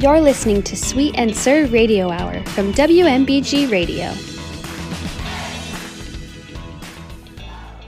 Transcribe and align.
You're 0.00 0.22
listening 0.22 0.62
to 0.62 0.78
Sweet 0.78 1.14
and 1.18 1.36
Sir 1.36 1.66
Radio 1.66 2.08
Hour 2.08 2.42
from 2.52 2.72
WMBG 2.72 3.70
Radio. 3.70 4.06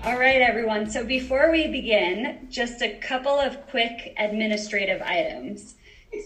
All 0.04 0.18
right, 0.18 0.42
everyone. 0.42 0.90
So 0.90 1.06
before 1.06 1.50
we 1.50 1.68
begin, 1.68 2.48
just 2.50 2.82
a 2.82 2.98
couple 2.98 3.32
of 3.32 3.66
quick 3.68 4.12
administrative 4.18 5.00
items. 5.00 5.76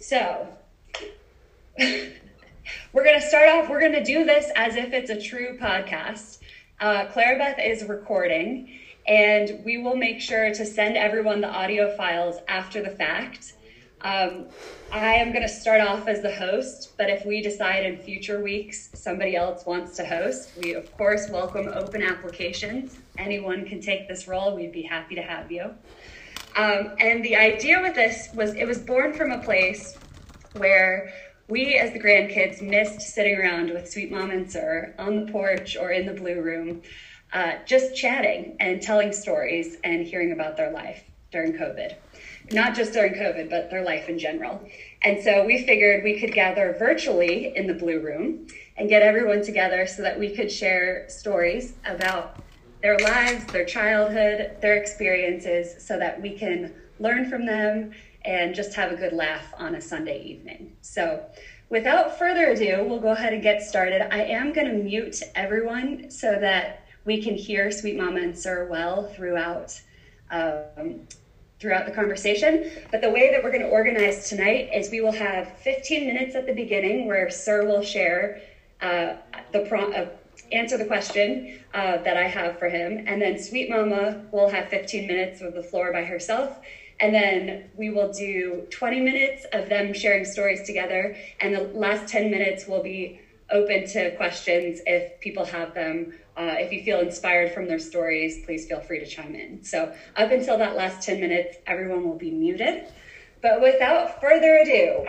So 0.03 0.49
we're 1.79 3.05
going 3.05 3.21
to 3.21 3.25
start 3.25 3.49
off, 3.51 3.71
we're 3.71 3.79
going 3.79 3.93
to 3.93 4.03
do 4.03 4.25
this 4.25 4.51
as 4.57 4.75
if 4.75 4.93
it's 4.93 5.11
a 5.11 5.21
true 5.21 5.57
podcast. 5.57 6.39
Uh, 6.81 7.07
Clarabeth 7.15 7.65
is 7.65 7.85
recording, 7.85 8.77
and 9.07 9.63
we 9.65 9.79
will 9.79 9.97
make 9.97 10.21
sure 10.21 10.53
to 10.53 10.67
send 10.67 10.97
everyone 10.97 11.41
the 11.41 11.49
audio 11.49 11.97
files 11.97 12.39
after 12.49 12.83
the 12.83 12.91
fact. 12.91 13.53
Um, 14.03 14.47
I 14.93 15.15
am 15.15 15.33
going 15.33 15.43
to 15.43 15.49
start 15.49 15.81
off 15.81 16.07
as 16.07 16.21
the 16.21 16.33
host, 16.33 16.93
but 16.99 17.09
if 17.09 17.25
we 17.25 17.41
decide 17.41 17.87
in 17.87 17.99
future 17.99 18.43
weeks 18.43 18.91
somebody 18.93 19.37
else 19.37 19.65
wants 19.65 19.97
to 19.97 20.05
host, 20.05 20.51
we 20.63 20.75
of 20.75 20.95
course 20.97 21.31
welcome 21.31 21.69
open 21.69 22.03
applications. 22.03 22.99
Anyone 23.17 23.65
can 23.65 23.81
take 23.81 24.07
this 24.07 24.29
role. 24.29 24.55
We'd 24.55 24.73
be 24.73 24.83
happy 24.83 25.15
to 25.15 25.23
have 25.23 25.51
you. 25.51 25.75
Um, 26.57 26.95
and 26.99 27.25
the 27.25 27.37
idea 27.37 27.81
with 27.81 27.95
this 27.95 28.29
was 28.35 28.55
it 28.55 28.67
was 28.67 28.79
born 28.79 29.15
from 29.15 29.33
a 29.33 29.43
place 29.43 29.97
where 30.53 31.13
we 31.49 31.77
as 31.77 31.93
the 31.93 32.01
grandkids 32.01 32.61
missed 32.61 33.01
sitting 33.01 33.37
around 33.37 33.71
with 33.71 33.91
sweet 33.91 34.11
mom 34.11 34.31
and 34.31 34.51
sir 34.51 34.95
on 34.99 35.25
the 35.25 35.33
porch 35.33 35.77
or 35.77 35.91
in 35.91 36.07
the 36.07 36.15
blue 36.15 36.43
room, 36.43 36.83
uh, 37.33 37.53
just 37.67 37.97
chatting 37.97 38.57
and 38.61 38.83
telling 38.83 39.13
stories 39.13 39.79
and 39.85 40.07
hearing 40.07 40.33
about 40.33 40.57
their 40.57 40.71
life 40.71 41.03
during 41.31 41.55
COVID 41.55 41.95
not 42.53 42.75
just 42.75 42.93
during 42.93 43.15
COVID, 43.15 43.51
but 43.51 43.71
their 43.71 43.83
life 43.83 44.09
in 44.09 44.19
general. 44.19 44.61
And 45.03 45.23
so 45.23 45.45
we 45.45 45.65
figured 45.65 46.05
we 46.05 46.19
could 46.21 46.33
gather 46.33 46.77
virtually 46.79 47.57
in 47.57 47.67
the 47.67 47.75
Blue 47.75 48.01
Room 48.01 48.47
and 48.77 48.89
get 48.89 49.03
everyone 49.03 49.43
together 49.43 49.87
so 49.87 50.03
that 50.03 50.19
we 50.19 50.35
could 50.35 50.51
share 50.51 51.09
stories 51.09 51.75
about 51.85 52.39
their 52.83 52.99
lives, 52.99 53.45
their 53.47 53.65
childhood, 53.65 54.57
their 54.61 54.77
experiences, 54.77 55.85
so 55.85 55.99
that 55.99 56.21
we 56.21 56.37
can 56.37 56.73
learn 57.01 57.29
from 57.29 57.47
them 57.47 57.93
and 58.25 58.55
just 58.55 58.75
have 58.75 58.93
a 58.93 58.97
good 58.97 59.13
laugh 59.13 59.53
on 59.57 59.75
a 59.75 59.81
Sunday 59.81 60.23
evening. 60.23 60.77
So, 60.83 61.25
without 61.69 62.19
further 62.19 62.51
ado, 62.51 62.85
we'll 62.85 63.01
go 63.01 63.13
ahead 63.13 63.33
and 63.33 63.43
get 63.43 63.63
started. 63.63 64.03
I 64.13 64.23
am 64.23 64.53
going 64.53 64.67
to 64.67 64.73
mute 64.73 65.23
everyone 65.35 66.11
so 66.11 66.39
that 66.41 66.87
we 67.05 67.23
can 67.23 67.35
hear 67.35 67.71
Sweet 67.71 67.97
Mama 67.97 68.21
and 68.21 68.37
Sir 68.37 68.67
well 68.69 69.05
throughout 69.15 69.81
um, 70.31 71.07
throughout 71.59 71.87
the 71.87 71.93
conversation. 71.93 72.71
But 72.91 73.01
the 73.01 73.11
way 73.11 73.31
that 73.31 73.43
we're 73.43 73.51
going 73.51 73.63
to 73.63 73.69
organize 73.69 74.29
tonight 74.29 74.71
is 74.75 74.91
we 74.91 75.01
will 75.01 75.13
have 75.13 75.59
15 75.61 76.07
minutes 76.07 76.35
at 76.35 76.47
the 76.47 76.53
beginning 76.53 77.07
where 77.07 77.31
Sir 77.31 77.67
will 77.67 77.83
share 77.83 78.41
uh, 78.81 79.15
the 79.53 79.61
prompt. 79.61 79.97
Uh, 79.97 80.07
answer 80.53 80.77
the 80.77 80.85
question 80.85 81.59
uh, 81.75 81.97
that 81.99 82.17
I 82.17 82.27
have 82.27 82.59
for 82.59 82.69
him. 82.69 83.05
And 83.07 83.21
then 83.21 83.39
Sweet 83.39 83.69
Mama 83.69 84.23
will 84.31 84.49
have 84.49 84.69
15 84.69 85.07
minutes 85.07 85.41
of 85.41 85.55
the 85.55 85.63
floor 85.63 85.93
by 85.93 86.05
herself. 86.05 86.59
And 87.01 87.15
then 87.15 87.65
we 87.75 87.91
will 87.91 88.13
do 88.13 88.67
20 88.71 89.01
minutes 89.01 89.45
of 89.53 89.69
them 89.69 89.93
sharing 89.93 90.25
stories 90.25 90.63
together. 90.63 91.17
And 91.41 91.55
the 91.55 91.61
last 91.61 92.09
10 92.09 92.31
minutes 92.31 92.67
will 92.67 92.83
be 92.83 93.21
open 93.51 93.87
to 93.89 94.15
questions 94.17 94.81
if 94.87 95.21
people 95.21 95.45
have 95.45 95.75
them 95.75 96.13
uh, 96.37 96.57
if 96.59 96.71
you 96.71 96.83
feel 96.85 97.01
inspired 97.01 97.53
from 97.53 97.67
their 97.67 97.79
stories, 97.79 98.45
please 98.45 98.67
feel 98.67 98.81
free 98.81 98.99
to 98.99 99.07
chime 99.07 99.35
in. 99.35 99.63
So, 99.65 99.95
up 100.17 100.31
until 100.31 100.59
that 100.59 100.77
last 100.77 101.03
10 101.05 101.19
minutes, 101.19 101.57
everyone 101.67 102.07
will 102.07 102.19
be 102.19 102.31
muted. 102.31 102.85
But 103.41 103.63
without 103.63 104.21
further 104.21 104.57
ado, 104.57 105.07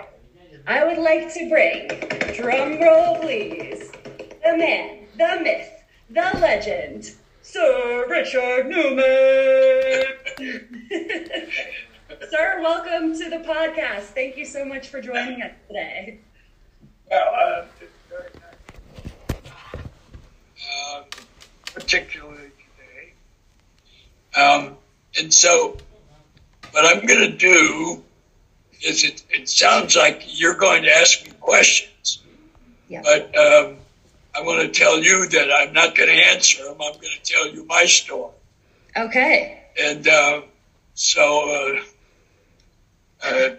I 0.65 0.85
would 0.85 0.97
like 0.97 1.33
to 1.33 1.49
bring, 1.49 1.89
drum 2.33 2.81
roll 2.81 3.17
please, 3.17 3.91
the 4.43 4.55
man, 4.57 5.07
the 5.17 5.39
myth, 5.41 5.83
the 6.09 6.37
legend, 6.39 7.11
Sir 7.41 8.05
Richard 8.09 8.67
Newman. 8.67 9.03
Sir, 12.29 12.61
welcome 12.61 13.17
to 13.17 13.29
the 13.29 13.43
podcast. 13.45 14.03
Thank 14.13 14.37
you 14.37 14.45
so 14.45 14.63
much 14.63 14.87
for 14.87 15.01
joining 15.01 15.41
us 15.41 15.51
today. 15.67 16.19
Well, 17.09 17.33
uh, 17.35 17.65
um, 20.95 21.03
particularly 21.73 22.51
today. 22.75 23.13
Um, 24.35 24.77
and 25.19 25.33
so, 25.33 25.77
what 26.71 26.85
I'm 26.85 27.05
going 27.05 27.31
to 27.31 27.37
do 27.37 28.03
is 28.83 29.03
it, 29.03 29.23
it 29.29 29.49
sounds 29.49 29.95
like 29.95 30.23
you're 30.39 30.55
going 30.55 30.83
to 30.83 30.95
ask 30.95 31.25
me 31.25 31.31
questions, 31.39 32.21
yeah. 32.87 33.01
but 33.03 33.35
um, 33.37 33.77
I 34.35 34.41
want 34.41 34.61
to 34.61 34.79
tell 34.79 34.99
you 34.99 35.27
that 35.29 35.51
I'm 35.51 35.73
not 35.73 35.95
going 35.95 36.09
to 36.09 36.15
answer 36.15 36.63
them. 36.63 36.77
I'm 36.81 36.93
going 36.93 37.13
to 37.21 37.33
tell 37.33 37.47
you 37.47 37.65
my 37.65 37.85
story. 37.85 38.33
Okay. 38.95 39.63
And 39.79 40.07
uh, 40.07 40.41
so, 40.93 41.79
uh, 43.23 43.27
uh, 43.27 43.49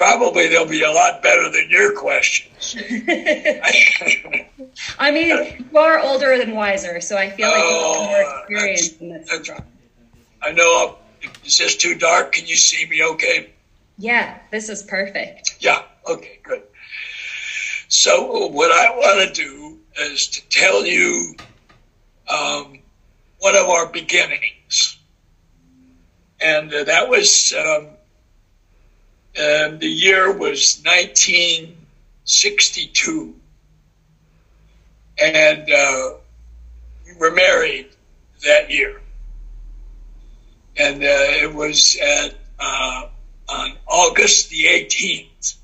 probably 0.00 0.48
they'll 0.48 0.64
be 0.66 0.82
a 0.82 0.90
lot 0.90 1.22
better 1.22 1.50
than 1.50 1.68
your 1.68 1.92
questions. 1.92 2.74
I 4.98 5.10
mean, 5.10 5.66
you 5.70 5.78
are 5.78 5.98
older 5.98 6.38
than 6.38 6.54
wiser, 6.54 7.02
so 7.02 7.18
I 7.18 7.28
feel 7.28 7.48
like 7.48 7.60
oh, 7.62 7.92
you 7.92 8.08
have 8.08 8.08
more 8.08 8.32
experience 8.32 8.96
in 8.96 9.10
this. 9.10 9.50
I 10.40 10.52
know. 10.52 10.96
Is 11.44 11.58
this 11.58 11.76
too 11.76 11.96
dark? 11.96 12.32
Can 12.32 12.46
you 12.46 12.56
see 12.56 12.86
me 12.86 13.04
okay? 13.04 13.50
Yeah, 13.98 14.38
this 14.50 14.70
is 14.70 14.82
perfect. 14.82 15.56
Yeah, 15.60 15.82
okay, 16.08 16.38
good. 16.44 16.62
So, 17.88 18.46
what 18.46 18.72
I 18.72 18.88
want 18.96 19.34
to 19.34 19.44
do 19.44 19.76
is 19.98 20.28
to 20.28 20.48
tell 20.48 20.86
you 20.86 21.34
um, 22.26 22.78
one 23.40 23.54
of 23.54 23.68
our 23.68 23.84
beginnings. 23.84 24.96
And 26.40 26.72
uh, 26.72 26.84
that 26.84 27.10
was 27.10 27.52
um, 27.52 27.88
and 29.36 29.78
the 29.80 29.88
year 29.88 30.32
was 30.32 30.80
1962. 30.84 33.34
And 35.22 35.70
uh, 35.70 36.14
we 37.06 37.12
were 37.18 37.32
married 37.32 37.88
that 38.44 38.70
year. 38.70 39.02
And 40.76 41.02
uh, 41.02 41.06
it 41.06 41.52
was 41.54 41.96
at, 42.02 42.34
uh, 42.58 43.08
on 43.48 43.76
August 43.86 44.50
the 44.50 44.64
18th 44.64 45.56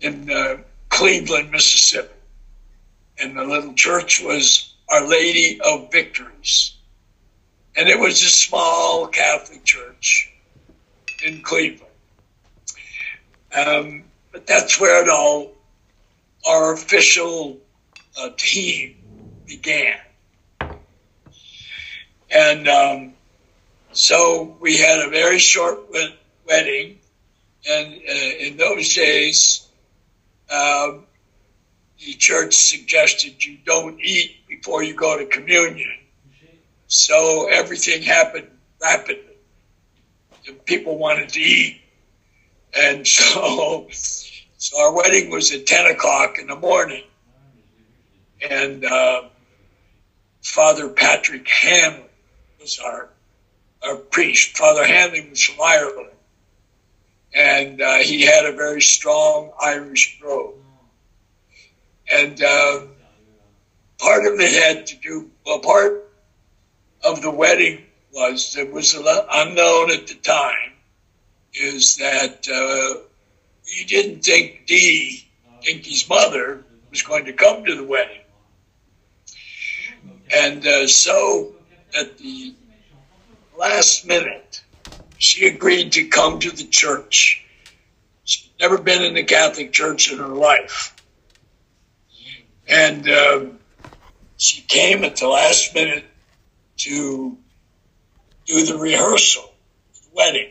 in 0.00 0.30
uh, 0.30 0.56
Cleveland, 0.88 1.50
Mississippi. 1.50 2.14
And 3.18 3.36
the 3.36 3.44
little 3.44 3.74
church 3.74 4.22
was 4.22 4.72
Our 4.88 5.06
Lady 5.06 5.60
of 5.60 5.92
Victories. 5.92 6.72
And 7.76 7.88
it 7.88 7.98
was 7.98 8.22
a 8.22 8.30
small 8.30 9.08
Catholic 9.08 9.64
church 9.64 10.32
in 11.26 11.42
Cleveland. 11.42 11.82
Um, 13.54 14.04
but 14.32 14.46
that's 14.46 14.80
where 14.80 15.02
it 15.02 15.08
all, 15.08 15.52
our 16.46 16.72
official 16.72 17.58
uh, 18.18 18.30
team 18.36 18.96
began. 19.46 19.98
And 22.30 22.68
um, 22.68 23.12
so 23.92 24.56
we 24.60 24.76
had 24.76 25.00
a 25.00 25.10
very 25.10 25.38
short 25.38 25.90
wedding. 26.46 26.98
And 27.68 27.94
uh, 27.94 28.36
in 28.38 28.56
those 28.56 28.94
days, 28.94 29.66
um, 30.50 31.04
the 31.98 32.12
church 32.14 32.54
suggested 32.54 33.44
you 33.44 33.58
don't 33.64 34.00
eat 34.00 34.46
before 34.48 34.82
you 34.82 34.94
go 34.94 35.18
to 35.18 35.26
communion. 35.26 35.96
So 36.88 37.48
everything 37.50 38.02
happened 38.02 38.48
rapidly 38.80 39.35
people 40.52 40.96
wanted 40.96 41.28
to 41.30 41.40
eat. 41.40 41.80
And 42.74 43.06
so, 43.08 43.88
so 43.90 44.80
our 44.80 44.94
wedding 44.94 45.30
was 45.30 45.52
at 45.52 45.66
10 45.66 45.86
o'clock 45.86 46.38
in 46.38 46.46
the 46.46 46.56
morning. 46.56 47.04
And 48.48 48.84
uh, 48.84 49.22
Father 50.42 50.88
Patrick 50.88 51.48
Hanley 51.48 52.04
was 52.60 52.78
our, 52.78 53.08
our 53.82 53.96
priest. 53.96 54.56
Father 54.56 54.84
Hanley 54.84 55.28
was 55.28 55.42
from 55.42 55.60
Ireland. 55.62 56.10
And 57.34 57.80
uh, 57.80 57.96
he 57.98 58.22
had 58.22 58.46
a 58.46 58.52
very 58.52 58.80
strong 58.80 59.52
Irish 59.60 60.18
brogue. 60.20 60.54
And 62.10 62.40
uh, 62.42 62.82
part 63.98 64.26
of 64.26 64.38
it 64.38 64.62
had 64.62 64.86
to 64.86 64.96
do, 64.96 65.30
well, 65.44 65.58
part 65.58 66.08
of 67.04 67.22
the 67.22 67.30
wedding 67.30 67.85
was 68.16 68.54
that 68.54 68.72
was 68.72 68.94
unknown 68.94 69.90
at 69.90 70.06
the 70.06 70.14
time 70.14 70.72
is 71.52 71.96
that 71.96 72.48
uh, 72.48 73.00
he 73.64 73.84
didn't 73.84 74.24
think 74.24 74.66
Dee, 74.66 75.28
Dinky's 75.62 76.08
mother, 76.08 76.64
was 76.90 77.02
going 77.02 77.26
to 77.26 77.34
come 77.34 77.64
to 77.64 77.74
the 77.74 77.84
wedding. 77.84 78.22
And 80.34 80.66
uh, 80.66 80.86
so 80.86 81.52
at 81.98 82.16
the 82.18 82.54
last 83.58 84.06
minute, 84.06 84.62
she 85.18 85.46
agreed 85.46 85.92
to 85.92 86.08
come 86.08 86.40
to 86.40 86.50
the 86.50 86.64
church. 86.64 87.44
She'd 88.24 88.50
never 88.58 88.78
been 88.78 89.02
in 89.02 89.14
the 89.14 89.24
Catholic 89.24 89.72
Church 89.72 90.10
in 90.10 90.18
her 90.18 90.28
life. 90.28 90.94
And 92.66 93.08
um, 93.08 93.58
she 94.38 94.62
came 94.62 95.04
at 95.04 95.16
the 95.16 95.28
last 95.28 95.74
minute 95.74 96.04
to 96.78 97.38
do 98.46 98.64
the 98.64 98.78
rehearsal, 98.78 99.52
the 99.94 100.08
wedding, 100.14 100.50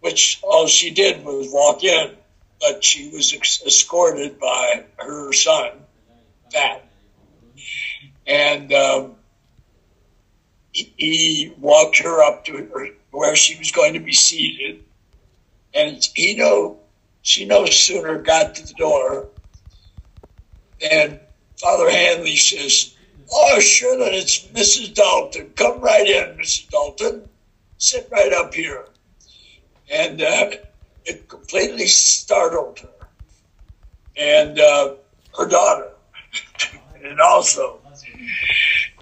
which 0.00 0.38
all 0.42 0.66
she 0.66 0.90
did 0.90 1.24
was 1.24 1.52
walk 1.52 1.84
in, 1.84 2.12
but 2.60 2.84
she 2.84 3.08
was 3.10 3.34
escorted 3.66 4.38
by 4.38 4.84
her 4.98 5.32
son, 5.32 5.70
Pat. 6.52 6.84
And 8.26 8.72
um, 8.72 9.16
he, 10.72 11.52
walked 11.58 11.98
her 11.98 12.22
up 12.22 12.44
to 12.46 12.56
her, 12.56 12.88
where 13.10 13.36
she 13.36 13.58
was 13.58 13.70
going 13.70 13.94
to 13.94 14.00
be 14.00 14.12
seated. 14.12 14.80
And 15.74 16.06
he 16.14 16.36
know 16.36 16.78
she 17.22 17.44
no 17.44 17.66
sooner 17.66 18.18
got 18.18 18.54
to 18.54 18.66
the 18.66 18.74
door 18.74 19.26
than 20.80 21.20
Father 21.60 21.90
Hanley 21.90 22.36
says, 22.36 22.94
Oh, 23.32 23.60
sure 23.60 23.98
that 23.98 24.14
it's 24.14 24.46
Mrs. 24.48 24.94
Dalton. 24.94 25.50
Come 25.56 25.80
right 25.80 26.06
in, 26.06 26.36
Mrs. 26.36 26.68
Dalton. 26.70 27.28
Sit 27.78 28.08
right 28.10 28.32
up 28.32 28.54
here. 28.54 28.86
And 29.90 30.22
uh, 30.22 30.50
it 31.04 31.28
completely 31.28 31.86
startled 31.86 32.78
her. 32.80 32.88
And 34.16 34.58
uh, 34.58 34.94
her 35.38 35.48
daughter. 35.48 35.90
and 37.04 37.20
also. 37.20 37.80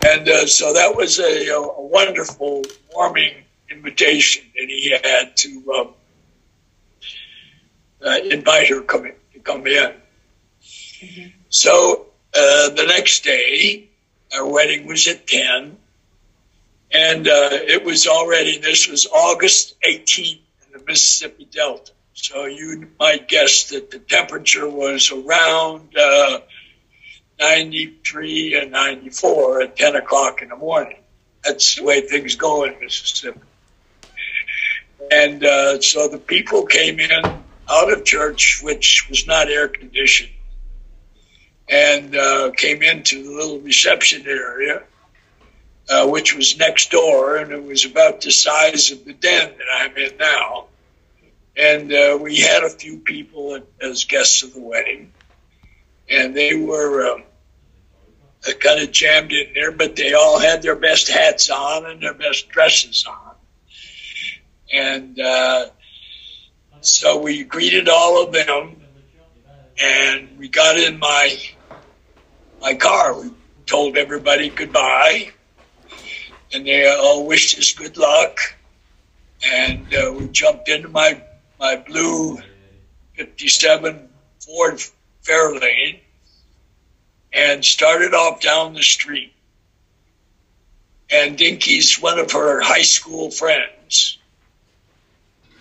And 0.04 0.28
uh, 0.28 0.46
so 0.46 0.72
that 0.72 0.96
was 0.96 1.20
a, 1.20 1.48
a, 1.48 1.80
wonderful, 1.80 2.62
warming 2.92 3.34
invitation 3.70 4.44
that 4.56 4.68
he 4.68 4.90
had 4.90 5.36
to 5.36 5.72
um, 5.72 5.88
uh, 8.04 8.18
invite 8.28 8.68
her 8.68 8.82
come 8.82 9.06
in, 9.06 9.14
to 9.34 9.38
come 9.38 9.66
in. 9.66 9.92
Mm-hmm. 10.62 11.28
So 11.50 12.06
uh, 12.34 12.70
the 12.70 12.84
next 12.88 13.22
day, 13.22 13.90
our 14.34 14.46
wedding 14.46 14.86
was 14.86 15.06
at 15.08 15.26
10. 15.26 15.76
And 16.94 17.26
uh, 17.26 17.48
it 17.52 17.84
was 17.84 18.06
already, 18.06 18.58
this 18.58 18.88
was 18.88 19.06
August 19.06 19.80
18th 19.80 20.40
in 20.66 20.78
the 20.78 20.84
Mississippi 20.86 21.48
Delta. 21.50 21.92
So 22.14 22.44
you 22.44 22.88
might 23.00 23.28
guess 23.28 23.70
that 23.70 23.90
the 23.90 23.98
temperature 23.98 24.68
was 24.68 25.10
around 25.10 25.96
uh, 25.96 26.40
93 27.40 28.60
and 28.60 28.70
94 28.70 29.62
at 29.62 29.76
10 29.76 29.96
o'clock 29.96 30.42
in 30.42 30.50
the 30.50 30.56
morning. 30.56 30.98
That's 31.42 31.76
the 31.76 31.84
way 31.84 32.02
things 32.02 32.36
go 32.36 32.64
in 32.64 32.78
Mississippi. 32.78 33.40
And 35.10 35.44
uh, 35.44 35.80
so 35.80 36.08
the 36.08 36.18
people 36.18 36.66
came 36.66 37.00
in 37.00 37.10
out 37.68 37.92
of 37.92 38.04
church, 38.04 38.60
which 38.62 39.08
was 39.08 39.26
not 39.26 39.48
air 39.48 39.68
conditioned, 39.68 40.30
and 41.72 42.14
uh, 42.14 42.50
came 42.54 42.82
into 42.82 43.22
the 43.22 43.30
little 43.30 43.58
reception 43.60 44.26
area, 44.26 44.82
uh, 45.88 46.06
which 46.06 46.36
was 46.36 46.58
next 46.58 46.90
door, 46.90 47.36
and 47.36 47.50
it 47.50 47.64
was 47.64 47.86
about 47.86 48.20
the 48.20 48.30
size 48.30 48.90
of 48.90 49.06
the 49.06 49.14
den 49.14 49.54
that 49.56 49.66
I'm 49.74 49.96
in 49.96 50.18
now. 50.18 50.66
And 51.56 51.90
uh, 51.90 52.18
we 52.20 52.36
had 52.36 52.62
a 52.62 52.68
few 52.68 52.98
people 52.98 53.58
as 53.80 54.04
guests 54.04 54.42
of 54.42 54.52
the 54.52 54.60
wedding, 54.60 55.14
and 56.10 56.36
they 56.36 56.54
were 56.54 57.14
um, 57.14 57.22
kind 58.60 58.82
of 58.82 58.92
jammed 58.92 59.32
in 59.32 59.52
there, 59.54 59.72
but 59.72 59.96
they 59.96 60.12
all 60.12 60.38
had 60.38 60.60
their 60.60 60.76
best 60.76 61.08
hats 61.08 61.48
on 61.48 61.86
and 61.86 62.02
their 62.02 62.14
best 62.14 62.50
dresses 62.50 63.06
on. 63.08 63.34
And 64.74 65.18
uh, 65.18 65.66
so 66.82 67.18
we 67.18 67.44
greeted 67.44 67.88
all 67.88 68.22
of 68.22 68.32
them, 68.32 68.76
and 69.80 70.36
we 70.38 70.48
got 70.48 70.76
in 70.76 70.98
my 70.98 71.34
my 72.62 72.74
car. 72.74 73.20
We 73.20 73.32
told 73.66 73.96
everybody 73.96 74.48
goodbye, 74.48 75.32
and 76.52 76.64
they 76.64 76.86
all 76.86 77.26
wished 77.26 77.58
us 77.58 77.72
good 77.72 77.96
luck. 77.96 78.38
And 79.44 79.92
uh, 79.92 80.12
we 80.12 80.28
jumped 80.28 80.68
into 80.68 80.88
my 80.88 81.20
my 81.58 81.76
blue 81.76 82.40
'57 83.16 84.08
Ford 84.46 84.80
Fairlane 85.24 85.98
and 87.32 87.64
started 87.64 88.14
off 88.14 88.40
down 88.40 88.74
the 88.74 88.82
street. 88.82 89.32
And 91.10 91.36
Dinky's 91.36 92.00
one 92.00 92.18
of 92.18 92.30
her 92.30 92.60
high 92.60 92.82
school 92.82 93.30
friends 93.30 94.18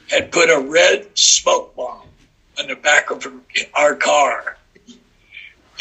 had 0.08 0.32
put 0.32 0.50
a 0.50 0.60
red 0.60 1.18
smoke 1.18 1.76
bomb 1.76 2.08
on 2.60 2.68
the 2.68 2.76
back 2.76 3.10
of 3.10 3.26
our 3.74 3.96
car. 3.96 4.58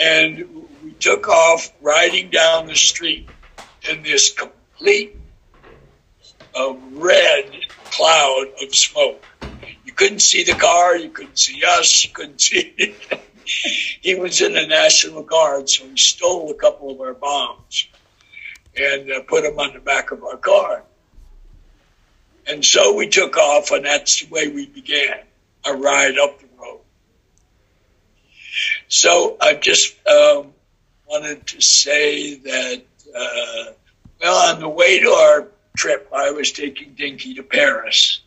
And 0.01 0.67
we 0.83 0.93
took 0.93 1.29
off 1.29 1.73
riding 1.81 2.31
down 2.31 2.67
the 2.67 2.75
street 2.75 3.29
in 3.89 4.03
this 4.03 4.33
complete 4.33 5.17
uh, 6.59 6.75
red 6.93 7.51
cloud 7.91 8.47
of 8.63 8.75
smoke. 8.75 9.23
You 9.85 9.93
couldn't 9.93 10.21
see 10.21 10.45
the 10.45 10.55
car, 10.55 10.97
you 10.97 11.11
couldn't 11.11 11.39
see 11.39 11.63
us, 11.65 12.05
you 12.05 12.11
couldn't 12.13 12.41
see 12.41 12.97
he 14.01 14.15
was 14.15 14.41
in 14.41 14.55
the 14.55 14.67
National 14.67 15.23
Guard, 15.23 15.69
so 15.69 15.85
he 15.87 15.97
stole 15.97 16.51
a 16.51 16.55
couple 16.55 16.91
of 16.91 17.01
our 17.01 17.15
bombs 17.15 17.89
and 18.77 19.11
uh, 19.11 19.21
put 19.23 19.43
them 19.43 19.59
on 19.59 19.75
the 19.75 19.81
back 19.81 20.11
of 20.13 20.23
our 20.23 20.37
car. 20.37 20.85
And 22.47 22.65
so 22.65 22.95
we 22.95 23.09
took 23.09 23.37
off, 23.37 23.71
and 23.71 23.85
that's 23.85 24.21
the 24.21 24.29
way 24.29 24.49
we 24.49 24.67
began 24.67 25.21
our 25.65 25.77
ride 25.77 26.19
up 26.19 26.41
the. 26.41 26.50
So 28.91 29.37
I 29.41 29.55
just 29.55 29.95
um, 30.09 30.53
wanted 31.07 31.47
to 31.47 31.61
say 31.61 32.35
that, 32.35 32.83
uh, 33.17 33.73
well, 34.21 34.53
on 34.53 34.61
the 34.61 34.69
way 34.69 34.99
to 34.99 35.09
our 35.09 35.47
trip, 35.77 36.09
I 36.13 36.33
was 36.33 36.51
taking 36.51 36.95
Dinky 36.95 37.35
to 37.35 37.45
Paris. 37.45 38.21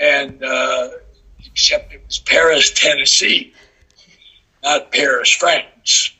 And 0.00 0.42
uh, 0.42 0.88
except 1.44 1.92
it 1.92 2.02
was 2.06 2.18
Paris, 2.18 2.72
Tennessee, 2.74 3.52
not 4.62 4.90
Paris, 4.92 5.30
France. 5.30 6.14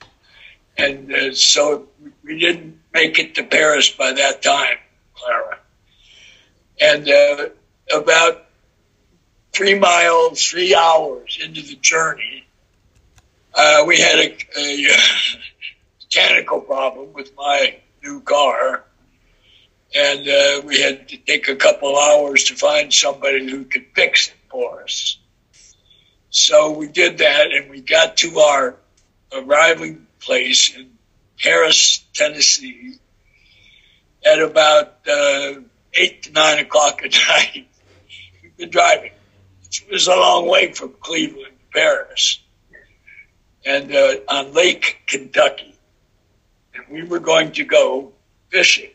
And 0.76 1.10
uh, 1.10 1.32
so 1.32 1.88
we 2.22 2.38
didn't 2.38 2.78
make 2.92 3.18
it 3.18 3.36
to 3.36 3.44
Paris 3.44 3.88
by 3.88 4.12
that 4.12 4.42
time, 4.42 4.76
Clara. 5.14 5.58
And 6.78 7.08
uh, 7.08 7.48
about 7.90 8.44
three 9.54 9.78
miles, 9.78 10.44
three 10.44 10.74
hours 10.74 11.38
into 11.42 11.62
the 11.62 11.76
journey, 11.76 12.46
uh, 13.54 13.84
we 13.86 13.98
had 13.98 14.18
a, 14.18 14.36
a, 14.58 14.84
a 14.86 14.96
mechanical 16.02 16.60
problem 16.60 17.12
with 17.12 17.34
my 17.36 17.76
new 18.02 18.20
car. 18.20 18.84
And 19.94 20.28
uh, 20.28 20.62
we 20.64 20.80
had 20.80 21.08
to 21.08 21.16
take 21.16 21.48
a 21.48 21.56
couple 21.56 21.98
hours 21.98 22.44
to 22.44 22.54
find 22.54 22.92
somebody 22.92 23.50
who 23.50 23.64
could 23.64 23.86
fix 23.94 24.28
it 24.28 24.34
for 24.48 24.84
us. 24.84 25.18
So 26.30 26.70
we 26.70 26.86
did 26.86 27.18
that, 27.18 27.50
and 27.50 27.68
we 27.68 27.80
got 27.80 28.18
to 28.18 28.38
our 28.38 28.76
arriving 29.32 30.06
place 30.20 30.76
in 30.76 30.92
Paris, 31.38 32.04
Tennessee, 32.14 32.98
at 34.24 34.40
about 34.40 34.98
uh, 35.10 35.54
eight 35.94 36.22
to 36.24 36.32
nine 36.32 36.60
o'clock 36.60 37.02
at 37.04 37.12
night. 37.28 37.66
We've 38.42 38.56
been 38.56 38.70
driving. 38.70 39.12
It 39.64 39.90
was 39.90 40.06
a 40.06 40.14
long 40.14 40.48
way 40.48 40.72
from 40.72 40.94
Cleveland 41.00 41.46
to 41.58 41.78
Paris, 41.78 42.40
and 43.64 43.94
uh, 43.94 44.14
on 44.28 44.52
Lake 44.52 45.02
Kentucky, 45.06 45.74
and 46.74 46.84
we 46.90 47.02
were 47.02 47.20
going 47.20 47.52
to 47.52 47.64
go 47.64 48.12
fishing. 48.50 48.90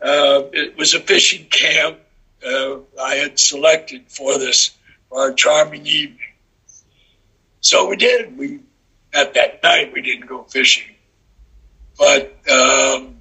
Uh, 0.00 0.42
it 0.52 0.76
was 0.78 0.94
a 0.94 1.00
fishing 1.00 1.46
camp 1.46 1.98
uh, 2.46 2.78
I 3.00 3.16
had 3.16 3.38
selected 3.38 4.04
for 4.08 4.38
this 4.38 4.70
for 5.08 5.20
our 5.20 5.32
charming 5.32 5.86
evening. 5.86 6.18
So 7.60 7.88
we 7.88 7.96
did. 7.96 8.36
We 8.36 8.60
at 9.12 9.34
that 9.34 9.62
night 9.62 9.92
we 9.92 10.02
didn't 10.02 10.26
go 10.26 10.44
fishing, 10.44 10.94
but 11.98 12.26
um, 12.48 13.16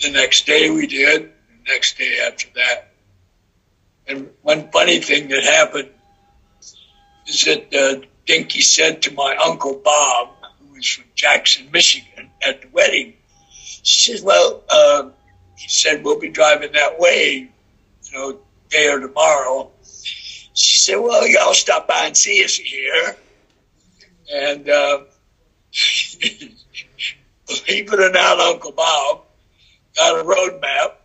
the 0.00 0.10
next 0.12 0.46
day 0.46 0.70
we 0.70 0.86
did. 0.86 1.22
The 1.22 1.72
next 1.72 1.98
day 1.98 2.18
after 2.26 2.48
that, 2.54 2.92
and 4.06 4.30
one 4.42 4.70
funny 4.70 5.00
thing 5.00 5.28
that 5.28 5.44
happened 5.44 5.90
is 7.26 7.44
that 7.44 7.74
uh, 7.74 8.06
Dinky 8.26 8.60
said 8.60 9.02
to 9.02 9.12
my 9.14 9.36
uncle 9.36 9.80
Bob, 9.84 10.30
who 10.60 10.74
was 10.74 10.86
from 10.86 11.04
Jackson, 11.14 11.70
Michigan, 11.72 12.30
at 12.40 12.62
the 12.62 12.68
wedding, 12.68 13.14
she 13.82 14.12
says, 14.12 14.22
"Well," 14.22 14.62
uh, 14.68 15.10
he 15.56 15.68
said, 15.68 16.04
"We'll 16.04 16.20
be 16.20 16.30
driving 16.30 16.72
that 16.72 16.98
way, 16.98 17.48
you 18.04 18.12
know, 18.12 18.38
day 18.70 18.88
or 18.88 19.00
tomorrow." 19.00 19.70
She 20.54 20.78
said, 20.78 20.96
"Well, 20.96 21.26
y'all 21.26 21.54
stop 21.54 21.88
by 21.88 22.06
and 22.06 22.16
see 22.16 22.44
us 22.44 22.56
here," 22.56 23.16
and 24.32 24.68
uh, 24.68 25.00
believe 27.46 27.92
it 27.92 28.00
or 28.00 28.10
not, 28.10 28.40
Uncle 28.40 28.72
Bob 28.72 29.22
got 29.96 30.20
a 30.20 30.24
road 30.24 30.60
map, 30.60 31.00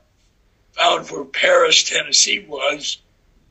found 0.74 1.10
where 1.10 1.26
Paris, 1.26 1.84
Tennessee 1.84 2.46
was, 2.48 2.98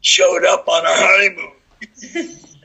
showed 0.00 0.44
up 0.44 0.68
on 0.68 0.87
our 0.87 0.96
honeymoon. 0.96 2.38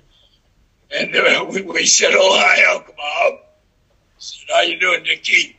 and 0.94 1.16
uh, 1.16 1.46
we, 1.50 1.62
we, 1.62 1.86
said, 1.86 2.12
"Oh, 2.14 2.38
hi, 2.38 2.76
Uncle 2.76 2.94
Bob." 2.96 3.34
I 3.34 4.20
said, 4.20 4.48
"How 4.54 4.62
you 4.62 4.80
doing, 4.80 5.04
Nicky?" 5.04 5.58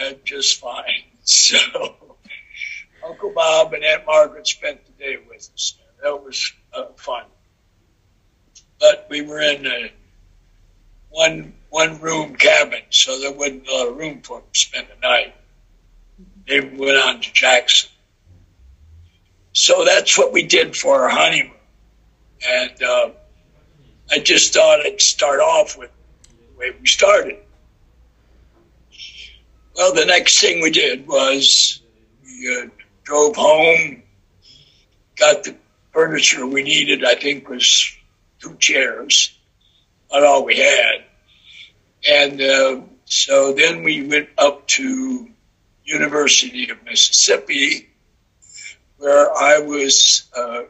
Uh, 0.00 0.12
just 0.24 0.60
fine. 0.60 0.84
So 1.30 1.58
Uncle 3.06 3.32
Bob 3.34 3.74
and 3.74 3.84
Aunt 3.84 4.06
Margaret 4.06 4.46
spent 4.46 4.80
the 4.86 4.92
day 4.92 5.18
with 5.28 5.50
us. 5.52 5.74
That 6.02 6.24
was 6.24 6.52
uh, 6.72 6.86
fun. 6.96 7.24
But 8.80 9.08
we 9.10 9.20
were 9.20 9.40
in 9.40 9.66
a 9.66 9.92
one 11.10 11.52
one 11.70 12.00
room 12.00 12.36
cabin, 12.36 12.82
so 12.90 13.18
there 13.20 13.32
wasn't 13.32 13.68
a 13.68 13.74
lot 13.74 13.88
of 13.88 13.96
room 13.96 14.22
for 14.22 14.38
them 14.38 14.46
to 14.52 14.58
spend 14.58 14.86
the 14.88 15.06
night. 15.06 15.34
They 16.46 16.60
went 16.60 16.96
on 16.96 17.20
to 17.20 17.32
Jackson. 17.32 17.90
So 19.52 19.84
that's 19.84 20.16
what 20.16 20.32
we 20.32 20.44
did 20.44 20.76
for 20.76 21.02
our 21.02 21.08
honeymoon. 21.08 21.52
And 22.46 22.82
uh, 22.82 23.10
I 24.10 24.18
just 24.20 24.54
thought 24.54 24.84
I'd 24.84 25.00
start 25.00 25.40
off 25.40 25.76
with 25.76 25.90
the 26.28 26.58
way 26.58 26.70
we 26.80 26.86
started. 26.86 27.38
Well, 29.76 29.94
the 29.94 30.06
next 30.06 30.40
thing 30.40 30.60
we 30.60 30.70
did 30.70 31.06
was 31.06 31.80
we 32.24 32.62
uh, 32.62 32.66
drove 33.04 33.36
home, 33.36 34.02
got 35.16 35.44
the 35.44 35.54
furniture 35.92 36.46
we 36.46 36.62
needed, 36.62 37.04
I 37.04 37.14
think 37.14 37.48
was 37.48 37.92
two 38.40 38.56
chairs, 38.56 39.36
not 40.10 40.24
all 40.24 40.44
we 40.44 40.56
had. 40.56 41.04
And 42.08 42.40
uh, 42.40 42.80
so 43.04 43.52
then 43.52 43.82
we 43.82 44.06
went 44.06 44.30
up 44.38 44.66
to 44.68 45.28
University 45.84 46.70
of 46.70 46.82
Mississippi, 46.84 47.88
where 48.96 49.32
I 49.32 49.58
was 49.58 50.28
uh, 50.36 50.62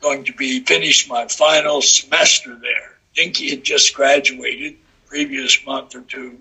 going 0.00 0.24
to 0.24 0.32
be 0.32 0.60
finished 0.60 1.08
my 1.08 1.26
final 1.28 1.82
semester 1.82 2.56
there. 2.56 2.96
Dinky 3.14 3.50
had 3.50 3.62
just 3.62 3.94
graduated 3.94 4.76
previous 5.06 5.64
month 5.66 5.94
or 5.94 6.02
two 6.02 6.38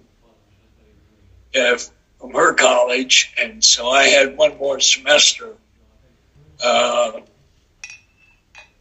uh, 1.56 1.78
from 2.20 2.32
her 2.34 2.54
college, 2.54 3.34
and 3.42 3.64
so 3.64 3.90
I 3.90 4.04
had 4.04 4.38
one 4.38 4.58
more 4.58 4.80
semester 4.80 5.56
uh, 6.64 7.22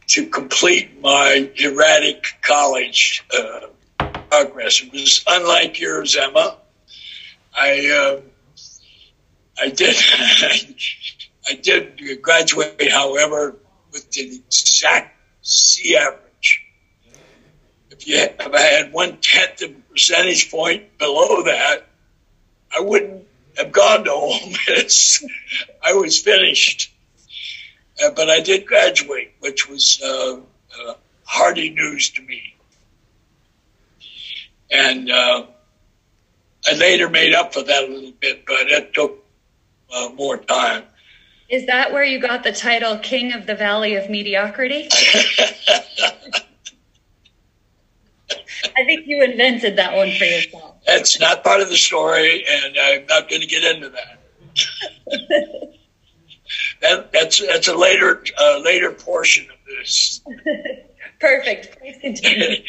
to 0.07 0.25
complete 0.27 0.99
my 1.01 1.49
erratic 1.55 2.25
college 2.41 3.23
uh, 3.37 3.67
progress. 4.29 4.81
It 4.81 4.91
was 4.91 5.23
unlike 5.27 5.79
yours, 5.79 6.15
Emma. 6.15 6.57
I 7.55 7.89
uh, 7.89 8.21
I 9.59 9.69
did 9.69 9.95
I 11.47 11.53
did 11.55 12.21
graduate, 12.21 12.91
however, 12.91 13.55
with 13.91 14.09
the 14.11 14.41
exact 14.47 15.15
C 15.41 15.95
average. 15.95 16.61
If 17.91 18.07
you 18.07 18.17
I 18.17 18.59
had 18.59 18.93
one 18.93 19.17
tenth 19.17 19.61
of 19.61 19.71
a 19.71 19.73
percentage 19.91 20.51
point 20.51 20.97
below 20.97 21.43
that, 21.43 21.87
I 22.75 22.81
wouldn't 22.81 23.25
have 23.57 23.71
gone 23.71 24.03
to 24.05 24.11
Ole 24.13 24.53
Miss. 24.67 25.25
I 25.83 25.93
was 25.93 26.19
finished. 26.19 26.93
Uh, 28.03 28.11
but 28.11 28.29
I 28.29 28.39
did 28.39 28.65
graduate, 28.65 29.33
which 29.39 29.67
was 29.67 30.01
uh, 30.01 30.37
uh, 30.37 30.93
hearty 31.25 31.69
news 31.69 32.11
to 32.11 32.21
me. 32.21 32.55
And 34.71 35.11
uh, 35.11 35.47
I 36.67 36.73
later 36.75 37.09
made 37.09 37.33
up 37.33 37.53
for 37.53 37.63
that 37.63 37.83
a 37.83 37.87
little 37.87 38.13
bit, 38.19 38.45
but 38.45 38.69
it 38.69 38.93
took 38.93 39.23
uh, 39.93 40.09
more 40.15 40.37
time. 40.37 40.83
Is 41.49 41.65
that 41.65 41.91
where 41.91 42.03
you 42.03 42.19
got 42.19 42.43
the 42.43 42.51
title 42.51 42.97
King 42.99 43.33
of 43.33 43.47
the 43.47 43.55
Valley 43.55 43.95
of 43.95 44.07
Mediocrity? 44.09 44.87
I 48.77 48.85
think 48.85 49.07
you 49.07 49.23
invented 49.23 49.75
that 49.77 49.95
one 49.95 50.11
for 50.11 50.25
yourself. 50.25 50.75
That's 50.85 51.19
not 51.19 51.43
part 51.43 51.61
of 51.61 51.69
the 51.69 51.75
story, 51.75 52.45
and 52.47 52.77
I'm 52.79 53.05
not 53.07 53.29
going 53.29 53.41
to 53.41 53.47
get 53.47 53.63
into 53.63 53.89
that. 53.89 54.19
that 56.81 57.11
that's 57.11 57.45
that's 57.45 57.67
a 57.67 57.75
later 57.75 58.23
uh, 58.37 58.59
later 58.63 58.91
portion 58.91 59.45
of 59.45 59.57
this. 59.65 60.21
Perfect. 61.19 61.79
Please 61.79 61.97
continue. 61.99 62.63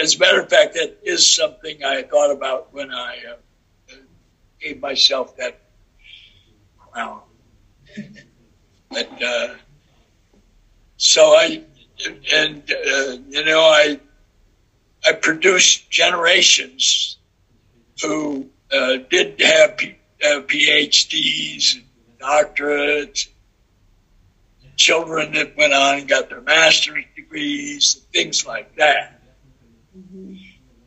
As 0.00 0.14
a 0.14 0.18
matter 0.18 0.40
of 0.40 0.48
fact, 0.48 0.74
that 0.74 0.98
is 1.02 1.34
something 1.34 1.84
I 1.84 2.02
thought 2.02 2.30
about 2.30 2.72
when 2.72 2.90
I 2.90 3.18
uh, 3.32 3.94
gave 4.60 4.80
myself 4.80 5.36
that 5.36 5.60
crown. 6.78 7.20
But 8.90 9.22
uh, 9.22 9.54
so 10.96 11.34
I 11.34 11.62
and 12.32 12.62
uh, 12.70 13.16
you 13.28 13.44
know 13.44 13.60
I 13.60 13.98
I 15.06 15.12
produced 15.12 15.90
generations 15.90 17.18
who 18.02 18.48
uh, 18.72 18.98
did 19.10 19.40
have 19.40 19.76
P- 19.76 19.96
uh, 20.24 20.40
PhDs, 20.40 21.74
and 21.74 21.84
doctorates, 22.18 23.28
children 24.76 25.32
that 25.32 25.56
went 25.56 25.72
on 25.72 25.98
and 25.98 26.08
got 26.08 26.28
their 26.28 26.40
master's 26.40 27.04
degrees, 27.14 28.00
things 28.12 28.46
like 28.46 28.76
that. 28.76 29.20
Mm-hmm. 29.96 30.34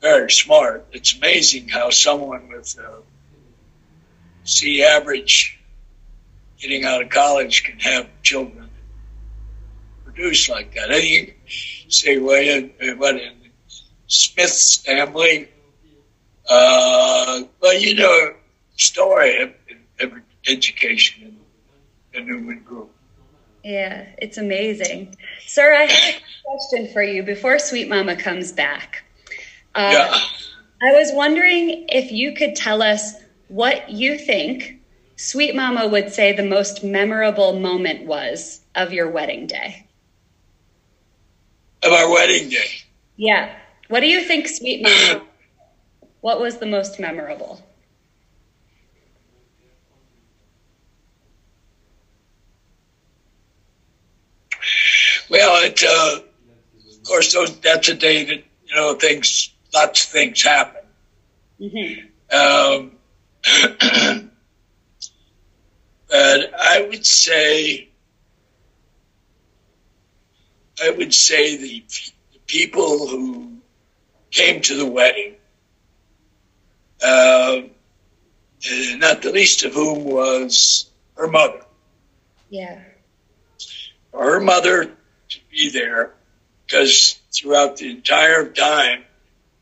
Very 0.02 0.32
smart. 0.32 0.86
It's 0.92 1.16
amazing 1.16 1.68
how 1.70 1.90
someone 1.90 2.48
with 2.50 2.78
a 2.80 3.02
C 4.44 4.84
average 4.84 5.55
getting 6.60 6.86
out 6.86 7.02
of 7.02 7.10
college 7.10 7.64
can 7.64 7.80
have 7.80 8.08
children 8.24 8.70
produce 10.16 10.50
like 10.50 10.74
that. 10.76 10.92
And 10.92 11.04
you 11.04 11.34
say, 11.90 12.18
well, 12.18 12.70
what 12.98 13.16
in 13.16 13.34
Smith's 14.08 14.78
family? 14.78 15.50
Uh, 16.48 17.44
well, 17.60 17.78
you 17.78 17.96
know, 17.96 18.34
story 18.78 19.42
of, 19.42 19.54
of 20.00 20.14
education 20.48 21.38
in 22.14 22.26
the 22.26 22.32
Newman 22.32 22.62
Group. 22.64 22.92
Yeah, 23.64 24.06
it's 24.20 24.38
amazing. 24.38 25.18
Sir, 25.48 25.74
I 25.74 25.86
have 25.86 26.16
a 26.16 26.24
question 26.44 26.94
for 26.94 27.02
you 27.02 27.24
before 27.24 27.58
Sweet 27.58 27.90
Mama 27.90 28.16
comes 28.16 28.52
back. 28.52 29.04
Uh, 29.74 29.90
yeah. 29.92 30.20
I 30.84 30.94
was 30.94 31.12
wondering 31.14 31.88
if 31.90 32.12
you 32.12 32.36
could 32.36 32.56
tell 32.56 32.84
us 32.84 33.16
what 33.48 33.90
you 33.90 34.18
think 34.20 34.82
Sweet 35.18 35.56
Mama 35.56 35.88
would 35.88 36.12
say 36.12 36.34
the 36.34 36.44
most 36.44 36.84
memorable 36.84 37.58
moment 37.60 38.06
was 38.06 38.62
of 38.76 38.92
your 38.92 39.10
wedding 39.10 39.48
day. 39.48 39.88
Of 41.84 41.94
our 41.94 42.12
wedding 42.12 42.50
day? 42.50 42.68
Yeah. 43.16 43.56
What 43.88 44.02
do 44.02 44.08
you 44.08 44.22
think, 44.24 44.48
Sweet 44.48 44.84
Mama? 44.84 45.24
what 46.22 46.42
was 46.42 46.58
the 46.58 46.66
most 46.66 47.00
memorable? 47.00 47.62
Well, 55.30 55.64
it, 55.64 55.84
uh, 55.84 56.20
of 56.98 57.04
course, 57.04 57.34
those, 57.34 57.58
that's 57.60 57.88
a 57.90 57.96
day 57.96 58.26
that, 58.26 58.44
you 58.68 58.76
know, 58.76 58.94
things, 58.96 59.54
lots 59.74 60.04
of 60.04 60.10
things 60.10 60.44
happen. 60.44 60.82
Mm-hmm. 61.60 62.02
Um, 62.36 64.32
but 66.10 66.54
I 66.60 66.88
would 66.90 67.06
say, 67.06 67.90
I 70.82 70.90
would 70.92 71.14
say 71.14 71.58
the, 71.58 71.84
the 72.34 72.40
people 72.48 73.08
who 73.08 73.58
came 74.32 74.62
to 74.62 74.76
the 74.76 74.86
wedding, 74.86 75.36
uh, 77.04 77.62
not 78.98 79.22
the 79.22 79.32
least 79.32 79.64
of 79.64 79.74
whom 79.74 80.04
was 80.04 80.90
her 81.18 81.28
mother. 81.28 81.62
Yeah. 82.50 82.80
her 84.14 84.40
mother 84.40 84.86
to 84.86 85.40
be 85.52 85.70
there 85.70 86.14
because 86.66 87.20
throughout 87.34 87.78
the 87.78 87.90
entire 87.90 88.48
time, 88.50 89.04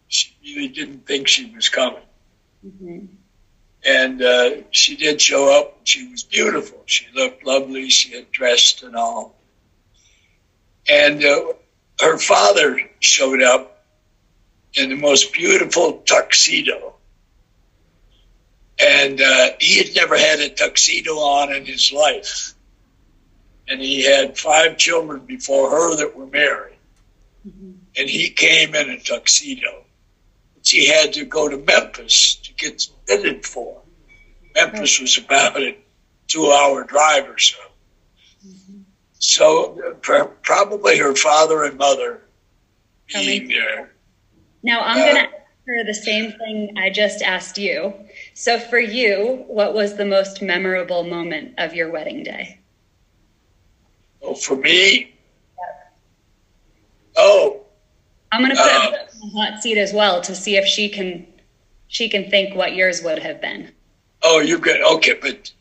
she 0.07 0.35
really 0.43 0.67
didn't 0.67 1.05
think 1.05 1.27
she 1.27 1.53
was 1.55 1.69
coming. 1.69 2.03
Mm-hmm. 2.65 3.05
And 3.85 4.21
uh, 4.21 4.49
she 4.71 4.95
did 4.95 5.21
show 5.21 5.59
up. 5.59 5.81
She 5.83 6.07
was 6.09 6.23
beautiful. 6.23 6.81
She 6.85 7.05
looked 7.13 7.45
lovely. 7.45 7.89
She 7.89 8.13
had 8.15 8.31
dressed 8.31 8.83
and 8.83 8.95
all. 8.95 9.35
And 10.87 11.23
uh, 11.23 11.53
her 11.99 12.17
father 12.17 12.79
showed 12.99 13.41
up 13.41 13.83
in 14.73 14.89
the 14.89 14.95
most 14.95 15.33
beautiful 15.33 16.01
tuxedo. 16.05 16.95
And 18.79 19.21
uh, 19.21 19.49
he 19.59 19.77
had 19.77 19.95
never 19.95 20.17
had 20.17 20.39
a 20.39 20.49
tuxedo 20.49 21.13
on 21.13 21.53
in 21.53 21.65
his 21.65 21.91
life. 21.91 22.53
And 23.67 23.79
he 23.79 24.03
had 24.03 24.37
five 24.37 24.77
children 24.77 25.25
before 25.25 25.69
her 25.69 25.95
that 25.97 26.15
were 26.15 26.25
married. 26.25 26.77
Mm-hmm. 27.47 27.71
And 27.97 28.09
he 28.09 28.29
came 28.29 28.75
in 28.75 28.89
a 28.89 28.99
tuxedo. 28.99 29.83
He 30.65 30.87
had 30.87 31.13
to 31.13 31.25
go 31.25 31.47
to 31.49 31.57
Memphis 31.57 32.35
to 32.35 32.53
get 32.53 32.87
fitted 33.05 33.45
for. 33.45 33.81
Memphis 34.55 34.99
was 34.99 35.17
about 35.17 35.59
a 35.59 35.77
two 36.27 36.51
hour 36.51 36.83
drive 36.83 37.29
or 37.29 37.37
so. 37.37 37.57
Mm-hmm. 38.45 38.81
So 39.19 39.79
uh, 39.87 40.25
probably 40.41 40.97
her 40.97 41.15
father 41.15 41.63
and 41.63 41.77
mother 41.77 42.21
being 43.13 43.47
there. 43.47 43.91
Now 44.61 44.81
I'm 44.81 44.97
uh, 44.97 45.05
going 45.05 45.15
to 45.15 45.21
ask 45.21 45.31
her 45.67 45.83
the 45.85 45.93
same 45.93 46.31
thing 46.33 46.77
I 46.77 46.89
just 46.89 47.21
asked 47.21 47.57
you. 47.57 47.93
So 48.33 48.59
for 48.59 48.79
you, 48.79 49.43
what 49.47 49.73
was 49.73 49.95
the 49.95 50.05
most 50.05 50.41
memorable 50.41 51.03
moment 51.03 51.55
of 51.57 51.73
your 51.73 51.91
wedding 51.91 52.23
day? 52.23 52.59
Oh, 54.21 54.35
for 54.35 54.55
me? 54.55 55.13
Oh. 57.15 57.61
I'm 58.31 58.41
going 58.41 58.55
to 58.55 58.61
put 58.61 58.71
uh, 58.71 58.91
her 58.91 58.97
in 58.97 59.19
the 59.19 59.39
hot 59.39 59.61
seat 59.61 59.77
as 59.77 59.93
well 59.93 60.21
to 60.21 60.35
see 60.35 60.55
if 60.55 60.65
she 60.65 60.89
can 60.89 61.27
she 61.93 62.09
can 62.09 62.27
think 62.27 62.55
what 62.55 62.73
yours 62.73 63.03
would 63.03 63.19
have 63.19 63.39
been. 63.39 63.71
Oh, 64.23 64.39
you've 64.39 64.61
got 64.61 64.81
Okay, 64.95 65.13
but 65.13 65.51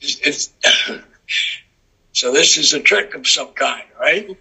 it's, 0.00 0.20
it's 0.20 0.52
so 2.12 2.32
this 2.32 2.58
is 2.58 2.74
a 2.74 2.80
trick 2.80 3.14
of 3.14 3.26
some 3.28 3.52
kind, 3.52 3.84
right? 4.00 4.36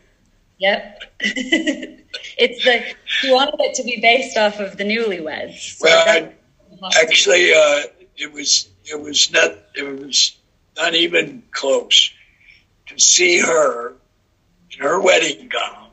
Yep. 0.57 1.03
it's 1.19 2.63
the 2.63 2.83
you 3.23 3.33
wanted 3.33 3.59
it 3.59 3.75
to 3.75 3.83
be 3.83 4.00
based 4.01 4.38
off 4.38 4.59
of 4.59 4.77
the 4.77 4.83
newlyweds. 4.83 5.77
So 5.77 5.85
well, 5.85 6.07
I, 6.07 7.00
actually, 7.00 7.53
uh, 7.53 7.83
it 8.17 8.33
was 8.33 8.67
it 8.83 9.00
was 9.00 9.31
not 9.31 9.53
it 9.75 9.83
was 9.83 10.35
not 10.75 10.95
even 10.95 11.43
close 11.51 12.11
to 12.88 12.97
see 13.00 13.39
her 13.39 13.93
in 14.71 14.79
her 14.79 15.00
wedding 15.00 15.47
gown 15.47 15.89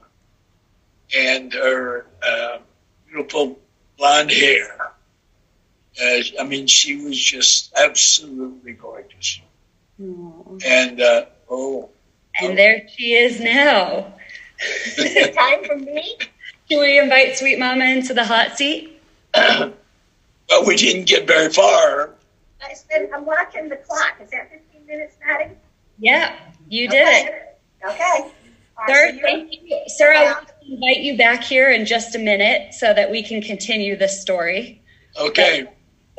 and 1.15 1.53
her 1.53 2.07
uh, 2.27 2.59
beautiful 3.07 3.59
blonde 3.99 4.31
hair. 4.31 4.93
Uh, 6.01 6.21
I 6.41 6.45
mean, 6.45 6.67
she 6.67 7.05
was 7.05 7.21
just 7.21 7.73
absolutely 7.77 8.73
gorgeous. 8.73 9.41
Aww. 10.01 10.63
And 10.65 11.01
uh, 11.01 11.27
oh, 11.51 11.91
and 12.41 12.53
oh. 12.53 12.57
there 12.57 12.87
she 12.97 13.15
is 13.15 13.41
now. 13.41 14.15
Time 15.35 15.65
for 15.65 15.77
me. 15.77 16.17
Can 16.69 16.81
we 16.81 16.99
invite 16.99 17.37
Sweet 17.37 17.59
Mama 17.59 17.85
into 17.85 18.15
the 18.15 18.25
hot 18.25 18.57
seat? 18.57 19.01
well, 19.35 19.73
we 20.67 20.77
didn't 20.77 21.07
get 21.07 21.27
very 21.27 21.53
far. 21.53 22.11
I 22.63 22.75
said, 22.75 23.11
I'm 23.15 23.25
watching 23.25 23.69
the 23.69 23.77
clock. 23.77 24.17
Is 24.23 24.31
that 24.31 24.51
15 24.51 24.87
minutes, 24.87 25.17
Maddie? 25.25 25.55
Yeah, 25.99 26.37
you 26.69 26.89
did 26.89 27.03
okay. 27.03 27.27
it. 27.27 27.59
Okay. 27.89 28.31
Sir, 28.87 29.19
thank 29.23 29.53
you. 29.53 29.81
Sir, 29.89 30.13
I'll 30.13 30.45
invite 30.69 31.01
you 31.01 31.17
back 31.17 31.43
here 31.43 31.71
in 31.71 31.87
just 31.87 32.15
a 32.15 32.19
minute 32.19 32.75
so 32.75 32.93
that 32.93 33.11
we 33.11 33.23
can 33.23 33.43
continue 33.43 33.97
this 33.97 34.21
story. 34.21 34.83
Okay. 35.19 35.67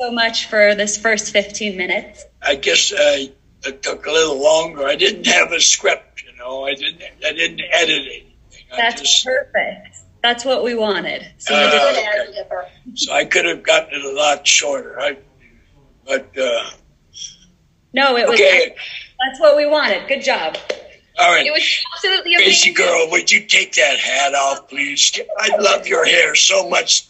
so 0.00 0.10
much 0.10 0.46
for 0.46 0.74
this 0.74 0.96
first 0.98 1.32
15 1.32 1.76
minutes. 1.76 2.24
I 2.42 2.56
guess 2.56 2.92
it 2.94 3.82
took 3.82 4.06
a 4.06 4.10
little 4.10 4.42
longer. 4.42 4.86
I 4.86 4.96
didn't 4.96 5.26
have 5.26 5.52
a 5.52 5.60
script, 5.60 6.22
you 6.22 6.36
know. 6.36 6.64
I 6.64 6.74
didn't. 6.74 7.02
I 7.24 7.32
didn't 7.32 7.60
edit 7.72 8.02
anything. 8.06 8.32
That's 8.76 9.00
just, 9.00 9.24
perfect. 9.24 9.96
That's 10.22 10.44
what 10.44 10.62
we 10.62 10.74
wanted. 10.74 11.26
So, 11.38 11.54
uh, 11.54 12.38
okay. 12.38 12.68
so 12.94 13.12
I 13.12 13.24
could 13.24 13.44
have 13.46 13.62
gotten 13.62 13.98
it 13.98 14.04
a 14.04 14.12
lot 14.12 14.46
shorter. 14.46 15.00
I, 15.00 15.16
but 16.06 16.36
uh, 16.38 16.70
no, 17.92 18.16
it 18.16 18.28
was. 18.28 18.38
Okay. 18.38 18.74
That's 19.26 19.40
what 19.40 19.56
we 19.56 19.66
wanted. 19.66 20.08
Good 20.08 20.22
job. 20.22 20.56
All 21.20 21.30
right. 21.30 21.46
It 21.46 21.52
was 21.52 21.84
absolutely 21.94 22.34
amazing. 22.34 22.72
Crazy 22.74 22.88
girl, 22.88 23.10
would 23.10 23.30
you 23.30 23.46
take 23.46 23.74
that 23.74 23.98
hat 23.98 24.34
off, 24.34 24.68
please? 24.68 25.18
I 25.38 25.54
love 25.56 25.86
your 25.86 26.06
hair 26.06 26.34
so 26.34 26.68
much 26.68 27.08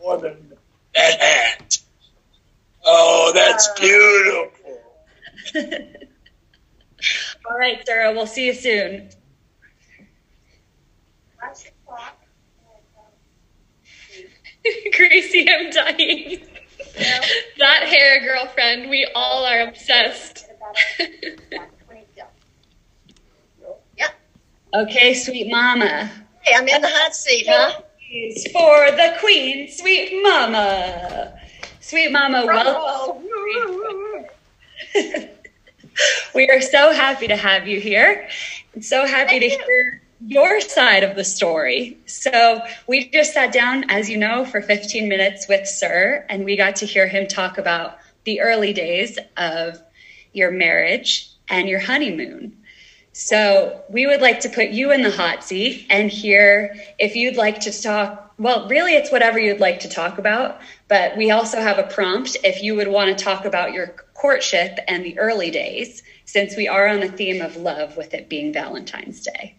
more 0.00 0.18
than 0.18 0.52
that 0.94 1.20
hat. 1.20 1.78
Oh, 2.84 3.32
that's 3.34 3.68
uh, 3.68 3.74
beautiful. 3.80 4.52
All 7.50 7.58
right, 7.58 7.84
Sarah. 7.84 8.12
We'll 8.12 8.26
see 8.26 8.46
you 8.46 8.54
soon. 8.54 9.08
Gracie, 14.96 15.48
I'm 15.50 15.70
dying. 15.70 16.46
that 17.58 17.82
hair, 17.84 18.20
girlfriend. 18.20 18.90
We 18.90 19.08
all 19.14 19.44
are 19.44 19.62
obsessed. 19.62 20.46
Okay, 24.72 25.14
sweet 25.14 25.50
mama. 25.50 26.10
Hey, 26.42 26.54
I'm 26.56 26.68
in 26.68 26.80
the 26.80 26.88
hot 26.88 27.14
seat, 27.14 27.46
huh? 27.48 27.80
For 28.52 28.90
the 28.92 29.16
queen, 29.18 29.68
sweet 29.68 30.22
mama. 30.22 31.36
Sweet 31.80 32.12
mama, 32.12 32.46
welcome. 32.46 33.26
we 36.34 36.48
are 36.48 36.60
so 36.60 36.92
happy 36.92 37.26
to 37.26 37.36
have 37.36 37.66
you 37.66 37.80
here. 37.80 38.28
And 38.74 38.84
so 38.84 39.06
happy 39.06 39.40
Thank 39.40 39.42
to 39.42 39.58
you. 39.58 39.64
hear 39.66 40.02
your 40.24 40.60
side 40.60 41.02
of 41.02 41.16
the 41.16 41.24
story. 41.24 41.98
So, 42.06 42.60
we 42.86 43.08
just 43.08 43.32
sat 43.32 43.52
down, 43.52 43.90
as 43.90 44.08
you 44.08 44.18
know, 44.18 44.44
for 44.44 44.62
15 44.62 45.08
minutes 45.08 45.48
with 45.48 45.66
Sir, 45.66 46.24
and 46.28 46.44
we 46.44 46.56
got 46.56 46.76
to 46.76 46.86
hear 46.86 47.08
him 47.08 47.26
talk 47.26 47.58
about 47.58 47.98
the 48.24 48.40
early 48.40 48.72
days 48.72 49.18
of 49.36 49.82
your 50.32 50.52
marriage 50.52 51.28
and 51.48 51.68
your 51.68 51.80
honeymoon. 51.80 52.56
So 53.12 53.82
we 53.88 54.06
would 54.06 54.20
like 54.20 54.40
to 54.40 54.48
put 54.48 54.70
you 54.70 54.92
in 54.92 55.02
the 55.02 55.10
hot 55.10 55.42
seat 55.42 55.86
and 55.90 56.10
hear 56.10 56.76
if 56.98 57.16
you'd 57.16 57.36
like 57.36 57.60
to 57.60 57.82
talk. 57.82 58.32
Well, 58.38 58.68
really, 58.68 58.94
it's 58.94 59.10
whatever 59.10 59.38
you'd 59.38 59.60
like 59.60 59.80
to 59.80 59.88
talk 59.88 60.18
about. 60.18 60.60
But 60.88 61.16
we 61.16 61.30
also 61.30 61.60
have 61.60 61.78
a 61.78 61.82
prompt 61.84 62.36
if 62.44 62.62
you 62.62 62.74
would 62.76 62.88
want 62.88 63.16
to 63.16 63.24
talk 63.24 63.44
about 63.44 63.72
your 63.72 63.88
courtship 64.14 64.78
and 64.86 65.04
the 65.04 65.18
early 65.18 65.50
days, 65.50 66.02
since 66.24 66.56
we 66.56 66.68
are 66.68 66.86
on 66.86 67.00
the 67.00 67.08
theme 67.08 67.42
of 67.42 67.56
love 67.56 67.96
with 67.96 68.14
it 68.14 68.28
being 68.28 68.52
Valentine's 68.52 69.22
Day. 69.22 69.56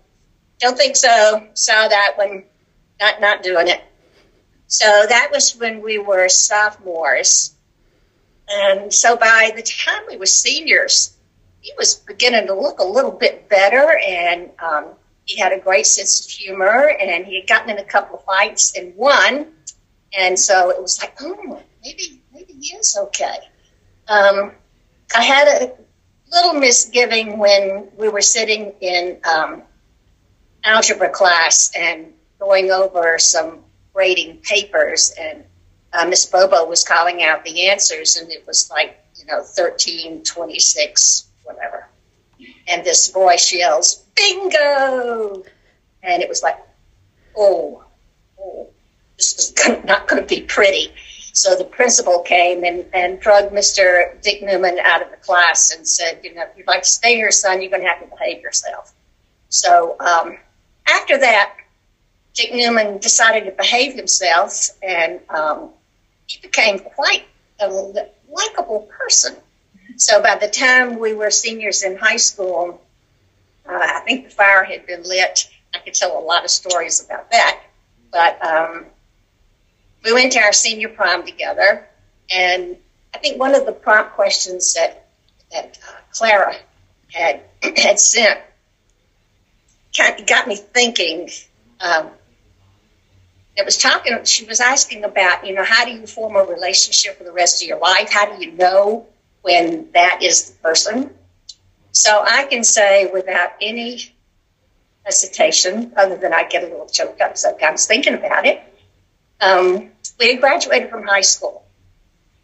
don't 0.63 0.79
think 0.79 0.97
so. 0.97 1.47
Saw 1.55 1.89
that 1.89 2.15
one. 2.17 2.45
Not 3.01 3.21
not 3.21 3.43
doing 3.43 3.69
it. 3.69 3.83
So 4.69 4.87
that 4.87 5.29
was 5.31 5.57
when 5.57 5.83
we 5.83 5.99
were 5.99 6.29
sophomores. 6.29 7.55
And 8.49 8.93
so 8.93 9.17
by 9.17 9.53
the 9.55 9.63
time 9.63 10.03
we 10.09 10.17
were 10.17 10.27
seniors, 10.27 11.17
he 11.61 11.73
was 11.77 11.97
beginning 11.97 12.47
to 12.47 12.55
look 12.55 12.81
a 12.81 12.85
little 12.85 13.11
bit 13.11 13.49
better 13.49 13.99
and 14.07 14.51
um, 14.59 14.87
he 15.25 15.39
had 15.39 15.53
a 15.53 15.59
great 15.59 15.87
sense 15.87 16.25
of 16.25 16.31
humor 16.31 16.91
and 17.01 17.27
he 17.27 17.37
had 17.41 17.47
gotten 17.47 17.71
in 17.71 17.79
a 17.79 17.85
couple 17.85 18.19
of 18.19 18.25
fights 18.25 18.77
and 18.77 18.95
won. 18.97 19.47
And 20.19 20.39
so 20.39 20.71
it 20.71 20.81
was 20.81 21.01
like, 21.01 21.17
oh, 21.21 21.63
maybe, 21.85 22.23
maybe 22.33 22.53
he 22.55 22.75
is 22.77 22.97
okay. 22.97 23.37
Um, 24.09 24.53
I 25.15 25.23
had 25.23 25.49
a 25.49 25.73
little 26.33 26.55
misgiving 26.55 27.39
when 27.39 27.89
we 27.97 28.09
were 28.09 28.23
sitting 28.23 28.73
in 28.81 29.19
um, 29.25 29.63
algebra 30.65 31.11
class 31.11 31.71
and 31.77 32.13
going 32.39 32.71
over 32.71 33.19
some 33.19 33.61
grading 33.95 34.39
papers, 34.39 35.13
and 35.19 35.45
uh, 35.93 36.07
Miss 36.07 36.27
Bobo 36.27 36.65
was 36.65 36.83
calling 36.83 37.23
out 37.23 37.45
the 37.45 37.69
answers, 37.69 38.17
and 38.17 38.31
it 38.31 38.47
was 38.47 38.71
like, 38.71 38.99
you 39.17 39.27
know, 39.27 39.43
13, 39.43 40.23
26, 40.23 41.29
whatever. 41.45 41.87
And 42.69 42.85
this 42.85 43.11
voice 43.11 43.53
yells, 43.53 44.05
bingo! 44.15 45.43
And 46.03 46.23
it 46.23 46.29
was 46.29 46.43
like, 46.43 46.59
oh, 47.37 47.85
oh, 48.41 48.69
this 49.17 49.39
is 49.39 49.85
not 49.85 50.09
going 50.09 50.23
to 50.23 50.29
be 50.29 50.43
pretty. 50.43 50.93
So 51.35 51.55
the 51.55 51.65
principal 51.65 52.21
came 52.21 52.65
and, 52.65 52.85
and 52.93 53.19
drugged 53.21 53.53
Mr. 53.53 54.21
Dick 54.21 54.43
Newman 54.43 54.79
out 54.81 55.03
of 55.03 55.11
the 55.11 55.17
class 55.17 55.75
and 55.75 55.87
said, 55.87 56.21
you 56.23 56.35
know, 56.35 56.43
if 56.43 56.57
you'd 56.57 56.67
like 56.67 56.83
to 56.83 56.89
stay 56.89 57.15
here, 57.15 57.31
son, 57.31 57.63
you're 57.63 57.71
going 57.71 57.83
to 57.83 57.89
have 57.89 58.01
to 58.01 58.07
behave 58.07 58.43
yourself. 58.43 58.93
So 59.49 59.97
um, 60.01 60.39
after 60.87 61.19
that, 61.19 61.57
Dick 62.35 62.53
Newman 62.53 62.99
decided 62.99 63.45
to 63.45 63.53
behave 63.53 63.95
himself, 63.95 64.71
and 64.83 65.21
um, 65.29 65.71
he 66.27 66.41
became 66.41 66.79
quite 66.79 67.25
a 67.61 67.69
likable 68.31 68.89
person. 68.99 69.37
So 69.97 70.23
by 70.23 70.37
the 70.37 70.49
time 70.49 70.99
we 70.99 71.15
were 71.15 71.31
seniors 71.31 71.83
in 71.83 71.97
high 71.97 72.17
school, 72.17 72.81
uh, 73.69 73.79
I 73.79 74.01
think 74.01 74.25
the 74.25 74.31
fire 74.31 74.65
had 74.65 74.87
been 74.87 75.03
lit. 75.03 75.49
I 75.75 75.79
could 75.79 75.95
tell 75.95 76.19
a 76.19 76.21
lot 76.21 76.45
of 76.45 76.51
stories 76.51 77.05
about 77.05 77.31
that. 77.31 77.61
But 78.11 78.45
um, 78.45 78.87
we 80.05 80.13
went 80.13 80.33
to 80.33 80.41
our 80.41 80.53
senior 80.53 80.89
prom 80.89 81.25
together, 81.25 81.87
and 82.31 82.77
I 83.15 83.19
think 83.19 83.39
one 83.39 83.55
of 83.55 83.67
the 83.67 83.73
prom 83.73 84.07
questions 84.11 84.75
that 84.75 85.07
that 85.51 85.79
uh, 85.87 85.93
Clara 86.13 86.57
had 87.13 87.43
had 87.77 87.99
sent 87.99 88.41
got 89.97 90.49
me 90.49 90.57
thinking. 90.57 91.29
Um, 91.81 92.11
it 93.57 93.65
was 93.65 93.77
talking. 93.77 94.25
She 94.25 94.45
was 94.45 94.61
asking 94.61 95.05
about, 95.05 95.47
you 95.47 95.55
know, 95.55 95.65
how 95.65 95.85
do 95.85 95.93
you 95.93 96.07
form 96.07 96.37
a 96.37 96.45
relationship 96.45 97.19
for 97.19 97.25
the 97.25 97.33
rest 97.33 97.63
of 97.63 97.69
your 97.69 97.79
life? 97.79 98.11
How 98.11 98.35
do 98.35 98.43
you 98.43 98.53
know 98.53 99.07
when 99.43 99.91
that 99.93 100.23
is 100.23 100.51
the 100.51 100.59
person? 100.59 101.11
So 101.91 102.25
I 102.27 102.45
can 102.45 102.65
say 102.65 103.11
without 103.13 103.51
any 103.61 104.15
hesitation, 105.05 105.93
other 105.97 106.17
than 106.17 106.33
I 106.33 106.45
get 106.45 106.63
a 106.63 106.67
little 106.67 106.89
choked 106.89 107.21
up 107.21 107.37
sometimes 107.37 107.87
thinking 107.87 108.15
about 108.15 108.47
it. 108.47 108.63
Um, 109.41 109.91
we 110.19 110.33
had 110.33 110.41
graduated 110.41 110.89
from 110.89 111.07
high 111.07 111.23
school. 111.23 111.67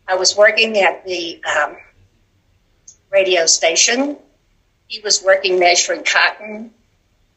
I 0.06 0.16
was 0.16 0.36
working 0.36 0.76
at 0.78 1.04
the 1.06 1.42
um, 1.44 1.76
radio 3.10 3.46
station. 3.46 4.16
He 4.86 5.00
was 5.00 5.22
working 5.22 5.58
measuring 5.58 6.02
cotton. 6.04 6.72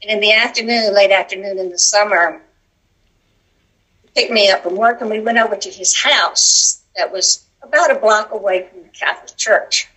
And 0.01 0.11
in 0.11 0.19
the 0.19 0.33
afternoon, 0.33 0.93
late 0.93 1.11
afternoon 1.11 1.59
in 1.59 1.69
the 1.69 1.77
summer, 1.77 2.41
he 4.03 4.09
picked 4.15 4.31
me 4.31 4.49
up 4.49 4.63
from 4.63 4.75
work 4.75 5.01
and 5.01 5.09
we 5.09 5.19
went 5.19 5.37
over 5.37 5.55
to 5.55 5.69
his 5.69 5.95
house 5.95 6.81
that 6.95 7.11
was 7.11 7.45
about 7.61 7.91
a 7.91 7.95
block 7.95 8.31
away 8.31 8.67
from 8.67 8.83
the 8.83 8.89
Catholic 8.89 9.37
Church. 9.37 9.89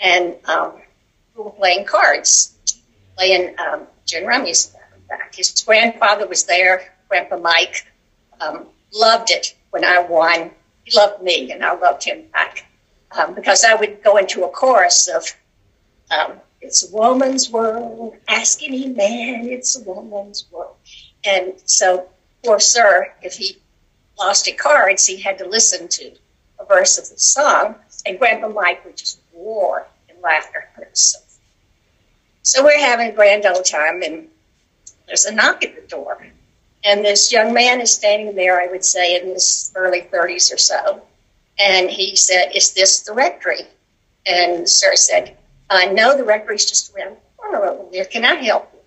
And 0.00 0.36
um, 0.46 0.72
we 1.36 1.44
were 1.44 1.50
playing 1.50 1.84
cards, 1.84 2.54
playing 3.16 3.54
um, 3.58 3.86
gin 4.06 4.24
rummies. 4.24 4.74
Back. 5.08 5.34
His 5.34 5.50
grandfather 5.66 6.26
was 6.26 6.44
there, 6.44 6.94
Grandpa 7.08 7.36
Mike. 7.36 7.86
Um, 8.40 8.66
loved 8.92 9.30
it 9.30 9.54
when 9.70 9.84
I 9.84 10.00
won. 10.00 10.50
He 10.84 10.96
loved 10.96 11.22
me, 11.22 11.52
and 11.52 11.62
I 11.62 11.74
loved 11.74 12.04
him 12.04 12.24
back 12.32 12.64
um, 13.12 13.34
because 13.34 13.64
I 13.64 13.74
would 13.74 14.02
go 14.02 14.16
into 14.16 14.44
a 14.44 14.48
chorus 14.48 15.08
of 15.08 15.24
um, 16.10 16.40
"It's 16.64 16.82
a 16.82 16.90
woman's 16.90 17.50
world, 17.50 18.16
ask 18.26 18.62
any 18.62 18.88
man, 18.88 19.48
it's 19.48 19.76
a 19.76 19.80
woman's 19.80 20.46
world," 20.50 20.76
and 21.22 21.52
so 21.66 22.08
poor 22.42 22.58
sir, 22.58 23.12
if 23.22 23.34
he 23.34 23.58
lost 24.18 24.48
at 24.48 24.58
cards, 24.58 25.06
he 25.06 25.20
had 25.20 25.38
to 25.38 25.46
listen 25.46 25.88
to 25.88 26.12
a 26.58 26.64
verse 26.64 26.98
of 26.98 27.08
the 27.10 27.18
song, 27.18 27.76
and 28.06 28.18
Grandpa 28.18 28.48
Mike 28.48 28.84
would 28.84 28.96
just 28.96 29.20
roar 29.34 29.86
in 30.08 30.20
laughter. 30.20 30.68
So, 30.92 31.18
so 32.42 32.64
we're 32.64 32.78
having 32.78 33.08
a 33.08 33.12
grand 33.12 33.44
old 33.46 33.64
time, 33.64 34.02
and 34.02 34.28
there's 35.06 35.24
a 35.24 35.32
knock 35.32 35.64
at 35.64 35.74
the 35.74 35.86
door. 35.88 36.26
And 36.84 37.04
this 37.04 37.32
young 37.32 37.52
man 37.54 37.80
is 37.80 37.94
standing 37.94 38.34
there, 38.34 38.60
I 38.60 38.66
would 38.66 38.84
say, 38.84 39.20
in 39.20 39.28
his 39.28 39.72
early 39.74 40.02
30s 40.02 40.52
or 40.52 40.58
so. 40.58 41.02
And 41.58 41.88
he 41.88 42.14
said, 42.16 42.52
Is 42.54 42.74
this 42.74 43.00
the 43.00 43.14
rectory? 43.14 43.66
And 44.26 44.68
sir 44.68 44.94
said, 44.96 45.36
I 45.70 45.86
know 45.86 46.16
the 46.16 46.24
rectory's 46.24 46.66
just 46.66 46.94
around 46.94 47.16
the 47.16 47.20
corner 47.36 47.64
over 47.64 47.90
there. 47.90 48.04
Can 48.04 48.24
I 48.24 48.34
help 48.34 48.70
you? 48.72 48.80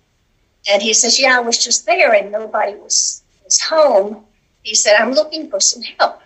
And 0.72 0.82
he 0.82 0.92
says, 0.92 1.20
Yeah, 1.20 1.36
I 1.36 1.40
was 1.40 1.62
just 1.62 1.86
there 1.86 2.14
and 2.14 2.30
nobody 2.30 2.74
was, 2.74 3.22
was 3.44 3.60
home. 3.60 4.24
He 4.62 4.74
said, 4.74 4.96
I'm 4.98 5.12
looking 5.12 5.50
for 5.50 5.60
some 5.60 5.82
help. 5.82 6.20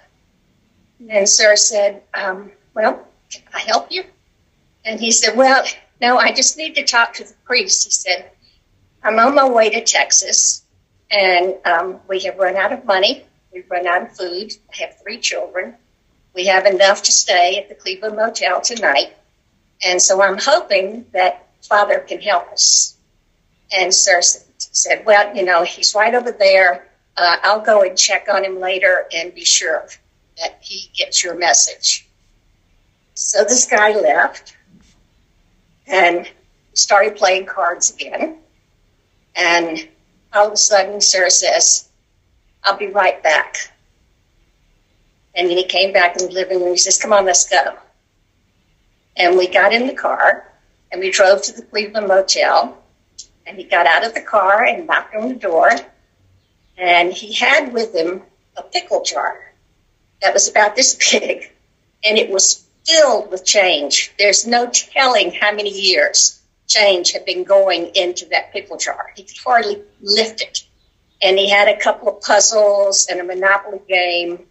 And 1.09 1.29
sir 1.29 1.57
said, 1.57 2.03
um, 2.15 2.53
Well, 2.75 3.07
can 3.31 3.43
I 3.55 3.61
help 3.61 3.91
you? 3.91 4.05
And 4.85 5.01
he 5.01 5.11
said, 5.11 5.37
Well, 5.37 5.65
no, 6.01 6.19
I 6.19 6.33
just 6.33 6.57
need 6.57 6.75
to 6.75 6.85
talk 6.85 7.15
to 7.15 7.25
the 7.25 7.35
priest. 7.45 7.85
He 7.85 7.91
said, 7.91 8.31
I'm 9.03 9.19
on 9.19 9.35
my 9.35 9.49
way 9.49 9.71
to 9.71 9.83
Texas 9.83 10.63
and 11.11 11.55
um, 11.65 12.01
we 12.09 12.21
have 12.21 12.39
run 12.39 12.57
out 12.57 12.73
of 12.73 12.85
money. 12.85 13.25
We've 13.53 13.71
run 13.71 13.87
out 13.87 14.03
of 14.03 14.17
food. 14.17 14.53
I 14.73 14.85
have 14.85 14.99
three 15.01 15.19
children. 15.19 15.75
We 16.35 16.47
have 16.47 16.65
enough 16.65 17.03
to 17.03 17.13
stay 17.13 17.59
at 17.59 17.69
the 17.69 17.75
Cleveland 17.75 18.17
Motel 18.17 18.63
tonight. 18.63 19.15
And 19.85 20.01
so 20.01 20.23
I'm 20.23 20.39
hoping 20.39 21.07
that 21.13 21.49
Father 21.63 21.99
can 22.01 22.21
help 22.21 22.49
us. 22.53 22.97
And 23.77 23.93
Sir 23.93 24.21
said, 24.23 25.05
Well, 25.07 25.35
you 25.35 25.45
know, 25.45 25.65
he's 25.65 25.95
right 25.95 26.15
over 26.15 26.33
there. 26.33 26.89
Uh, 27.17 27.37
I'll 27.43 27.61
go 27.61 27.83
and 27.83 27.97
check 27.97 28.27
on 28.33 28.45
him 28.45 28.59
later 28.61 29.07
and 29.15 29.35
be 29.35 29.45
sure 29.45 29.87
that 30.39 30.59
he 30.61 30.91
gets 30.95 31.23
your 31.23 31.37
message. 31.37 32.09
So 33.15 33.45
this 33.45 33.67
guy 33.67 33.95
left 33.99 34.57
and 35.87 36.29
started 36.75 37.17
playing 37.17 37.47
cards 37.47 37.95
again. 37.95 38.39
And 39.35 39.89
all 40.33 40.47
of 40.47 40.53
a 40.53 40.57
sudden, 40.57 41.01
Sir 41.01 41.29
says, 41.29 41.89
I'll 42.65 42.77
be 42.77 42.87
right 42.89 43.23
back. 43.23 43.57
And 45.35 45.49
then 45.49 45.57
he 45.57 45.65
came 45.65 45.93
back 45.93 46.17
in 46.17 46.27
the 46.27 46.33
living 46.33 46.61
room. 46.61 46.73
He 46.73 46.79
says, 46.79 46.99
Come 46.99 47.13
on, 47.13 47.25
let's 47.25 47.49
go. 47.49 47.77
And 49.17 49.37
we 49.37 49.49
got 49.49 49.73
in 49.73 49.87
the 49.87 49.95
car 49.95 50.53
and 50.91 51.01
we 51.01 51.11
drove 51.11 51.43
to 51.43 51.53
the 51.53 51.63
Cleveland 51.63 52.09
Motel. 52.09 52.79
And 53.47 53.57
he 53.59 53.65
got 53.65 53.87
out 53.87 54.05
of 54.05 54.15
the 54.15 54.21
car 54.21 54.65
and 54.65 54.87
knocked 54.87 55.15
on 55.15 55.29
the 55.29 55.35
door. 55.35 55.71
And 56.79 57.13
he 57.13 57.33
had 57.33 57.73
with 57.73 57.95
him 57.95 58.23
a 58.57 58.63
pickle 58.63 59.03
jar 59.03 59.53
that 60.21 60.33
was 60.33 60.49
about 60.49 60.77
this 60.77 60.95
big. 61.13 61.51
And 62.05 62.19
it 62.19 62.31
was 62.31 62.65
filled 62.87 63.31
with 63.31 63.45
change. 63.45 64.13
There's 64.19 64.47
no 64.47 64.71
telling 64.71 65.33
how 65.33 65.53
many 65.53 65.71
years 65.71 66.41
change 66.67 67.13
had 67.13 67.25
been 67.25 67.45
going 67.45 67.95
into 67.95 68.27
that 68.27 68.53
pickle 68.53 68.77
jar. 68.77 69.13
He 69.15 69.25
could 69.25 69.39
hardly 69.39 69.83
lift 70.01 70.41
it. 70.41 70.65
And 71.21 71.39
he 71.39 71.49
had 71.49 71.69
a 71.69 71.79
couple 71.79 72.09
of 72.09 72.21
puzzles 72.21 73.07
and 73.09 73.21
a 73.21 73.25
Monopoly 73.25 73.81
game 73.89 74.47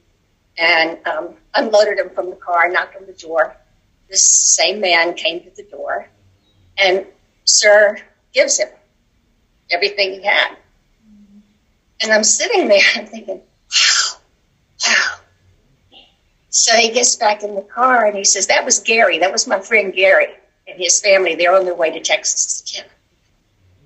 and 0.58 1.06
um, 1.06 1.36
unloaded 1.54 1.98
them 1.98 2.10
from 2.12 2.30
the 2.30 2.36
car, 2.36 2.70
knocked 2.70 2.96
on 2.96 3.06
the 3.06 3.14
door. 3.14 3.56
This 4.12 4.28
same 4.28 4.82
man 4.82 5.14
came 5.16 5.42
to 5.42 5.50
the 5.56 5.64
door 5.64 6.08
and 6.78 7.06
Sir 7.46 7.98
gives 8.34 8.60
him 8.60 8.68
everything 9.72 10.12
he 10.12 10.24
had. 10.24 10.58
And 12.04 12.12
I'm 12.12 12.24
sitting 12.24 12.68
there 12.68 12.82
and 12.98 13.08
thinking, 13.08 13.38
wow, 13.38 14.18
wow. 14.86 15.22
So 16.50 16.76
he 16.76 16.92
gets 16.92 17.16
back 17.16 17.44
in 17.44 17.56
the 17.56 17.62
car 17.62 18.06
and 18.06 18.18
he 18.18 18.26
says, 18.26 18.48
That 18.48 18.66
was 18.66 18.80
Gary. 18.80 19.20
That 19.20 19.32
was 19.32 19.48
my 19.48 19.62
friend 19.62 19.94
Gary 19.94 20.28
and 20.68 20.78
his 20.78 21.00
family. 21.00 21.36
They're 21.36 21.56
on 21.56 21.64
their 21.64 21.76
way 21.76 21.92
to 21.92 22.02
Texas 22.02 22.62
again. 22.62 22.90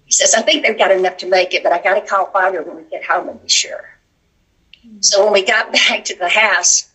He 0.05 0.11
says, 0.11 0.33
I 0.33 0.41
think 0.41 0.65
they've 0.65 0.77
got 0.77 0.91
enough 0.91 1.17
to 1.17 1.29
make 1.29 1.53
it, 1.53 1.61
but 1.61 1.71
I 1.71 1.81
got 1.81 1.93
to 1.93 2.01
call 2.01 2.25
father 2.31 2.63
when 2.63 2.77
we 2.77 2.83
get 2.83 3.03
home 3.03 3.29
and 3.29 3.41
be 3.41 3.49
sure. 3.49 3.95
So 4.99 5.23
when 5.23 5.33
we 5.33 5.45
got 5.45 5.71
back 5.87 6.05
to 6.05 6.17
the 6.17 6.29
house, 6.29 6.89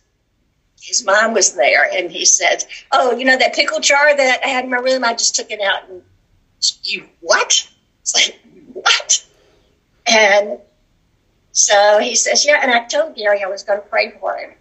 his 0.81 1.05
mom 1.05 1.33
was 1.33 1.53
there 1.53 1.87
and 1.91 2.11
he 2.11 2.25
said, 2.25 2.65
Oh, 2.91 3.15
you 3.15 3.25
know 3.25 3.37
that 3.37 3.53
pickle 3.53 3.79
jar 3.79 4.15
that 4.15 4.41
I 4.43 4.47
had 4.47 4.65
in 4.65 4.71
my 4.71 4.77
room? 4.77 5.03
I 5.03 5.13
just 5.13 5.35
took 5.35 5.51
it 5.51 5.61
out 5.61 5.87
and 5.89 6.01
you 6.83 7.05
what? 7.19 7.69
It's 8.01 8.15
like, 8.15 8.39
what? 8.73 9.25
And 10.07 10.59
so 11.51 11.99
he 11.99 12.15
says, 12.15 12.45
Yeah, 12.45 12.59
and 12.61 12.71
I 12.71 12.85
told 12.85 13.15
Gary 13.15 13.43
I 13.43 13.47
was 13.47 13.63
going 13.63 13.79
to 13.79 13.87
pray 13.87 14.11
for 14.19 14.35
him. 14.37 14.51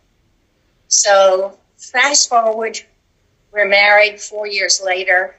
So 0.88 1.58
fast 1.78 2.28
forward 2.28 2.80
we're 3.52 3.68
married 3.68 4.20
four 4.20 4.46
years 4.46 4.80
later, 4.84 5.34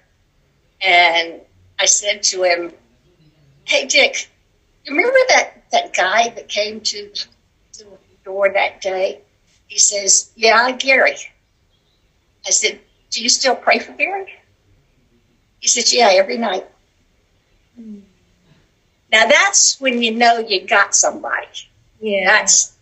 and 0.81 1.41
I 1.79 1.85
said 1.85 2.23
to 2.23 2.43
him, 2.43 2.73
Hey, 3.63 3.85
Dick, 3.85 4.29
you 4.83 4.95
remember 4.95 5.17
that, 5.29 5.63
that 5.71 5.93
guy 5.93 6.29
that 6.29 6.49
came 6.49 6.81
to 6.81 7.11
the 7.77 7.85
door 8.25 8.51
that 8.51 8.81
day? 8.81 9.21
He 9.71 9.79
says, 9.79 10.31
Yeah, 10.35 10.69
Gary. 10.73 11.15
I 12.45 12.49
said, 12.49 12.81
Do 13.09 13.23
you 13.23 13.29
still 13.29 13.55
pray 13.55 13.79
for 13.79 13.93
Gary? 13.93 14.33
He 15.61 15.69
says, 15.69 15.93
Yeah, 15.93 16.09
every 16.11 16.37
night. 16.37 16.65
Now 17.77 19.27
that's 19.27 19.79
when 19.79 20.01
you 20.01 20.13
know 20.13 20.39
you 20.39 20.67
got 20.67 20.93
somebody. 20.93 21.47
Yeah. 22.01 22.25
That's 22.25 22.73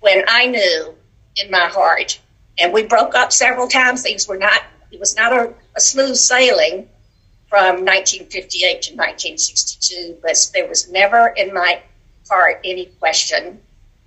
when 0.00 0.24
I 0.26 0.46
knew 0.46 0.96
in 1.36 1.52
my 1.52 1.68
heart 1.68 2.18
and 2.58 2.72
we 2.72 2.82
broke 2.82 3.14
up 3.14 3.30
several 3.30 3.68
times. 3.68 4.02
Things 4.02 4.26
were 4.26 4.36
not, 4.36 4.60
it 4.90 4.98
was 4.98 5.14
not 5.14 5.32
a, 5.32 5.54
a 5.76 5.80
smooth 5.80 6.16
sailing 6.16 6.88
from 7.46 7.84
1958 7.84 8.82
to 8.82 8.96
1962, 8.96 10.18
but 10.20 10.36
there 10.52 10.66
was 10.66 10.90
never 10.90 11.28
in 11.28 11.54
my 11.54 11.80
heart 12.28 12.60
any 12.64 12.86
question 12.86 13.60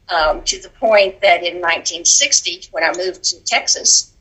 um, 0.10 0.44
to 0.44 0.62
the 0.62 0.70
point 0.70 1.22
that 1.22 1.44
in 1.44 1.56
1960, 1.56 2.70
when 2.72 2.84
I 2.84 2.92
moved 2.96 3.24
to 3.26 3.44
Texas, 3.44 4.14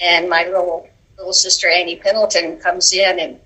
and 0.00 0.28
my 0.28 0.44
little 0.44 0.88
little 1.16 1.32
sister 1.32 1.68
Annie 1.68 1.96
Pendleton 1.96 2.58
comes 2.60 2.92
in 2.92 3.18
and 3.18 3.40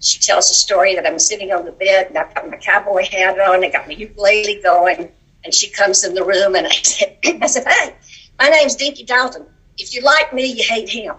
she 0.00 0.18
tells 0.18 0.50
a 0.50 0.54
story 0.54 0.96
that 0.96 1.06
I'm 1.06 1.20
sitting 1.20 1.52
on 1.52 1.64
the 1.64 1.70
bed 1.70 2.08
and 2.08 2.18
I've 2.18 2.34
got 2.34 2.50
my 2.50 2.56
cowboy 2.56 3.04
hat 3.04 3.38
on, 3.38 3.64
I 3.64 3.70
got 3.70 3.86
my 3.86 3.94
ukulele 3.94 4.60
going, 4.60 5.12
and 5.44 5.54
she 5.54 5.70
comes 5.70 6.04
in 6.04 6.14
the 6.14 6.24
room 6.24 6.56
and 6.56 6.66
I 6.66 6.70
said, 6.70 7.18
I 7.24 7.46
said, 7.46 7.66
hey, 7.66 7.94
my 8.38 8.48
name's 8.48 8.74
Dinky 8.74 9.04
Dalton. 9.04 9.46
If 9.78 9.94
you 9.94 10.02
like 10.02 10.32
me, 10.32 10.46
you 10.46 10.64
hate 10.64 10.88
him. 10.88 11.14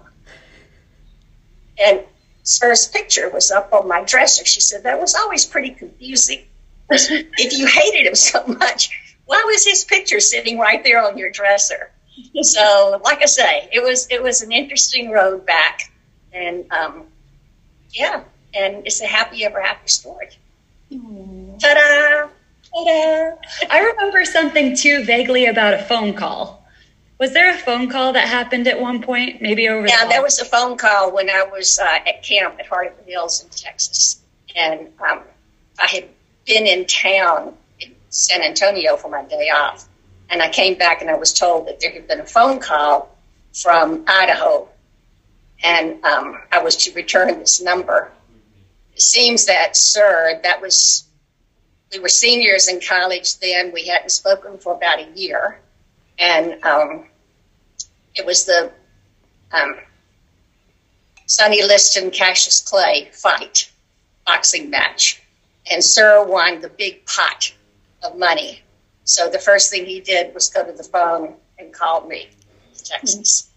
And 1.80 2.02
Sir's 2.44 2.88
picture 2.88 3.30
was 3.30 3.52
up 3.52 3.72
on 3.72 3.88
my 3.88 4.04
dresser. 4.04 4.46
She 4.46 4.60
said 4.60 4.84
that 4.84 5.00
was 5.00 5.16
always 5.16 5.46
pretty 5.46 5.72
confusing. 5.72 6.46
if 6.90 7.58
you 7.58 7.66
hated 7.66 8.06
him 8.06 8.16
so 8.16 8.46
much, 8.46 8.90
why 9.26 9.44
was 9.46 9.66
his 9.66 9.84
picture 9.84 10.20
sitting 10.20 10.58
right 10.60 10.84
there 10.84 11.04
on 11.04 11.18
your 11.18 11.30
dresser? 11.32 11.92
so, 12.42 13.02
like 13.04 13.22
I 13.22 13.26
say, 13.26 13.70
it 13.72 13.82
was 13.82 14.08
it 14.10 14.22
was 14.22 14.42
an 14.42 14.52
interesting 14.52 15.12
road 15.12 15.46
back, 15.46 15.92
and 16.32 16.72
um, 16.72 17.06
yeah, 17.90 18.24
and 18.54 18.86
it's 18.86 19.02
a 19.02 19.08
happy 19.08 19.46
ever 19.46 19.62
after 19.62 19.88
story. 19.88 20.30
Ta-da! 20.92 22.28
Ta-da! 22.70 23.32
I 23.70 23.80
remember 23.80 24.26
something 24.26 24.76
too 24.76 25.04
vaguely 25.04 25.46
about 25.48 25.74
a 25.74 25.84
phone 25.84 26.14
call. 26.14 26.64
Was 27.20 27.32
there 27.32 27.54
a 27.54 27.58
phone 27.58 27.90
call 27.90 28.14
that 28.14 28.28
happened 28.28 28.68
at 28.68 28.80
one 28.80 29.02
point, 29.02 29.42
maybe 29.42 29.70
over? 29.70 29.88
Yeah, 29.88 30.04
the 30.04 30.10
there 30.10 30.22
was 30.22 30.40
a 30.40 30.46
phone 30.46 30.78
call 30.78 31.12
when 31.12 31.30
I 31.30 31.44
was 31.44 31.80
uh, 31.80 31.86
at 31.86 32.22
camp 32.22 32.60
at 32.60 32.68
Heart 32.68 32.98
of 33.00 33.06
the 33.06 33.12
Hills 33.12 33.44
in 33.44 33.50
Texas, 33.50 34.22
and 34.56 34.90
um, 35.00 35.22
I 35.80 35.88
had 35.88 36.10
been 36.46 36.68
in 36.68 36.86
town 36.86 37.56
San 38.13 38.43
Antonio 38.43 38.95
for 38.95 39.10
my 39.10 39.23
day 39.23 39.49
off, 39.49 39.88
and 40.30 40.41
I 40.41 40.47
came 40.47 40.76
back 40.78 41.02
and 41.02 41.10
I 41.10 41.15
was 41.15 41.34
told 41.34 41.67
that 41.67 41.80
there 41.80 41.91
had 41.91 42.08
been 42.08 42.19
a 42.19 42.26
phone 42.26 42.60
call 42.60 43.17
from 43.54 44.04
Idaho, 44.08 44.69
and 45.63 46.04
um, 46.06 46.39
I 46.52 46.62
was 46.62 46.76
to 46.78 46.93
return 46.93 47.39
this 47.39 47.60
number. 47.60 48.12
It 48.93 49.02
seems 49.02 49.45
that, 49.45 49.76
sir, 49.76 50.39
that 50.43 50.62
was 50.62 51.06
we 51.91 51.99
were 51.99 52.10
seniors 52.10 52.67
in 52.67 52.80
college 52.82 53.39
then. 53.39 53.71
We 53.73 53.88
hadn't 53.88 54.10
spoken 54.10 54.60
for 54.60 54.76
about 54.76 54.99
a 54.99 55.10
year, 55.15 55.60
and 56.19 56.63
um, 56.63 57.08
it 58.13 58.26
was 58.28 58.45
the 58.45 58.71
um, 59.52 59.76
Sonny 61.26 61.63
Liston 61.63 62.12
Cassius 62.12 62.62
Clay 62.62 63.10
fight 63.12 63.71
boxing 64.23 64.69
match, 64.69 65.19
and 65.71 65.84
Sir 65.84 66.23
won 66.23 66.62
the 66.62 66.69
big 66.69 67.08
pot 67.08 67.52
of 68.04 68.18
money. 68.18 68.62
So 69.06 69.30
the 69.30 69.39
first 69.39 69.70
thing 69.70 69.86
he 69.86 70.00
did 70.00 70.34
was 70.34 70.50
go 70.50 70.66
to 70.66 70.72
the 70.72 70.84
phone 70.84 71.36
and 71.58 71.74
call 71.74 72.08
me, 72.08 72.30
Texas. 72.84 73.50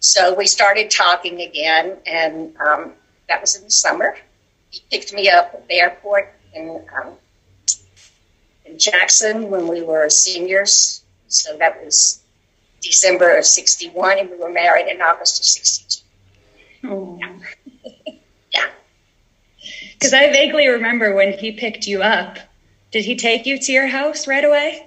So 0.00 0.34
we 0.34 0.46
started 0.46 0.90
talking 0.90 1.40
again, 1.40 1.98
and 2.06 2.56
um, 2.56 2.92
that 3.28 3.40
was 3.40 3.56
in 3.56 3.64
the 3.64 3.70
summer. 3.70 4.16
He 4.70 4.82
picked 4.90 5.12
me 5.12 5.28
up 5.28 5.52
at 5.54 5.68
the 5.68 5.74
airport 5.74 6.34
in, 6.54 6.84
um, 7.02 7.14
in 8.64 8.78
Jackson 8.78 9.50
when 9.50 9.68
we 9.68 9.82
were 9.82 10.08
seniors. 10.08 11.02
So 11.28 11.56
that 11.58 11.84
was 11.84 12.22
December 12.80 13.36
of 13.36 13.44
61, 13.44 14.18
and 14.18 14.30
we 14.30 14.36
were 14.36 14.50
married 14.50 14.88
in 14.88 15.00
August 15.00 15.38
of 15.38 15.44
62. 15.44 16.04
Oh. 16.84 17.18
Yeah. 17.20 17.38
yeah. 18.52 18.66
Because 19.92 20.14
I 20.14 20.32
vaguely 20.32 20.68
remember 20.68 21.14
when 21.14 21.32
he 21.32 21.52
picked 21.52 21.86
you 21.86 22.02
up. 22.02 22.38
Did 22.90 23.04
he 23.04 23.16
take 23.16 23.46
you 23.46 23.58
to 23.58 23.72
your 23.72 23.86
house 23.86 24.26
right 24.26 24.44
away? 24.44 24.86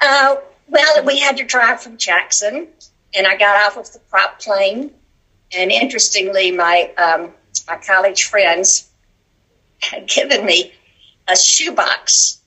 Uh, 0.00 0.36
well, 0.68 1.04
we 1.04 1.18
had 1.18 1.36
to 1.38 1.44
drive 1.44 1.82
from 1.82 1.96
Jackson, 1.96 2.68
and 3.14 3.26
I 3.26 3.36
got 3.36 3.66
off 3.66 3.76
of 3.76 3.92
the 3.92 3.98
prop 4.10 4.40
plane. 4.40 4.90
And 5.56 5.70
interestingly, 5.70 6.50
my 6.50 6.90
um, 6.96 7.32
my 7.66 7.76
college 7.76 8.24
friends 8.24 8.88
had 9.80 10.06
given 10.14 10.44
me 10.44 10.72
a 11.28 11.36
shoebox 11.36 12.40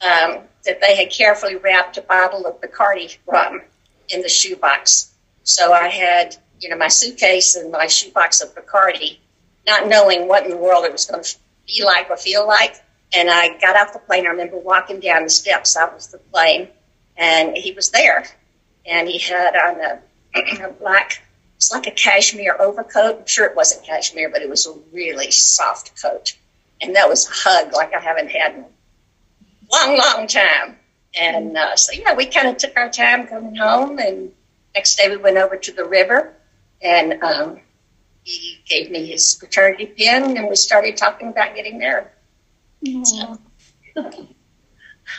um, 0.00 0.40
that 0.64 0.80
they 0.80 0.96
had 0.96 1.10
carefully 1.10 1.56
wrapped 1.56 1.96
a 1.96 2.02
bottle 2.02 2.46
of 2.46 2.60
Bacardi 2.60 3.16
rum 3.26 3.62
in 4.08 4.22
the 4.22 4.28
shoebox. 4.28 5.12
So 5.42 5.72
I 5.72 5.88
had, 5.88 6.36
you 6.60 6.68
know, 6.68 6.76
my 6.76 6.88
suitcase 6.88 7.56
and 7.56 7.70
my 7.70 7.86
shoebox 7.86 8.40
of 8.40 8.54
Bacardi, 8.54 9.18
not 9.66 9.88
knowing 9.88 10.28
what 10.28 10.44
in 10.44 10.50
the 10.50 10.56
world 10.56 10.84
it 10.84 10.92
was 10.92 11.06
going 11.06 11.22
to 11.22 11.36
be 11.66 11.84
like 11.84 12.10
or 12.10 12.16
feel 12.16 12.46
like. 12.46 12.83
And 13.16 13.30
I 13.30 13.58
got 13.58 13.76
off 13.76 13.92
the 13.92 13.98
plane. 14.00 14.26
I 14.26 14.30
remember 14.30 14.58
walking 14.58 15.00
down 15.00 15.24
the 15.24 15.30
steps 15.30 15.76
out 15.76 15.94
of 15.94 16.10
the 16.10 16.18
plane, 16.18 16.68
and 17.16 17.56
he 17.56 17.72
was 17.72 17.90
there. 17.90 18.26
And 18.86 19.08
he 19.08 19.18
had 19.18 19.54
on 19.56 19.80
a, 19.80 20.64
a 20.68 20.72
black, 20.72 21.22
it's 21.56 21.72
like 21.72 21.86
a 21.86 21.92
cashmere 21.92 22.56
overcoat. 22.60 23.20
I'm 23.20 23.26
sure 23.26 23.46
it 23.46 23.56
wasn't 23.56 23.86
cashmere, 23.86 24.30
but 24.30 24.42
it 24.42 24.48
was 24.48 24.66
a 24.66 24.74
really 24.92 25.30
soft 25.30 26.00
coat. 26.02 26.36
And 26.80 26.96
that 26.96 27.08
was 27.08 27.28
a 27.28 27.32
hug 27.32 27.72
like 27.72 27.94
I 27.94 28.00
haven't 28.00 28.30
had 28.30 28.54
in 28.54 28.60
a 28.60 28.66
long, 29.72 29.98
long 29.98 30.26
time. 30.26 30.76
And 31.18 31.56
uh, 31.56 31.76
so, 31.76 31.92
yeah, 31.92 32.14
we 32.14 32.26
kind 32.26 32.48
of 32.48 32.56
took 32.56 32.76
our 32.76 32.90
time 32.90 33.26
coming 33.26 33.54
home. 33.54 33.98
And 33.98 34.32
next 34.74 34.96
day 34.96 35.08
we 35.08 35.16
went 35.16 35.36
over 35.36 35.56
to 35.56 35.72
the 35.72 35.84
river 35.84 36.34
and 36.82 37.22
um, 37.22 37.60
he 38.24 38.60
gave 38.66 38.90
me 38.90 39.06
his 39.06 39.36
fraternity 39.36 39.86
pin 39.86 40.36
and 40.36 40.48
we 40.48 40.56
started 40.56 40.96
talking 40.96 41.28
about 41.28 41.54
getting 41.54 41.78
married. 41.78 42.08
So, 43.04 43.38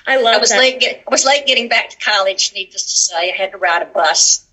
I 0.08 0.18
love 0.18 0.36
I 0.36 0.38
was 0.38 0.50
that. 0.50 0.60
late. 0.60 0.80
Get, 0.80 1.04
I 1.08 1.12
was 1.12 1.26
late 1.26 1.46
getting 1.46 1.68
back 1.68 1.90
to 1.92 1.98
college. 1.98 2.54
Needless 2.54 2.84
to 2.84 2.90
say, 2.90 3.32
I 3.32 3.36
had 3.36 3.52
to 3.52 3.58
ride 3.58 3.82
a 3.82 3.86
bus. 3.86 4.48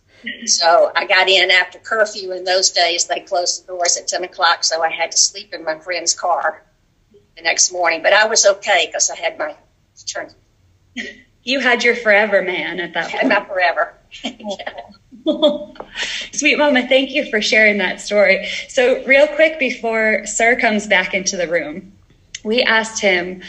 So 0.47 0.93
I 0.95 1.05
got 1.07 1.29
in 1.29 1.51
after 1.51 1.79
curfew. 1.79 2.33
In 2.33 2.45
those 2.45 2.71
days, 2.71 3.07
they 3.07 3.21
closed 3.21 3.65
the 3.65 3.73
doors 3.73 3.97
at 3.97 4.07
ten 4.07 4.23
o'clock, 4.25 4.63
so 4.63 4.83
I 4.83 4.91
had 4.91 5.11
to 5.11 5.17
sleep 5.17 5.53
in 5.53 5.65
my 5.65 5.79
friend's 5.79 6.15
car 6.15 6.63
the 7.37 7.43
next 7.43 7.73
morning. 7.73 8.03
But 8.03 8.13
I 8.13 8.27
was 8.27 8.47
okay 8.47 8.87
because 8.87 9.11
I 9.11 9.17
had 9.17 9.37
my 9.39 9.57
fraternity. 9.95 10.37
You 11.43 11.59
had 11.61 11.83
your 11.83 11.97
forever 11.97 12.43
man 12.43 12.79
at 12.79 12.95
that 12.95 13.11
point. 13.11 13.27
Not 13.27 13.49
forever. 13.49 13.95
Sweet 16.33 16.59
Mama, 16.59 16.87
thank 16.87 17.11
you 17.11 17.29
for 17.31 17.41
sharing 17.43 17.79
that 17.79 18.01
story. 18.01 18.47
So, 18.69 19.05
real 19.05 19.27
quick 19.27 19.59
before 19.59 20.25
Sir 20.27 20.55
comes 20.59 20.87
back 20.87 21.15
into 21.15 21.37
the 21.37 21.49
room, 21.49 21.93
we 22.45 22.63
asked 22.63 23.01
him 23.01 23.43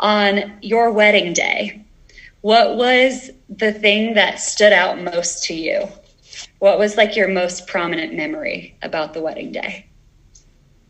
on 0.00 0.58
your 0.62 0.90
wedding 0.90 1.32
day, 1.32 1.84
what 2.40 2.76
was 2.76 3.30
the 3.48 3.72
thing 3.72 4.14
that 4.14 4.40
stood 4.40 4.72
out 4.72 5.00
most 5.00 5.44
to 5.44 5.54
you? 5.54 5.88
What 6.58 6.78
was 6.78 6.96
like 6.96 7.16
your 7.16 7.28
most 7.28 7.66
prominent 7.66 8.14
memory 8.14 8.76
about 8.82 9.14
the 9.14 9.22
wedding 9.22 9.52
day? 9.52 9.86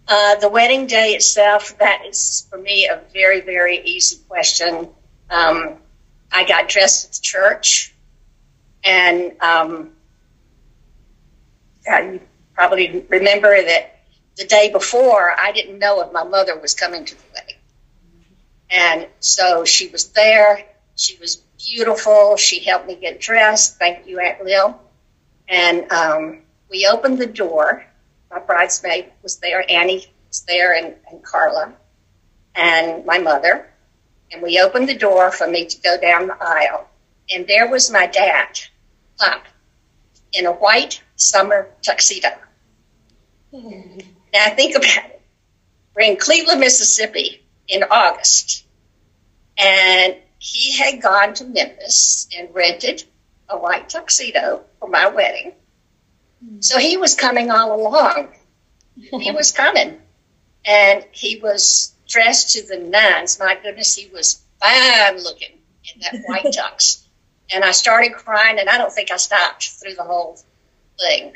Uh, 0.06 0.36
the 0.36 0.48
wedding 0.48 0.86
day 0.86 1.12
itself, 1.12 1.76
that 1.78 2.02
is 2.06 2.46
for 2.48 2.58
me 2.58 2.86
a 2.86 3.02
very, 3.12 3.40
very 3.40 3.78
easy 3.84 4.16
question. 4.28 4.88
Um, 5.30 5.76
I 6.32 6.44
got 6.44 6.68
dressed 6.68 7.06
at 7.06 7.12
the 7.12 7.20
church, 7.22 7.94
and 8.84 9.32
um, 9.42 9.90
you 11.86 12.20
probably 12.54 13.04
remember 13.08 13.62
that 13.62 14.00
the 14.36 14.44
day 14.44 14.70
before, 14.70 15.34
I 15.38 15.52
didn't 15.52 15.78
know 15.78 16.00
if 16.00 16.12
my 16.12 16.24
mother 16.24 16.58
was 16.58 16.72
coming 16.72 17.04
to 17.04 17.14
the 17.14 17.22
wedding. 17.34 17.47
And 18.70 19.06
so 19.20 19.64
she 19.64 19.88
was 19.88 20.08
there. 20.10 20.64
She 20.96 21.16
was 21.18 21.36
beautiful. 21.36 22.36
She 22.36 22.60
helped 22.60 22.86
me 22.86 22.96
get 22.96 23.20
dressed. 23.20 23.78
Thank 23.78 24.06
you, 24.06 24.20
Aunt 24.20 24.44
Lil. 24.44 24.78
And 25.48 25.90
um, 25.90 26.42
we 26.70 26.86
opened 26.86 27.18
the 27.18 27.26
door. 27.26 27.84
My 28.30 28.40
bridesmaid 28.40 29.12
was 29.22 29.36
there. 29.36 29.64
Annie 29.70 30.06
was 30.28 30.42
there, 30.42 30.74
and, 30.74 30.94
and 31.10 31.22
Carla, 31.22 31.72
and 32.54 33.06
my 33.06 33.18
mother 33.18 33.68
and 34.30 34.42
we 34.42 34.60
opened 34.60 34.88
the 34.88 34.94
door 34.94 35.30
for 35.30 35.46
me 35.46 35.66
to 35.66 35.80
go 35.80 35.98
down 36.00 36.26
the 36.26 36.36
aisle. 36.40 36.88
And 37.30 37.46
there 37.46 37.68
was 37.68 37.90
my 37.90 38.06
dad, 38.06 38.60
Pop, 39.18 39.44
in 40.32 40.46
a 40.46 40.52
white 40.52 41.02
summer 41.16 41.68
tuxedo. 41.82 42.28
Mm. 43.52 44.04
Now 44.32 44.50
think 44.50 44.76
about 44.76 45.10
it. 45.10 45.22
We're 45.94 46.10
in 46.10 46.16
Cleveland, 46.16 46.60
Mississippi 46.60 47.42
in 47.68 47.84
August. 47.84 48.64
And 49.56 50.16
he 50.38 50.76
had 50.76 51.02
gone 51.02 51.34
to 51.34 51.44
Memphis 51.44 52.28
and 52.36 52.54
rented 52.54 53.04
a 53.48 53.58
white 53.58 53.88
tuxedo 53.88 54.64
for 54.78 54.88
my 54.88 55.08
wedding. 55.08 55.52
Mm. 56.44 56.62
So 56.62 56.78
he 56.78 56.96
was 56.96 57.14
coming 57.14 57.50
all 57.50 57.74
along. 57.74 58.28
he 58.96 59.30
was 59.30 59.52
coming. 59.52 60.00
And 60.64 61.04
he 61.12 61.38
was 61.40 61.94
dressed 62.08 62.54
to 62.54 62.66
the 62.66 62.78
nines. 62.78 63.38
My 63.38 63.56
goodness, 63.62 63.94
he 63.94 64.08
was 64.08 64.42
fine 64.60 65.22
looking 65.22 65.58
in 65.94 66.00
that 66.00 66.22
white 66.26 66.46
tux. 66.46 67.04
And 67.50 67.64
I 67.64 67.70
started 67.70 68.12
crying, 68.12 68.58
and 68.58 68.68
I 68.68 68.76
don't 68.76 68.92
think 68.92 69.10
I 69.10 69.16
stopped 69.16 69.70
through 69.70 69.94
the 69.94 70.04
whole 70.04 70.38
thing. 71.00 71.34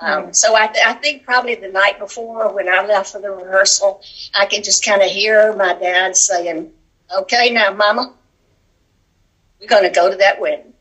Um. 0.00 0.32
So 0.32 0.54
I, 0.54 0.66
th- 0.66 0.84
I, 0.84 0.94
think 0.94 1.24
probably 1.24 1.56
the 1.56 1.68
night 1.68 1.98
before, 1.98 2.54
when 2.54 2.68
I 2.68 2.84
left 2.86 3.12
for 3.12 3.20
the 3.20 3.30
rehearsal, 3.30 4.02
I 4.34 4.46
could 4.46 4.64
just 4.64 4.84
kind 4.84 5.02
of 5.02 5.08
hear 5.10 5.54
my 5.54 5.74
dad 5.74 6.16
saying, 6.16 6.72
"Okay, 7.14 7.50
now, 7.50 7.74
Mama, 7.74 8.14
we're 9.60 9.66
going 9.66 9.82
to 9.82 9.90
go 9.90 10.10
to 10.10 10.16
that 10.16 10.40
wedding. 10.40 10.72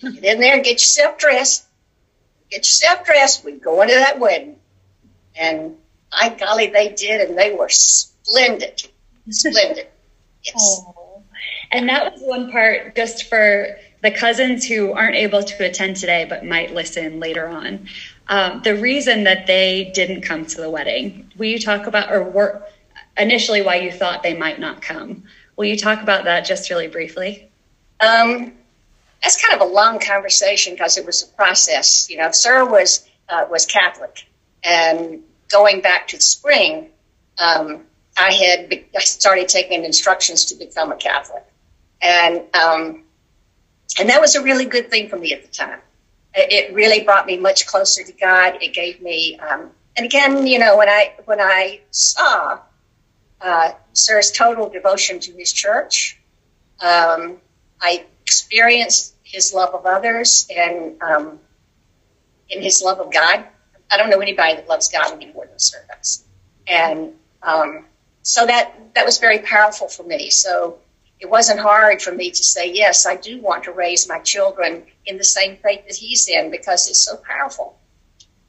Get 0.00 0.24
in 0.24 0.40
there 0.40 0.54
and 0.54 0.64
get 0.64 0.74
yourself 0.74 1.18
dressed. 1.18 1.64
Get 2.50 2.58
yourself 2.58 3.04
dressed. 3.04 3.44
We're 3.44 3.58
going 3.58 3.88
to 3.88 3.94
that 3.94 4.20
wedding. 4.20 4.56
And 5.34 5.76
by 6.12 6.28
golly, 6.28 6.68
they 6.68 6.90
did, 6.90 7.28
and 7.28 7.38
they 7.38 7.52
were 7.52 7.68
splendid. 7.68 8.82
Splendid. 9.30 9.88
Yes. 10.46 10.82
Oh. 10.86 11.22
And 11.72 11.88
that 11.88 12.12
was 12.12 12.20
one 12.20 12.52
part 12.52 12.94
just 12.94 13.30
for 13.30 13.78
the 14.02 14.10
cousins 14.10 14.66
who 14.66 14.92
aren't 14.92 15.16
able 15.16 15.42
to 15.42 15.64
attend 15.64 15.96
today 15.96 16.26
but 16.28 16.44
might 16.44 16.74
listen 16.74 17.18
later 17.18 17.48
on. 17.48 17.88
Um, 18.28 18.62
the 18.62 18.76
reason 18.76 19.24
that 19.24 19.46
they 19.46 19.90
didn't 19.94 20.22
come 20.22 20.46
to 20.46 20.60
the 20.60 20.70
wedding, 20.70 21.30
will 21.36 21.46
you 21.46 21.58
talk 21.58 21.86
about, 21.86 22.10
or 22.10 22.22
were, 22.22 22.66
initially 23.16 23.62
why 23.62 23.76
you 23.76 23.92
thought 23.92 24.22
they 24.22 24.36
might 24.36 24.58
not 24.58 24.80
come? 24.80 25.24
Will 25.56 25.66
you 25.66 25.76
talk 25.76 26.02
about 26.02 26.24
that 26.24 26.44
just 26.44 26.70
really 26.70 26.88
briefly? 26.88 27.50
Um, 28.00 28.52
that's 29.22 29.42
kind 29.42 29.60
of 29.60 29.68
a 29.68 29.72
long 29.72 29.98
conversation 30.00 30.74
because 30.74 30.98
it 30.98 31.06
was 31.06 31.22
a 31.22 31.26
process. 31.28 32.10
You 32.10 32.18
know, 32.18 32.30
Sir 32.32 32.68
was 32.68 33.08
uh, 33.28 33.46
was 33.50 33.66
Catholic, 33.66 34.26
and 34.62 35.22
going 35.48 35.80
back 35.80 36.08
to 36.08 36.16
the 36.16 36.22
spring, 36.22 36.90
um, 37.38 37.84
I 38.16 38.32
had 38.32 38.68
be- 38.68 38.86
started 38.98 39.48
taking 39.48 39.84
instructions 39.84 40.46
to 40.46 40.56
become 40.56 40.92
a 40.92 40.96
Catholic, 40.96 41.44
and 42.02 42.42
um, 42.54 43.04
and 43.98 44.08
that 44.10 44.20
was 44.20 44.34
a 44.34 44.42
really 44.42 44.66
good 44.66 44.90
thing 44.90 45.08
for 45.08 45.16
me 45.16 45.32
at 45.32 45.42
the 45.42 45.48
time. 45.48 45.80
It 46.34 46.74
really 46.74 47.04
brought 47.04 47.26
me 47.26 47.36
much 47.38 47.66
closer 47.66 48.02
to 48.02 48.12
God. 48.12 48.58
It 48.60 48.74
gave 48.74 49.00
me, 49.00 49.38
um, 49.38 49.70
and 49.96 50.04
again, 50.04 50.46
you 50.46 50.58
know, 50.58 50.76
when 50.76 50.88
I 50.88 51.14
when 51.26 51.40
I 51.40 51.80
saw 51.90 52.58
uh, 53.40 53.72
Sir's 53.92 54.32
total 54.32 54.68
devotion 54.68 55.20
to 55.20 55.32
his 55.32 55.52
church, 55.52 56.20
um, 56.80 57.38
I 57.80 58.04
experienced 58.22 59.14
his 59.22 59.54
love 59.54 59.74
of 59.74 59.86
others 59.86 60.48
and 60.54 61.00
um, 61.02 61.38
in 62.48 62.62
his 62.62 62.82
love 62.82 62.98
of 62.98 63.12
God. 63.12 63.44
I 63.90 63.96
don't 63.96 64.10
know 64.10 64.20
anybody 64.20 64.56
that 64.56 64.68
loves 64.68 64.88
God 64.88 65.12
any 65.12 65.32
more 65.32 65.46
than 65.46 65.58
Sir 65.58 65.84
does, 65.88 66.24
and 66.66 67.12
um, 67.42 67.84
so 68.22 68.44
that 68.46 68.94
that 68.94 69.04
was 69.04 69.18
very 69.18 69.38
powerful 69.38 69.86
for 69.88 70.02
me. 70.02 70.30
So 70.30 70.78
it 71.20 71.30
wasn't 71.30 71.60
hard 71.60 72.02
for 72.02 72.12
me 72.12 72.30
to 72.30 72.42
say 72.42 72.72
yes. 72.72 73.06
I 73.06 73.16
do 73.16 73.40
want 73.40 73.64
to 73.64 73.72
raise 73.72 74.08
my 74.08 74.18
children 74.20 74.84
in 75.06 75.16
the 75.16 75.24
same 75.24 75.56
faith 75.56 75.86
that 75.86 75.96
he's 75.96 76.28
in 76.28 76.50
because 76.50 76.88
it's 76.88 77.00
so 77.00 77.16
powerful. 77.16 77.78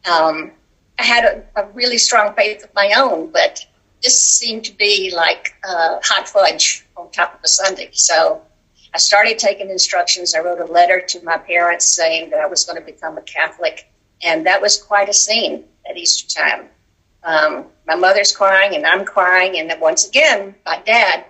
Um, 0.10 0.52
I 1.00 1.04
had 1.04 1.24
a, 1.26 1.62
a, 1.62 1.68
really 1.72 1.98
strong 1.98 2.34
faith 2.36 2.64
of 2.64 2.74
my 2.74 2.94
own, 2.98 3.32
but 3.32 3.66
this 4.02 4.22
seemed 4.22 4.66
to 4.66 4.74
be 4.74 5.12
like 5.14 5.56
uh, 5.68 6.00
hot 6.04 6.28
fudge 6.28 6.86
on 6.96 7.10
top 7.12 7.36
of 7.36 7.40
a 7.44 7.48
sundae. 7.48 7.90
So 7.92 8.42
I 8.94 8.98
started 8.98 9.38
taking 9.40 9.70
instructions. 9.70 10.36
I 10.36 10.40
wrote 10.40 10.60
a 10.60 10.72
letter 10.72 11.02
to 11.02 11.24
my 11.24 11.38
parents 11.38 11.86
saying 11.86 12.30
that 12.30 12.40
I 12.40 12.46
was 12.46 12.66
going 12.66 12.80
to 12.80 12.86
become 12.86 13.18
a 13.18 13.22
Catholic, 13.22 13.92
and 14.24 14.46
that 14.46 14.62
was 14.62 14.82
quite 14.82 15.10
a 15.10 15.14
scene 15.14 15.66
at 15.90 15.98
Easter 15.98 16.40
time. 16.40 16.70
Um, 17.24 17.66
my 17.88 17.96
mother's 17.96 18.36
crying, 18.36 18.76
and 18.76 18.86
I'm 18.86 19.04
crying, 19.04 19.58
and 19.58 19.70
then 19.70 19.80
once 19.80 20.08
again, 20.08 20.56
my 20.66 20.82
dad. 20.86 21.26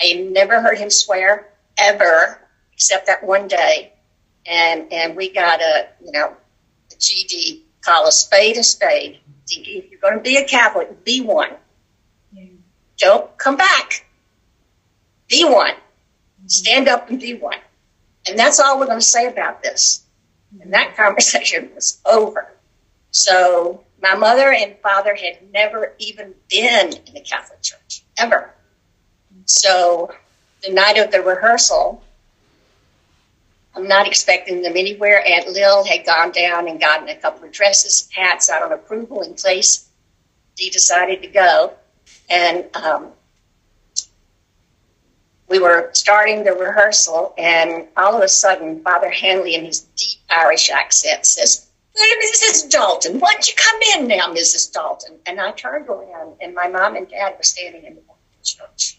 I 0.00 0.14
never 0.30 0.60
heard 0.60 0.78
him 0.78 0.90
swear 0.90 1.48
ever, 1.76 2.40
except 2.72 3.06
that 3.06 3.24
one 3.24 3.48
day, 3.48 3.92
and 4.46 4.92
and 4.92 5.16
we 5.16 5.32
got 5.32 5.60
a 5.60 5.88
you 6.04 6.12
know 6.12 6.36
a 6.92 6.94
GD 6.94 7.62
call 7.84 8.06
a 8.06 8.12
spade 8.12 8.56
a 8.56 8.64
spade. 8.64 9.20
If 9.48 9.90
you're 9.90 10.00
going 10.00 10.14
to 10.16 10.20
be 10.20 10.36
a 10.36 10.44
Catholic, 10.44 11.04
be 11.04 11.20
one. 11.20 11.50
Yeah. 12.32 12.46
Don't 12.98 13.36
come 13.38 13.56
back. 13.56 14.06
Be 15.28 15.44
one. 15.44 15.74
Stand 16.46 16.88
up 16.88 17.08
and 17.10 17.20
be 17.20 17.34
one. 17.34 17.58
And 18.28 18.38
that's 18.38 18.58
all 18.58 18.78
we're 18.78 18.86
going 18.86 18.98
to 18.98 19.04
say 19.04 19.26
about 19.26 19.62
this. 19.62 20.04
And 20.60 20.72
that 20.72 20.96
conversation 20.96 21.70
was 21.74 22.00
over. 22.04 22.52
So 23.10 23.84
my 24.02 24.14
mother 24.14 24.52
and 24.52 24.76
father 24.82 25.14
had 25.14 25.52
never 25.52 25.94
even 25.98 26.34
been 26.48 26.92
in 26.92 27.14
the 27.14 27.20
Catholic 27.20 27.62
Church, 27.62 28.04
ever. 28.18 28.52
So 29.46 30.12
the 30.62 30.72
night 30.72 30.98
of 30.98 31.10
the 31.10 31.22
rehearsal, 31.22 32.02
I'm 33.74 33.86
not 33.86 34.06
expecting 34.06 34.62
them 34.62 34.76
anywhere. 34.76 35.24
Aunt 35.24 35.48
Lil 35.48 35.84
had 35.84 36.04
gone 36.04 36.32
down 36.32 36.68
and 36.68 36.80
gotten 36.80 37.08
a 37.08 37.16
couple 37.16 37.44
of 37.44 37.52
dresses, 37.52 38.08
hats 38.12 38.50
out 38.50 38.62
of 38.62 38.72
approval 38.72 39.22
in 39.22 39.34
place. 39.34 39.88
She 40.58 40.70
decided 40.70 41.22
to 41.22 41.28
go. 41.28 41.74
And 42.28 42.64
um, 42.74 43.12
we 45.48 45.58
were 45.60 45.90
starting 45.92 46.42
the 46.42 46.52
rehearsal, 46.52 47.34
and 47.38 47.86
all 47.96 48.16
of 48.16 48.22
a 48.22 48.28
sudden, 48.28 48.82
Father 48.82 49.10
Hanley, 49.10 49.54
in 49.54 49.64
his 49.64 49.80
deep 49.80 50.18
Irish 50.28 50.70
accent, 50.70 51.24
says, 51.24 51.68
Mrs. 51.96 52.68
Dalton, 52.68 53.20
why 53.20 53.32
don't 53.32 53.46
you 53.46 53.54
come 53.56 53.80
in 53.94 54.08
now, 54.08 54.26
Mrs. 54.34 54.72
Dalton? 54.72 55.18
And 55.24 55.40
I 55.40 55.52
turned 55.52 55.88
around, 55.88 56.36
and 56.40 56.54
my 56.54 56.68
mom 56.68 56.96
and 56.96 57.08
dad 57.08 57.36
were 57.36 57.44
standing 57.44 57.84
in 57.84 57.94
the 57.94 58.02
church. 58.42 58.95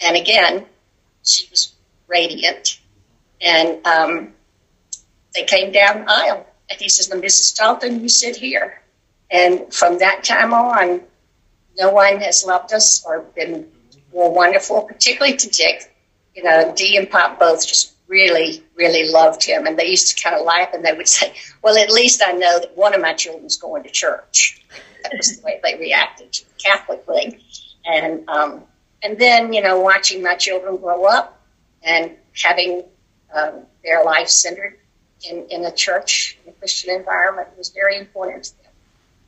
And 0.00 0.16
again, 0.16 0.66
she 1.24 1.48
was 1.50 1.74
radiant. 2.06 2.80
And 3.40 3.84
um, 3.86 4.32
they 5.34 5.44
came 5.44 5.72
down 5.72 6.04
the 6.04 6.10
aisle. 6.10 6.46
And 6.70 6.80
he 6.80 6.88
says, 6.88 7.08
Mrs. 7.08 7.54
Dalton, 7.56 8.00
you 8.00 8.08
sit 8.08 8.36
here. 8.36 8.82
And 9.30 9.72
from 9.72 9.98
that 9.98 10.24
time 10.24 10.52
on, 10.52 11.00
no 11.78 11.90
one 11.90 12.18
has 12.20 12.44
loved 12.44 12.72
us 12.72 13.04
or 13.06 13.20
been 13.34 13.68
more 14.12 14.32
wonderful, 14.32 14.82
particularly 14.82 15.36
to 15.36 15.48
Dick. 15.48 15.94
You 16.34 16.42
know, 16.42 16.72
Dee 16.74 16.96
and 16.96 17.08
Pop 17.08 17.38
both 17.38 17.66
just 17.66 17.94
really, 18.08 18.62
really 18.76 19.10
loved 19.10 19.44
him. 19.44 19.66
And 19.66 19.78
they 19.78 19.86
used 19.86 20.16
to 20.16 20.22
kind 20.22 20.36
of 20.36 20.44
laugh 20.46 20.70
and 20.72 20.84
they 20.84 20.92
would 20.92 21.08
say, 21.08 21.34
Well, 21.62 21.76
at 21.76 21.90
least 21.90 22.22
I 22.24 22.32
know 22.32 22.60
that 22.60 22.76
one 22.76 22.94
of 22.94 23.00
my 23.00 23.14
children's 23.14 23.56
going 23.56 23.82
to 23.84 23.90
church. 23.90 24.62
That 25.02 25.12
was 25.16 25.36
the 25.36 25.42
way 25.44 25.60
they 25.62 25.76
reacted 25.76 26.32
to 26.32 26.44
the 26.44 26.54
Catholic 26.62 27.04
thing. 27.06 27.40
And, 27.84 28.28
um, 28.28 28.62
and 29.06 29.16
then, 29.20 29.52
you 29.52 29.62
know, 29.62 29.78
watching 29.80 30.20
my 30.20 30.34
children 30.34 30.78
grow 30.78 31.04
up 31.04 31.40
and 31.84 32.10
having 32.42 32.82
um, 33.32 33.62
their 33.84 34.02
life 34.02 34.28
centered 34.28 34.78
in, 35.30 35.46
in 35.48 35.64
a 35.64 35.70
church, 35.70 36.36
in 36.44 36.50
a 36.50 36.54
Christian 36.54 36.92
environment 36.92 37.46
was 37.56 37.68
very 37.68 37.96
important 37.96 38.44
to 38.44 38.62
them. 38.64 38.72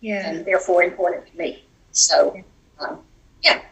Yeah. 0.00 0.28
And 0.28 0.44
therefore 0.44 0.82
important 0.82 1.30
to 1.30 1.38
me. 1.38 1.64
So, 1.92 2.42
um, 2.80 2.98
yeah. 3.40 3.62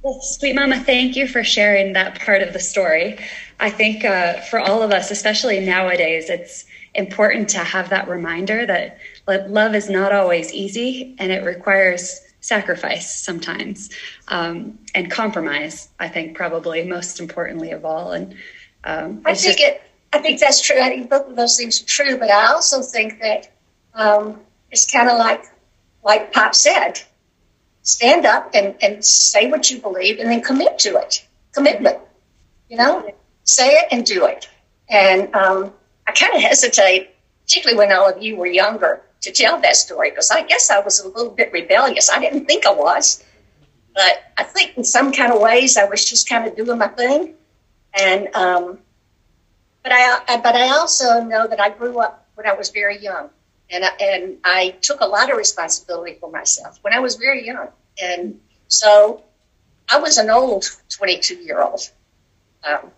Well, 0.00 0.22
sweet 0.22 0.54
mama, 0.54 0.80
thank 0.80 1.16
you 1.16 1.28
for 1.28 1.44
sharing 1.44 1.92
that 1.92 2.18
part 2.18 2.40
of 2.40 2.54
the 2.54 2.58
story. 2.58 3.18
I 3.60 3.68
think 3.68 4.06
uh, 4.06 4.40
for 4.40 4.58
all 4.58 4.82
of 4.82 4.90
us, 4.90 5.10
especially 5.10 5.60
nowadays, 5.60 6.30
it's 6.30 6.64
important 6.94 7.50
to 7.50 7.58
have 7.58 7.90
that 7.90 8.08
reminder 8.08 8.64
that 8.64 8.98
love 9.28 9.74
is 9.74 9.90
not 9.90 10.12
always 10.12 10.50
easy 10.54 11.14
and 11.18 11.30
it 11.30 11.44
requires 11.44 12.22
sacrifice 12.42 13.10
sometimes 13.22 13.90
um, 14.28 14.78
and 14.94 15.10
compromise. 15.10 15.88
I 15.98 16.08
think 16.08 16.36
probably 16.36 16.84
most 16.84 17.18
importantly 17.18 17.70
of 17.70 17.86
all. 17.86 18.12
And 18.12 18.34
um, 18.84 19.22
I 19.24 19.34
think 19.34 19.58
just, 19.58 19.60
it. 19.60 19.82
I 20.12 20.18
think 20.18 20.40
that's 20.40 20.60
true. 20.60 20.78
I 20.78 20.90
think 20.90 21.08
both 21.08 21.28
of 21.28 21.36
those 21.36 21.56
things 21.56 21.82
are 21.82 21.86
true. 21.86 22.18
But 22.18 22.30
I 22.30 22.52
also 22.52 22.82
think 22.82 23.20
that 23.20 23.50
um, 23.94 24.40
it's 24.70 24.90
kind 24.90 25.08
of 25.08 25.18
like 25.18 25.44
like 26.04 26.32
Pop 26.32 26.54
said 26.54 27.00
stand 27.82 28.26
up 28.26 28.50
and, 28.54 28.76
and 28.80 29.04
say 29.04 29.50
what 29.50 29.70
you 29.70 29.78
believe 29.78 30.18
and 30.18 30.30
then 30.30 30.40
commit 30.40 30.78
to 30.78 30.96
it. 30.96 31.26
Commitment, 31.52 31.98
you 32.68 32.76
know, 32.76 33.12
say 33.44 33.70
it 33.70 33.88
and 33.90 34.06
do 34.06 34.24
it. 34.26 34.48
And 34.88 35.34
um, 35.34 35.72
I 36.06 36.12
kind 36.12 36.34
of 36.34 36.42
hesitate, 36.42 37.10
particularly 37.44 37.78
when 37.78 37.92
all 37.92 38.08
of 38.08 38.22
you 38.22 38.36
were 38.36 38.46
younger, 38.46 39.02
to 39.22 39.32
tell 39.32 39.60
that 39.60 39.76
story 39.76 40.10
because 40.10 40.30
I 40.30 40.42
guess 40.42 40.70
I 40.70 40.80
was 40.80 41.00
a 41.00 41.08
little 41.08 41.30
bit 41.30 41.52
rebellious. 41.52 42.10
I 42.10 42.20
didn't 42.20 42.46
think 42.46 42.66
I 42.66 42.72
was, 42.72 43.24
but 43.94 44.22
I 44.36 44.42
think 44.42 44.76
in 44.76 44.84
some 44.84 45.12
kind 45.12 45.32
of 45.32 45.40
ways 45.40 45.76
I 45.76 45.84
was 45.84 46.04
just 46.08 46.28
kind 46.28 46.46
of 46.46 46.56
doing 46.56 46.78
my 46.78 46.88
thing. 46.88 47.34
And 47.98 48.34
um, 48.34 48.78
but 49.82 49.92
I 49.92 50.36
but 50.42 50.54
I 50.54 50.68
also 50.70 51.22
know 51.22 51.46
that 51.46 51.60
I 51.60 51.70
grew 51.70 51.98
up 51.98 52.26
when 52.34 52.46
I 52.46 52.52
was 52.54 52.70
very 52.70 52.98
young 53.02 53.30
and 53.70 53.84
I, 53.84 53.88
and 54.00 54.38
I 54.44 54.76
took 54.82 55.00
a 55.00 55.06
lot 55.06 55.30
of 55.30 55.36
responsibility 55.36 56.16
for 56.20 56.30
myself 56.30 56.78
when 56.82 56.92
I 56.92 57.00
was 57.00 57.16
very 57.16 57.46
young, 57.46 57.68
and 58.02 58.40
so 58.68 59.24
I 59.88 59.98
was 59.98 60.18
an 60.18 60.30
old 60.30 60.64
22 60.90 61.36
year 61.36 61.60
old 61.60 61.80
um, 62.64 62.90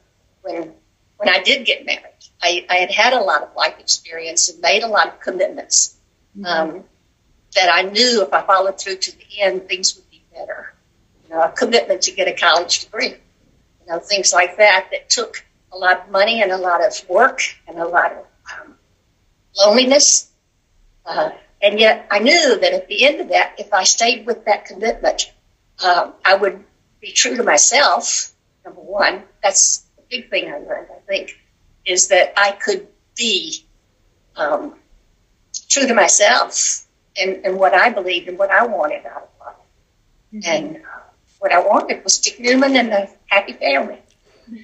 when 0.43 0.73
when 1.17 1.29
I 1.29 1.43
did 1.43 1.67
get 1.67 1.87
married. 1.87 2.03
I, 2.43 2.67
I, 2.69 2.75
had 2.77 2.91
had 2.91 3.13
a 3.15 3.21
lot 3.21 3.43
of 3.43 3.57
life 3.57 3.77
experience 3.79 4.51
and 4.51 4.61
made 4.61 4.83
a 4.83 4.87
lot 4.87 5.09
of 5.09 5.19
commitments. 5.21 5.94
Um, 6.45 6.85
that 7.55 7.71
I 7.73 7.83
knew 7.83 8.23
if 8.23 8.33
I 8.33 8.43
followed 8.43 8.79
through 8.81 8.97
to 8.97 9.17
the 9.17 9.41
end, 9.41 9.69
things 9.69 9.95
would 9.97 10.11
be 10.11 10.25
better. 10.33 10.75
You 11.25 11.35
know, 11.35 11.43
a 11.43 11.51
commitment 11.51 12.03
to 12.03 12.13
get 12.13 12.29
a 12.29 12.33
college 12.33 12.85
degree, 12.85 13.11
you 13.11 13.87
know, 13.89 13.99
things 13.99 14.33
like 14.33 14.57
that 14.57 14.89
that 14.91 15.11
took 15.11 15.45
a 15.73 15.77
lot 15.77 16.05
of 16.05 16.11
money 16.11 16.43
and 16.43 16.53
a 16.53 16.57
lot 16.57 16.85
of 16.85 17.09
work 17.09 17.41
and 17.69 17.79
a 17.79 17.87
lot 17.87 18.13
of 18.13 18.27
um, 18.53 18.75
loneliness 19.57 20.33
uh, 21.07 21.31
and 21.63 21.79
yet 21.79 22.07
I 22.11 22.19
knew 22.19 22.59
that 22.59 22.73
at 22.73 22.89
the 22.89 23.05
end 23.05 23.21
of 23.21 23.29
that, 23.29 23.55
if 23.59 23.73
I 23.73 23.85
stayed 23.85 24.27
with 24.27 24.45
that 24.45 24.65
commitment, 24.67 25.33
uh, 25.83 26.13
I 26.25 26.35
would 26.35 26.63
be 27.01 27.13
true 27.13 27.37
to 27.37 27.43
myself, 27.43 28.33
number 28.65 28.81
one. 28.81 29.23
That's 29.43 29.87
the 29.97 30.03
big 30.11 30.31
thing 30.31 30.49
I 30.49 30.59
learned, 30.59 30.89
I 30.95 31.01
think, 31.07 31.39
is 31.85 32.09
that 32.09 32.35
I 32.37 32.53
could 32.53 32.87
be 33.17 33.65
um, 34.37 34.75
true 35.59 35.87
to 35.87 35.95
myself 35.95 36.87
and, 37.21 37.45
and 37.45 37.57
what 37.59 37.75
I 37.75 37.91
believed 37.91 38.29
and 38.29 38.39
what 38.39 38.51
I 38.51 38.67
wanted 38.67 39.05
out 39.07 39.23
of 39.23 39.47
life. 39.47 39.57
Mm-hmm. 40.35 40.51
And 40.51 40.77
uh, 40.77 41.01
what 41.39 41.53
I 41.53 41.61
wanted 41.61 42.03
was 42.05 42.19
Dick 42.19 42.41
Newman 42.41 42.77
and 42.77 42.91
a 42.93 43.09
happy 43.27 43.53
family. 43.53 43.99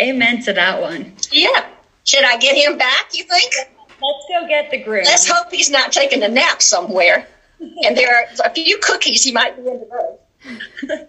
Amen 0.00 0.42
to 0.42 0.52
that 0.52 0.80
one. 0.80 1.14
Yeah. 1.30 1.66
Should 2.04 2.24
I 2.24 2.36
get 2.38 2.56
him 2.56 2.76
back, 2.76 3.14
you 3.14 3.24
think? 3.24 3.54
Let's 3.88 4.26
go 4.28 4.46
get 4.48 4.70
the 4.70 4.82
groom. 4.82 5.04
Let's 5.04 5.28
hope 5.28 5.50
he's 5.50 5.70
not 5.70 5.92
taking 5.92 6.22
a 6.22 6.28
nap 6.28 6.60
somewhere. 6.60 7.26
and 7.60 7.96
there 7.96 8.14
are 8.14 8.26
a 8.44 8.50
few 8.50 8.78
cookies 8.78 9.24
he 9.24 9.32
might 9.32 9.56
be 9.56 9.70
into 9.70 9.86
those. 10.88 11.06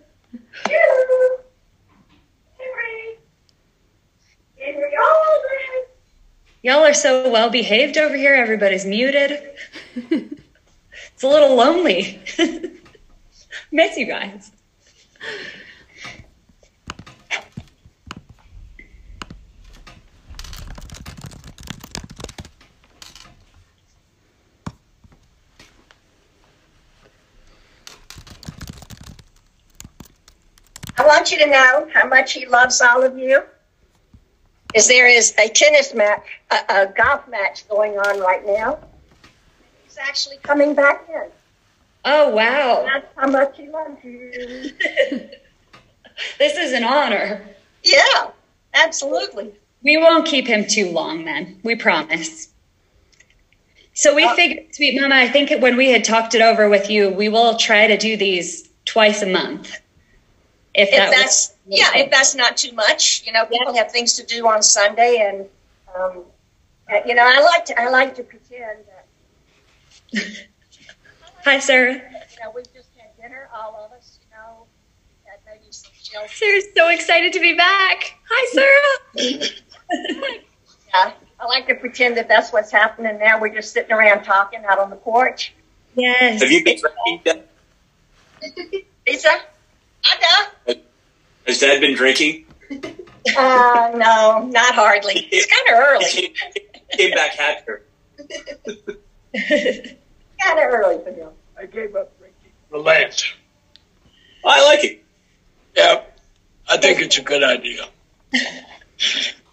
Y'all 6.66 6.84
are 6.84 6.96
so 6.96 7.30
well 7.30 7.52
behaved 7.52 7.96
over 7.96 8.16
here. 8.16 8.34
Everybody's 8.34 8.88
muted. 8.88 9.40
it's 10.10 11.22
a 11.22 11.28
little 11.28 11.56
lonely. 11.56 12.20
Miss 13.72 13.96
you 13.96 14.08
guys. 14.08 14.52
I 30.98 31.06
want 31.06 31.32
you 31.32 31.38
to 31.38 31.46
know 31.46 31.88
how 31.94 32.08
much 32.08 32.34
he 32.34 32.48
loves 32.48 32.82
all 32.82 33.04
of 33.04 33.20
you. 33.20 33.44
Is 34.76 34.88
there 34.88 35.08
is 35.08 35.34
a 35.38 35.48
tennis 35.48 35.94
match, 35.94 36.22
a, 36.52 36.56
a 36.70 36.94
golf 36.96 37.28
match 37.30 37.68
going 37.70 37.98
on 37.98 38.20
right 38.20 38.46
now. 38.46 38.78
He's 39.84 39.98
actually 39.98 40.38
coming 40.44 40.76
back 40.76 41.08
in. 41.08 41.30
Oh 42.04 42.30
wow! 42.30 42.86
That's 42.86 43.08
how 43.16 43.28
much 43.28 43.58
he 43.58 43.70
loves 43.70 44.04
you. 44.04 44.20
this 46.38 46.58
is 46.58 46.74
an 46.74 46.84
honor. 46.84 47.42
Yeah, 47.84 48.32
absolutely. 48.74 49.54
We 49.82 49.98
won't 49.98 50.26
keep 50.26 50.46
him 50.46 50.68
too 50.68 50.92
long, 50.92 51.26
then. 51.26 51.60
We 51.64 51.76
promise. 51.76 52.50
So 53.94 54.14
we 54.14 54.26
uh, 54.26 54.36
figured, 54.36 54.76
sweet 54.76 55.00
mama, 55.00 55.16
I 55.16 55.30
think 55.30 55.52
when 55.62 55.78
we 55.78 55.90
had 55.90 56.04
talked 56.04 56.36
it 56.36 56.42
over 56.42 56.68
with 56.68 56.90
you, 56.90 57.10
we 57.12 57.30
will 57.30 57.56
try 57.56 57.88
to 57.88 57.98
do 57.98 58.18
these 58.18 58.68
twice 58.84 59.22
a 59.22 59.28
month. 59.28 59.70
If, 60.74 60.90
if 60.90 60.92
that 60.92 61.12
that's 61.12 61.50
was, 61.50 61.55
yeah, 61.68 61.92
if 61.96 62.12
that's 62.12 62.36
not 62.36 62.58
too 62.58 62.72
much, 62.74 63.24
you 63.26 63.34
know, 63.34 63.46
people 63.46 63.74
yeah. 63.74 63.84
have 63.84 63.92
things 63.92 64.14
to 64.14 64.26
do 64.26 64.48
on 64.48 64.62
Sunday, 64.62 65.18
and 65.20 65.48
um, 65.96 66.24
you 67.06 67.16
know, 67.16 67.24
I 67.26 67.42
like 67.42 67.66
to 67.66 67.82
I 67.82 67.90
like 67.90 68.16
to 68.16 68.24
pretend 68.24 68.80
that. 70.14 70.24
Hi, 71.44 71.60
Sarah. 71.60 71.94
You 71.94 72.00
know, 72.44 72.52
we 72.56 72.62
just 72.74 72.90
had 72.98 73.16
dinner, 73.22 73.50
all 73.54 73.86
of 73.86 73.98
us. 73.98 74.20
You 74.22 74.38
know, 74.38 74.66
had 75.26 75.40
maybe 75.46 75.72
some 75.72 75.92
shelter. 76.02 76.28
Sarah's 76.28 76.66
so 76.76 76.90
excited 76.90 77.34
to 77.34 77.40
be 77.40 77.54
back. 77.54 78.16
Hi, 78.30 78.48
Sarah. 78.52 79.50
yeah, 80.94 81.12
I 81.40 81.46
like 81.46 81.68
to 81.68 81.76
pretend 81.76 82.18
that 82.18 82.28
that's 82.28 82.54
what's 82.54 82.72
happening 82.72 83.18
now. 83.20 83.40
We're 83.40 83.54
just 83.54 83.74
sitting 83.74 83.92
around 83.92 84.24
talking 84.24 84.64
out 84.66 84.80
on 84.80 84.90
the 84.90 84.96
porch. 84.96 85.54
Yes. 85.96 86.42
Have 86.42 86.52
you 86.52 86.64
been 86.64 86.78
drinking? 87.24 87.44
Lisa? 89.08 89.30
Ada? 90.06 90.80
Has 91.48 91.60
Dad 91.60 91.80
been 91.80 91.96
drinking? 91.96 92.46
Uh, 92.72 93.92
no, 93.96 94.48
not 94.52 94.76
hardly. 94.76 95.28
It's 95.32 95.46
kind 95.46 95.68
of 95.70 95.84
early. 95.88 96.06
He 96.06 96.34
came 96.98 97.12
back 97.12 97.32
hacker. 97.32 97.82
kind 99.38 100.60
of 100.60 100.66
early 100.66 101.04
for 101.04 101.12
him. 101.12 101.30
I 101.58 101.66
gave 101.66 101.96
up 101.96 102.18
drinking. 102.18 102.52
Relax. 102.72 103.32
I 104.44 104.66
like 104.66 104.84
it. 104.84 105.04
Yeah, 105.76 106.02
I 106.70 106.78
think 106.78 107.02
it's 107.02 107.18
a 107.18 107.22
good 107.22 107.44
idea. 107.44 107.88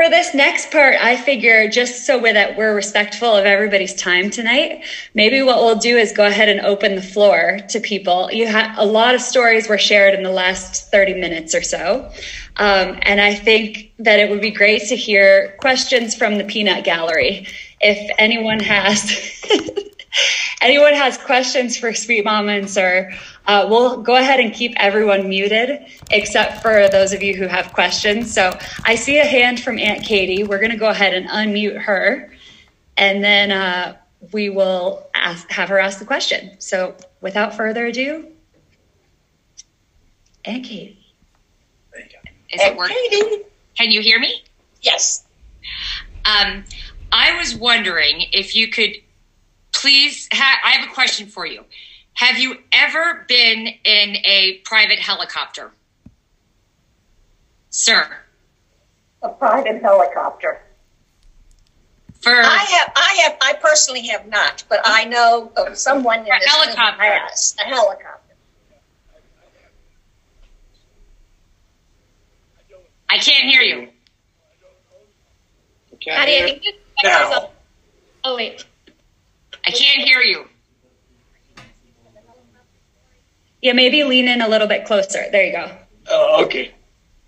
For 0.00 0.08
this 0.08 0.32
next 0.32 0.70
part, 0.70 0.96
I 0.98 1.14
figure 1.14 1.68
just 1.68 2.06
so 2.06 2.18
that 2.22 2.56
we're 2.56 2.74
respectful 2.74 3.36
of 3.36 3.44
everybody's 3.44 3.92
time 3.92 4.30
tonight, 4.30 4.82
maybe 5.12 5.42
what 5.42 5.58
we'll 5.58 5.76
do 5.76 5.98
is 5.98 6.10
go 6.10 6.24
ahead 6.24 6.48
and 6.48 6.62
open 6.62 6.94
the 6.94 7.02
floor 7.02 7.58
to 7.68 7.80
people. 7.80 8.32
You 8.32 8.46
had 8.46 8.74
a 8.78 8.86
lot 8.86 9.14
of 9.14 9.20
stories 9.20 9.68
were 9.68 9.76
shared 9.76 10.14
in 10.14 10.22
the 10.22 10.30
last 10.30 10.90
30 10.90 11.20
minutes 11.20 11.54
or 11.54 11.60
so. 11.60 12.10
Um, 12.56 12.98
and 13.02 13.20
I 13.20 13.34
think 13.34 13.92
that 13.98 14.18
it 14.18 14.30
would 14.30 14.40
be 14.40 14.50
great 14.50 14.88
to 14.88 14.96
hear 14.96 15.54
questions 15.60 16.14
from 16.14 16.38
the 16.38 16.44
peanut 16.44 16.82
gallery. 16.82 17.46
If 17.82 18.10
anyone 18.16 18.60
has 18.60 19.02
anyone 20.60 20.94
has 20.94 21.16
questions 21.16 21.76
for 21.76 21.92
Sweet 21.94 22.24
Mama 22.24 22.52
and 22.52 22.70
Sir, 22.70 23.12
uh, 23.46 23.66
we'll 23.68 24.02
go 24.02 24.16
ahead 24.16 24.40
and 24.40 24.52
keep 24.52 24.72
everyone 24.76 25.28
muted 25.28 25.86
except 26.10 26.62
for 26.62 26.88
those 26.88 27.12
of 27.12 27.22
you 27.22 27.34
who 27.36 27.46
have 27.46 27.72
questions. 27.72 28.32
So 28.32 28.56
I 28.84 28.94
see 28.94 29.18
a 29.18 29.24
hand 29.24 29.60
from 29.60 29.78
Aunt 29.78 30.04
Katie. 30.04 30.44
We're 30.44 30.58
going 30.58 30.70
to 30.70 30.76
go 30.76 30.88
ahead 30.88 31.14
and 31.14 31.28
unmute 31.28 31.80
her, 31.80 32.32
and 32.96 33.22
then 33.22 33.50
uh, 33.50 33.96
we 34.32 34.50
will 34.50 35.06
ask, 35.14 35.50
have 35.50 35.68
her 35.68 35.78
ask 35.78 35.98
the 35.98 36.04
question. 36.04 36.56
So 36.58 36.96
without 37.20 37.54
further 37.54 37.86
ado, 37.86 38.26
Aunt 40.44 40.64
Katie. 40.64 40.96
Is 42.52 42.60
it 42.60 42.76
working? 42.76 42.96
Katie. 43.10 43.42
Can 43.76 43.90
you 43.90 44.00
hear 44.00 44.18
me? 44.18 44.42
Yes. 44.82 45.24
Um, 46.24 46.64
I 47.12 47.38
was 47.38 47.54
wondering 47.54 48.26
if 48.32 48.56
you 48.56 48.68
could 48.68 48.96
please. 49.80 50.28
Ha- 50.32 50.60
I 50.64 50.70
have 50.72 50.88
a 50.88 50.92
question 50.92 51.26
for 51.26 51.46
you. 51.46 51.64
Have 52.14 52.38
you 52.38 52.56
ever 52.72 53.24
been 53.28 53.66
in 53.66 54.16
a 54.24 54.60
private 54.64 54.98
helicopter? 54.98 55.72
Sir. 57.70 58.06
A 59.22 59.28
private 59.28 59.80
helicopter. 59.80 60.60
For 62.20 62.32
I 62.32 62.58
have, 62.58 62.92
I 62.94 63.20
have, 63.22 63.36
I 63.40 63.54
personally 63.54 64.06
have 64.08 64.26
not, 64.26 64.64
but 64.68 64.80
I 64.84 65.04
know 65.04 65.50
of 65.56 65.78
someone 65.78 66.18
in 66.18 66.24
this 66.24 66.44
helicopter. 66.44 67.02
has 67.02 67.56
a 67.58 67.64
helicopter. 67.64 68.16
I 73.08 73.18
can't 73.18 73.44
hear 73.50 73.62
you. 73.62 73.88
Can't 76.00 76.28
hear. 76.28 76.72
Now. 77.02 77.50
Oh 78.22 78.36
wait. 78.36 78.64
I 79.66 79.70
can't 79.70 80.06
hear 80.06 80.20
you. 80.20 80.46
Yeah, 83.62 83.74
maybe 83.74 84.04
lean 84.04 84.26
in 84.26 84.40
a 84.40 84.48
little 84.48 84.66
bit 84.66 84.86
closer. 84.86 85.24
There 85.30 85.44
you 85.46 85.52
go. 85.52 85.70
Oh, 86.08 86.44
okay. 86.44 86.72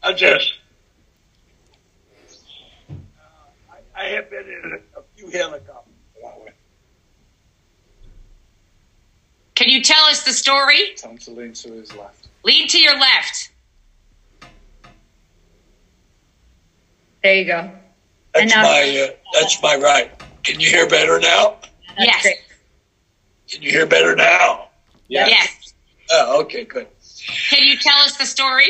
I 0.03 0.13
just. 0.15 0.55
Uh, 2.91 2.95
I, 3.71 4.03
I 4.03 4.05
have 4.09 4.31
been 4.31 4.47
in 4.47 4.81
a, 4.97 4.99
a 4.99 5.03
few 5.17 5.31
helicopters. 5.31 5.93
Can 9.55 9.69
you 9.69 9.83
tell 9.83 10.05
us 10.07 10.25
the 10.25 10.33
story? 10.33 10.95
Time 10.97 11.19
to 11.19 11.31
lean 11.31 11.53
to 11.53 11.73
his 11.73 11.95
left. 11.95 12.29
Lean 12.45 12.67
to 12.69 12.81
your 12.81 12.99
left. 12.99 13.51
There 17.23 17.37
you 17.37 17.45
go. 17.45 17.71
That's 18.35 18.53
now, 18.53 18.63
my 18.63 19.09
uh, 19.09 19.15
that's 19.39 19.63
my 19.63 19.77
right. 19.77 20.11
Can 20.43 20.59
you 20.59 20.69
hear 20.69 20.89
better 20.89 21.21
now? 21.21 21.59
Yes. 21.99 22.23
Great. 22.23 22.37
Can 23.51 23.63
you 23.63 23.71
hear 23.71 23.87
better 23.87 24.15
now? 24.17 24.69
Yes. 25.09 25.29
yes. 25.29 25.75
Oh, 26.11 26.41
okay, 26.43 26.65
good. 26.65 26.87
Can 27.51 27.63
you 27.65 27.77
tell 27.77 27.99
us 27.99 28.17
the 28.17 28.25
story? 28.25 28.69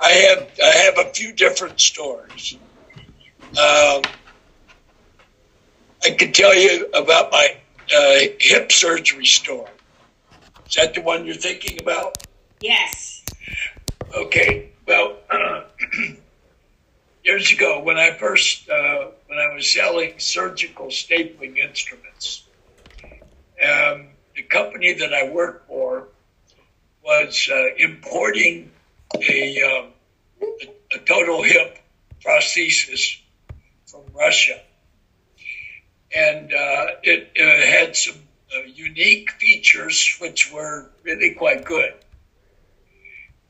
I 0.00 0.10
have 0.10 0.50
I 0.62 0.76
have 0.84 0.98
a 0.98 1.10
few 1.12 1.32
different 1.32 1.80
stories. 1.80 2.56
Um, 3.50 4.02
I 6.04 6.10
can 6.16 6.32
tell 6.32 6.54
you 6.54 6.86
about 6.94 7.32
my 7.32 7.56
uh, 7.96 8.18
hip 8.38 8.70
surgery 8.70 9.24
story. 9.24 9.70
Is 10.68 10.74
that 10.74 10.94
the 10.94 11.00
one 11.00 11.24
you're 11.24 11.34
thinking 11.34 11.80
about? 11.80 12.26
Yes. 12.60 13.24
Okay. 14.14 14.70
Well, 14.86 15.16
uh, 15.30 15.62
years 17.28 17.52
ago, 17.52 17.82
when 17.82 17.98
I 17.98 18.12
first 18.12 18.68
uh, 18.70 19.08
when 19.26 19.38
I 19.38 19.54
was 19.54 19.70
selling 19.70 20.14
surgical 20.16 20.86
stapling 20.86 21.58
instruments, 21.58 22.44
um, 23.02 24.08
the 24.34 24.42
company 24.48 24.94
that 24.94 25.12
I 25.12 25.28
worked 25.28 25.68
for 25.68 26.08
was 27.04 27.48
uh, 27.52 27.74
importing 27.76 28.70
a, 29.14 29.62
um, 29.62 29.86
a, 30.42 30.96
a 30.96 30.98
total 31.00 31.42
hip 31.42 31.78
prosthesis 32.24 33.20
from 33.86 34.04
Russia, 34.14 34.58
and 36.16 36.50
uh, 36.52 36.86
it, 37.02 37.30
it, 37.34 37.68
had 37.68 37.94
some 37.94 38.22
uh, 38.56 38.62
unique 38.62 39.32
features 39.32 40.16
which 40.18 40.50
were 40.50 40.90
really 41.02 41.34
quite 41.34 41.66
good. 41.66 41.92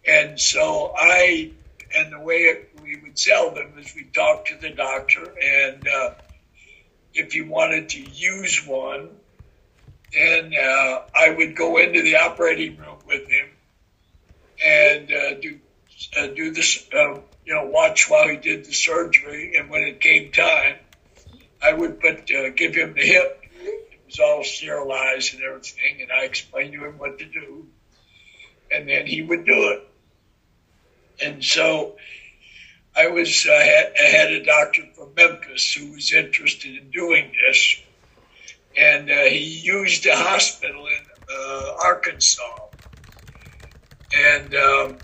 And 0.05 0.41
so 0.41 0.93
I, 0.97 1.53
and 1.97 2.13
the 2.13 2.21
way 2.21 2.43
it, 2.43 2.71
we 2.81 3.01
would 3.03 3.19
sell 3.19 3.55
them 3.55 3.75
is 3.79 3.95
we 3.95 4.05
talk 4.05 4.47
to 4.47 4.57
the 4.57 4.71
doctor, 4.71 5.35
and 5.43 5.87
uh, 5.89 6.11
if 7.15 7.33
he 7.33 7.43
wanted 7.43 7.91
to 7.91 8.01
use 8.01 8.67
one, 8.67 9.11
then 10.13 10.53
uh, 10.55 11.03
I 11.15 11.31
would 11.31 11.57
go 11.57 11.79
into 11.79 12.03
the 12.03 12.17
operating 12.17 12.77
room 12.77 12.99
with 13.07 13.29
him 13.29 13.49
and 14.65 15.13
uh, 15.13 15.35
do 15.41 15.59
uh, 16.17 16.27
do 16.29 16.53
this, 16.53 16.87
uh, 16.95 17.15
you 17.45 17.55
know, 17.55 17.67
watch 17.67 18.09
while 18.09 18.29
he 18.29 18.37
did 18.37 18.65
the 18.65 18.73
surgery. 18.73 19.57
And 19.57 19.69
when 19.69 19.83
it 19.83 20.01
came 20.01 20.33
time, 20.33 20.77
I 21.63 21.73
would 21.73 22.01
put 22.01 22.31
uh, 22.31 22.51
give 22.51 22.75
him 22.75 22.95
the 22.95 23.03
hip. 23.03 23.43
It 23.61 24.01
was 24.07 24.19
all 24.21 24.45
sterilized 24.45 25.35
and 25.35 25.43
everything, 25.43 26.03
and 26.03 26.13
I 26.13 26.25
explained 26.25 26.73
to 26.75 26.87
him 26.87 26.99
what 26.99 27.19
to 27.19 27.27
do, 27.27 27.67
and 28.71 28.89
then 28.89 29.07
he 29.07 29.23
would 29.23 29.45
do 29.45 29.71
it. 29.71 29.88
And 31.21 31.45
so 31.45 31.97
I 32.97 33.09
was 33.09 33.47
uh, 33.47 33.59
had, 33.59 33.93
I 33.99 34.05
had 34.05 34.31
a 34.33 34.41
doctor 34.45 34.85
from 34.95 35.15
Memphis 35.17 35.75
who 35.75 35.93
was 35.93 36.13
interested 36.13 36.77
in 36.77 36.91
doing 36.91 37.33
this, 37.47 37.77
and 38.77 39.11
uh, 39.11 39.25
he 39.25 39.41
used 39.63 40.07
a 40.07 40.17
hospital 40.17 40.87
in 40.87 41.07
uh, 41.35 41.73
Arkansas, 41.85 42.43
and 44.15 44.55
um, 44.55 45.01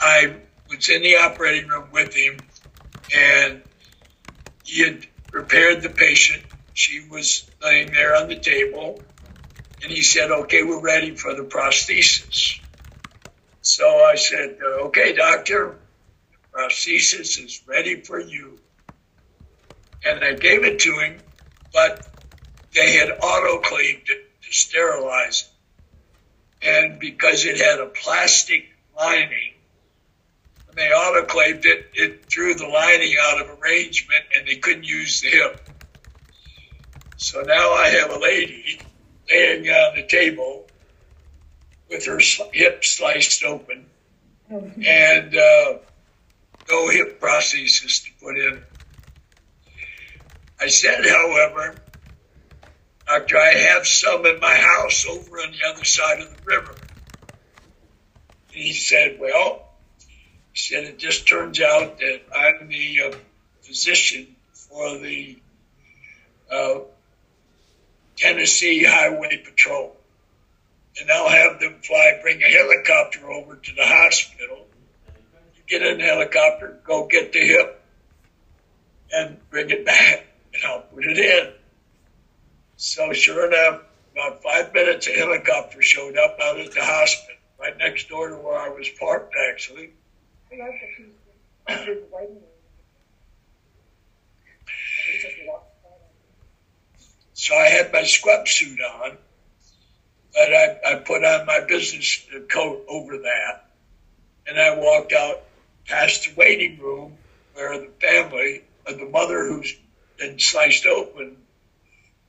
I 0.00 0.36
was 0.68 0.88
in 0.88 1.02
the 1.02 1.16
operating 1.16 1.68
room 1.68 1.90
with 1.92 2.14
him, 2.14 2.44
and 3.14 3.62
he 4.64 4.82
had 4.82 5.06
prepared 5.32 5.82
the 5.82 5.90
patient. 5.90 6.44
She 6.74 7.00
was 7.00 7.44
laying 7.62 7.92
there 7.92 8.16
on 8.16 8.28
the 8.28 8.36
table, 8.40 9.04
and 9.82 9.92
he 9.92 10.02
said, 10.02 10.30
"Okay, 10.32 10.62
we're 10.64 10.80
ready 10.82 11.16
for 11.16 11.34
the 11.34 11.44
prosthesis." 11.44 12.61
So 13.74 14.04
I 14.04 14.16
said, 14.16 14.58
uh, 14.62 14.84
"Okay, 14.88 15.14
doctor, 15.14 15.78
the 16.30 16.38
prosthesis 16.52 17.42
is 17.42 17.62
ready 17.66 18.02
for 18.02 18.20
you." 18.20 18.60
And 20.04 20.22
I 20.22 20.34
gave 20.34 20.64
it 20.64 20.80
to 20.80 20.98
him, 20.98 21.22
but 21.72 22.04
they 22.74 22.92
had 22.92 23.08
autoclaved 23.08 24.10
it 24.10 24.42
to 24.42 24.52
sterilize 24.52 25.48
it, 26.60 26.66
and 26.68 27.00
because 27.00 27.46
it 27.46 27.56
had 27.56 27.80
a 27.80 27.86
plastic 27.86 28.66
lining 28.94 29.54
when 30.66 30.76
they 30.76 30.92
autoclaved 30.92 31.64
it, 31.64 31.86
it 31.94 32.30
threw 32.30 32.54
the 32.54 32.66
lining 32.66 33.14
out 33.22 33.40
of 33.40 33.58
arrangement 33.58 34.24
and 34.36 34.46
they 34.46 34.56
couldn't 34.56 34.84
use 34.84 35.22
the 35.22 35.28
hip. 35.28 35.66
So 37.16 37.40
now 37.42 37.72
I 37.72 37.88
have 37.88 38.10
a 38.10 38.18
lady 38.18 38.82
laying 39.30 39.66
on 39.70 39.96
the 39.96 40.06
table 40.06 40.66
with 41.92 42.06
her 42.06 42.18
hip 42.52 42.84
sliced 42.84 43.44
open 43.44 43.86
and 44.50 45.36
uh, 45.36 45.74
no 46.68 46.88
hip 46.88 47.20
prosthesis 47.20 48.04
to 48.04 48.10
put 48.20 48.36
in. 48.36 48.62
I 50.60 50.68
said, 50.68 51.04
however, 51.06 51.78
Doctor, 53.06 53.36
I 53.36 53.52
have 53.54 53.86
some 53.86 54.24
in 54.24 54.40
my 54.40 54.56
house 54.56 55.04
over 55.06 55.36
on 55.36 55.52
the 55.52 55.68
other 55.68 55.84
side 55.84 56.20
of 56.20 56.30
the 56.30 56.38
river. 56.44 56.76
He 58.48 58.72
said, 58.72 59.18
Well, 59.20 59.66
he 60.52 60.58
said 60.58 60.84
it 60.84 60.98
just 60.98 61.28
turns 61.28 61.60
out 61.60 61.98
that 61.98 62.22
I'm 62.34 62.68
the 62.68 63.02
uh, 63.02 63.16
physician 63.62 64.36
for 64.52 64.98
the 64.98 65.42
uh, 66.50 66.80
Tennessee 68.16 68.84
Highway 68.84 69.42
Patrol. 69.44 69.96
And 71.00 71.10
I'll 71.10 71.28
have 71.28 71.58
them 71.58 71.80
fly, 71.82 72.18
bring 72.20 72.42
a 72.42 72.48
helicopter 72.48 73.30
over 73.30 73.56
to 73.56 73.72
the 73.74 73.86
hospital. 73.86 74.66
Get 75.66 75.82
in 75.82 75.98
the 75.98 76.04
helicopter, 76.04 76.78
go 76.84 77.06
get 77.06 77.32
the 77.32 77.40
hip, 77.40 77.80
and 79.10 79.38
bring 79.48 79.70
it 79.70 79.84
back, 79.84 80.26
and 80.52 80.62
I'll 80.64 80.82
put 80.82 81.06
it 81.06 81.18
in. 81.18 81.52
So 82.76 83.12
sure 83.12 83.46
enough, 83.46 83.80
about 84.12 84.42
five 84.42 84.74
minutes, 84.74 85.06
a 85.06 85.12
helicopter 85.12 85.80
showed 85.80 86.18
up 86.18 86.38
out 86.42 86.58
at 86.58 86.72
the 86.72 86.84
hospital, 86.84 87.36
right 87.58 87.76
next 87.78 88.08
door 88.08 88.28
to 88.28 88.36
where 88.36 88.58
I 88.58 88.68
was 88.68 88.88
parked, 89.00 89.34
actually. 89.50 89.92
So 97.34 97.56
I 97.56 97.68
had 97.68 97.92
my 97.92 98.04
scrub 98.04 98.46
suit 98.46 98.80
on, 98.80 99.16
but 100.34 100.52
I, 100.54 100.70
I 100.84 100.94
put 100.96 101.24
on 101.24 101.44
my 101.44 101.60
business 101.60 102.18
coat 102.48 102.80
over 102.88 103.18
that, 103.18 103.56
and 104.46 104.58
I 104.58 104.70
walked 104.72 105.12
out 105.12 105.40
past 105.86 106.24
the 106.24 106.32
waiting 106.34 106.78
room 106.78 107.16
where 107.54 107.78
the 107.78 107.90
family, 108.00 108.62
uh, 108.86 108.92
the 108.92 109.06
mother 109.06 109.44
who's 109.44 109.74
been 110.18 110.38
sliced 110.38 110.86
open, 110.86 111.42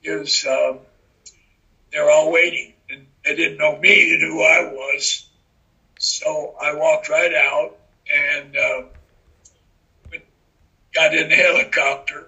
is 0.04 0.46
um, 0.46 0.82
they're 1.92 2.10
all 2.10 2.30
waiting, 2.32 2.74
and 2.90 3.08
they 3.26 3.34
didn't 3.34 3.58
know 3.58 3.76
me 3.76 4.14
and 4.14 4.22
who 4.22 4.42
I 4.42 4.62
was. 4.62 5.24
So 6.00 6.54
I 6.60 6.74
walked 6.74 7.10
right 7.10 7.34
out 7.34 7.72
and 8.14 8.56
uh, 8.58 8.82
got 10.94 11.14
in 11.14 11.30
the 11.30 11.36
helicopter 11.36 12.28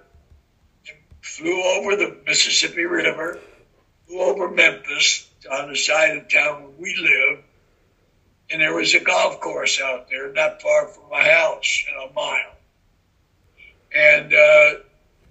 and 0.88 0.98
flew 1.22 1.62
over 1.64 1.96
the 1.96 2.14
Mississippi 2.26 2.84
River, 2.84 3.38
flew 4.06 4.22
over 4.22 4.48
Memphis 4.48 5.25
on 5.46 5.70
the 5.70 5.76
side 5.76 6.16
of 6.16 6.28
town 6.28 6.62
where 6.62 6.72
we 6.78 6.96
live. 6.96 7.44
And 8.50 8.60
there 8.60 8.74
was 8.74 8.94
a 8.94 9.00
golf 9.00 9.40
course 9.40 9.80
out 9.80 10.08
there 10.08 10.32
not 10.32 10.62
far 10.62 10.88
from 10.88 11.10
my 11.10 11.28
house, 11.28 11.84
in 11.88 12.10
a 12.10 12.12
mile. 12.12 12.56
And 13.94 14.32
uh, 14.32 14.80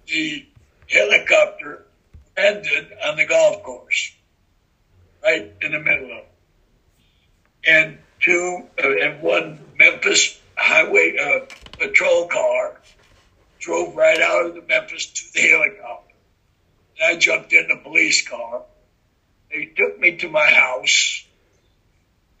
the 0.06 0.46
helicopter 0.88 1.86
ended 2.36 2.88
on 3.04 3.16
the 3.16 3.26
golf 3.26 3.62
course, 3.62 4.12
right 5.22 5.50
in 5.62 5.72
the 5.72 5.78
middle 5.78 6.12
of 6.12 6.18
it. 6.18 6.28
And 7.66 7.98
two, 8.20 8.66
uh, 8.82 8.88
and 9.02 9.22
one 9.22 9.60
Memphis 9.78 10.38
highway 10.56 11.16
uh, 11.16 11.46
patrol 11.78 12.28
car 12.28 12.80
drove 13.58 13.96
right 13.96 14.20
out 14.20 14.46
of 14.46 14.54
the 14.54 14.62
Memphis 14.62 15.06
to 15.06 15.32
the 15.34 15.40
helicopter. 15.40 16.14
And 17.00 17.16
I 17.16 17.18
jumped 17.18 17.52
in 17.52 17.68
the 17.68 17.76
police 17.82 18.26
car. 18.26 18.62
They 19.50 19.68
took 19.76 19.98
me 19.98 20.12
to 20.16 20.28
my 20.28 20.50
house. 20.50 21.24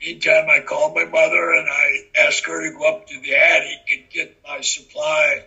Meantime, 0.00 0.48
I 0.50 0.60
called 0.60 0.94
my 0.94 1.04
mother 1.04 1.52
and 1.52 1.68
I 1.68 2.00
asked 2.16 2.46
her 2.46 2.62
to 2.62 2.70
go 2.70 2.88
up 2.88 3.06
to 3.06 3.20
the 3.20 3.34
attic 3.34 3.80
and 3.90 4.10
get 4.10 4.30
my 4.44 4.60
supply 4.60 5.40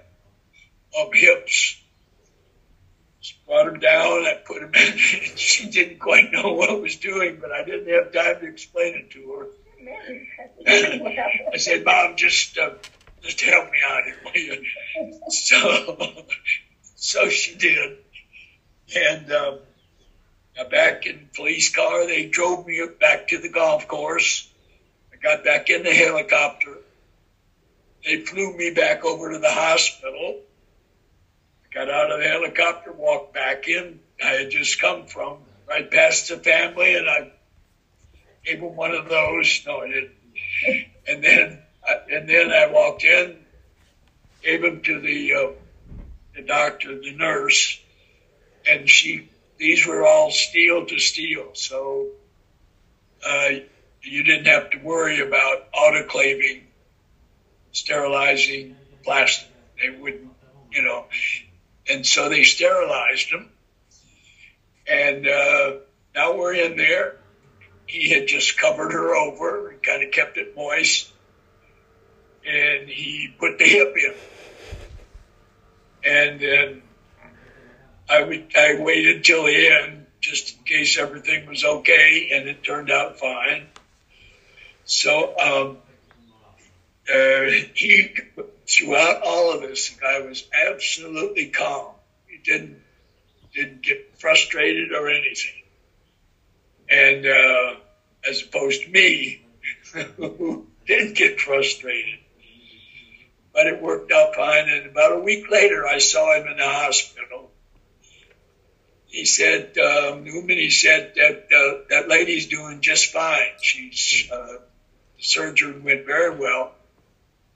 of 0.96 1.14
hips. 1.14 1.78
She 3.22 3.36
brought 3.46 3.66
them 3.66 3.80
down. 3.80 4.26
I 4.26 4.36
put 4.46 4.62
them 4.62 4.72
in. 4.74 4.98
she 5.38 5.68
didn't 5.68 6.00
quite 6.00 6.32
know 6.32 6.54
what 6.54 6.70
I 6.70 6.74
was 6.74 6.98
doing, 6.98 7.38
but 7.40 7.52
I 7.52 7.64
didn't 7.64 7.94
have 7.94 8.12
time 8.12 8.40
to 8.40 8.48
explain 8.48 8.96
it 8.96 9.10
to 9.12 9.32
her. 9.34 9.48
I 11.54 11.58
said, 11.58 11.84
Mom, 11.84 12.16
just 12.16 12.58
uh, 12.58 12.72
just 13.22 13.42
help 13.42 13.66
me 13.72 13.80
out 13.86 14.04
here, 14.06 14.18
will 14.24 14.42
you? 14.42 14.58
So, 15.32 16.26
so 16.96 17.30
she 17.30 17.56
did, 17.56 17.92
and 18.96 19.32
um, 19.32 19.60
back 20.66 21.06
in 21.06 21.22
the 21.22 21.28
police 21.36 21.70
car. 21.70 22.06
They 22.06 22.24
drove 22.24 22.66
me 22.66 22.86
back 23.00 23.28
to 23.28 23.40
the 23.40 23.50
golf 23.50 23.88
course. 23.88 24.46
I 25.14 25.18
got 25.18 25.44
back 25.44 25.70
in 25.70 25.84
the 25.84 25.94
helicopter. 25.94 26.80
They 28.06 28.18
flew 28.18 28.52
me 28.52 28.70
back 28.70 29.04
over 29.04 29.32
to 29.32 29.38
the 29.38 29.52
hospital. 29.52 30.38
I 31.66 31.74
got 31.74 31.90
out 31.90 32.10
of 32.12 32.20
the 32.20 32.28
helicopter, 32.28 32.92
walked 32.92 33.32
back 33.34 33.68
in. 33.68 34.00
I 34.24 34.34
had 34.34 34.50
just 34.50 34.80
come 34.80 35.06
from 35.06 35.40
right 35.68 35.90
past 35.90 36.28
the 36.28 36.38
family, 36.38 36.96
and 36.96 37.08
I 37.08 37.22
gave 38.46 38.60
him 38.60 38.76
one 38.76 38.94
of 38.94 39.08
those. 39.08 39.62
No, 39.66 39.82
I 39.82 39.88
didn't. 39.88 40.12
And 41.08 41.24
then, 41.24 41.60
and 42.08 42.30
then 42.30 42.52
I 42.52 42.68
walked 42.68 43.04
in, 43.04 43.36
gave 44.44 44.64
him 44.64 44.80
to 44.82 45.00
the 45.00 45.34
uh, 45.34 45.48
the 46.36 46.42
doctor, 46.42 46.96
the 46.96 47.12
nurse, 47.12 47.78
and 48.66 48.90
she. 48.90 49.22
These 49.60 49.86
were 49.86 50.06
all 50.06 50.32
steel 50.32 50.86
to 50.88 51.00
steel, 51.00 51.52
so 51.54 52.08
uh, 53.24 53.50
you 54.02 54.24
didn't 54.24 54.48
have 54.48 54.72
to 54.72 54.78
worry 54.78 55.20
about 55.20 55.72
autoclaving, 55.74 56.64
sterilizing 57.72 58.76
plastic. 59.04 59.50
They 59.80 59.90
wouldn't, 59.90 60.32
you 60.72 60.82
know. 60.82 61.06
And 61.88 62.06
so 62.06 62.30
they 62.30 62.44
sterilized 62.44 63.32
them, 63.32 63.52
and 64.88 65.28
uh, 65.28 65.74
now 66.16 66.34
we're 66.34 66.54
in 66.54 66.78
there 66.78 67.20
he 67.90 68.10
had 68.10 68.28
just 68.28 68.56
covered 68.56 68.92
her 68.92 69.16
over 69.16 69.72
and 69.72 69.82
kind 69.82 70.04
of 70.04 70.12
kept 70.12 70.38
it 70.38 70.56
moist. 70.56 71.08
And 72.46 72.88
he 72.88 73.34
put 73.40 73.58
the 73.58 73.66
hip 73.66 73.96
in. 73.98 74.14
And 76.04 76.40
then 76.40 76.82
I, 78.10 78.22
would, 78.22 78.44
I 78.56 78.74
waited 78.74 79.24
till 79.24 79.46
the 79.46 79.68
end 79.68 80.08
just 80.20 80.58
in 80.58 80.64
case 80.64 80.98
everything 80.98 81.46
was 81.46 81.64
okay, 81.64 82.30
and 82.34 82.48
it 82.48 82.64
turned 82.64 82.92
out 82.92 83.20
fine. 83.20 83.68
So 84.86 85.38
um, 85.38 85.78
uh, 87.12 87.50
he, 87.74 88.12
throughout 88.68 89.22
all 89.22 89.52
of 89.52 89.62
this, 89.62 89.90
the 89.90 90.02
guy 90.02 90.20
was 90.20 90.44
absolutely 90.52 91.48
calm. 91.48 91.94
He 92.28 92.38
didn't 92.38 92.82
didn't 93.54 93.82
get 93.82 94.20
frustrated 94.20 94.92
or 94.92 95.10
anything. 95.10 95.64
And 96.90 97.26
uh, 97.26 97.76
as 98.28 98.42
opposed 98.42 98.84
to 98.84 98.90
me, 98.90 99.42
who 100.18 100.66
did 100.86 101.16
get 101.16 101.40
frustrated. 101.40 102.20
But 103.54 103.68
it 103.68 103.82
worked 103.82 104.12
out 104.12 104.36
fine. 104.36 104.70
And 104.70 104.86
about 104.86 105.14
a 105.14 105.20
week 105.20 105.50
later, 105.50 105.88
I 105.88 105.98
saw 105.98 106.36
him 106.36 106.48
in 106.48 106.58
the 106.58 106.64
hospital. 106.64 107.49
He 109.10 109.26
said, 109.26 109.76
um, 109.78 110.24
Newman, 110.24 110.58
he 110.58 110.70
said 110.70 111.14
that 111.16 111.48
uh, 111.52 111.82
that 111.90 112.08
lady's 112.08 112.46
doing 112.46 112.82
just 112.82 113.12
fine. 113.12 113.54
She's, 113.60 114.30
uh, 114.32 114.58
the 115.18 115.24
surgery 115.24 115.80
went 115.80 116.06
very 116.06 116.36
well. 116.36 116.74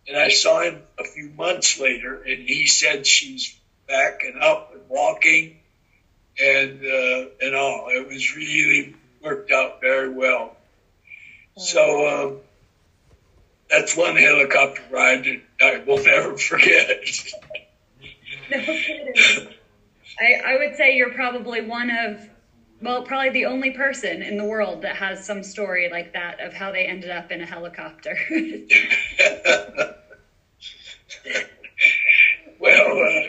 And 0.08 0.18
I 0.18 0.30
saw 0.30 0.62
him 0.62 0.82
a 1.00 1.04
few 1.04 1.30
months 1.30 1.80
later, 1.80 2.22
and 2.24 2.48
he 2.48 2.68
said 2.68 3.06
she's 3.06 3.56
back 3.88 4.24
and 4.24 4.42
up 4.42 4.74
and 4.74 4.90
walking 4.90 5.60
and 6.42 6.86
uh, 6.86 7.26
and 7.40 7.56
all. 7.56 7.88
It 7.90 8.08
was 8.08 8.36
really 8.36 8.96
worked 9.22 9.52
out 9.52 9.80
very 9.80 10.10
well. 10.10 10.58
So 11.56 12.08
um, 12.08 12.40
that's 13.70 13.96
one 13.96 14.16
helicopter 14.16 14.82
ride 14.90 15.24
that 15.24 15.42
I 15.62 15.78
will 15.78 15.98
never 16.04 16.38
forget. 16.38 17.06
I, 20.20 20.34
I 20.46 20.58
would 20.58 20.76
say 20.76 20.96
you're 20.96 21.14
probably 21.14 21.62
one 21.62 21.90
of, 21.90 22.30
well, 22.82 23.02
probably 23.02 23.30
the 23.30 23.46
only 23.46 23.72
person 23.72 24.22
in 24.22 24.38
the 24.38 24.44
world 24.44 24.82
that 24.84 24.96
has 24.98 25.26
some 25.26 25.42
story 25.44 25.90
like 25.90 26.14
that 26.14 26.40
of 26.40 26.54
how 26.54 26.72
they 26.72 26.86
ended 26.86 27.10
up 27.10 27.32
in 27.32 27.42
a 27.42 27.46
helicopter. 27.46 28.18
well, 32.60 33.02
uh, 33.04 33.22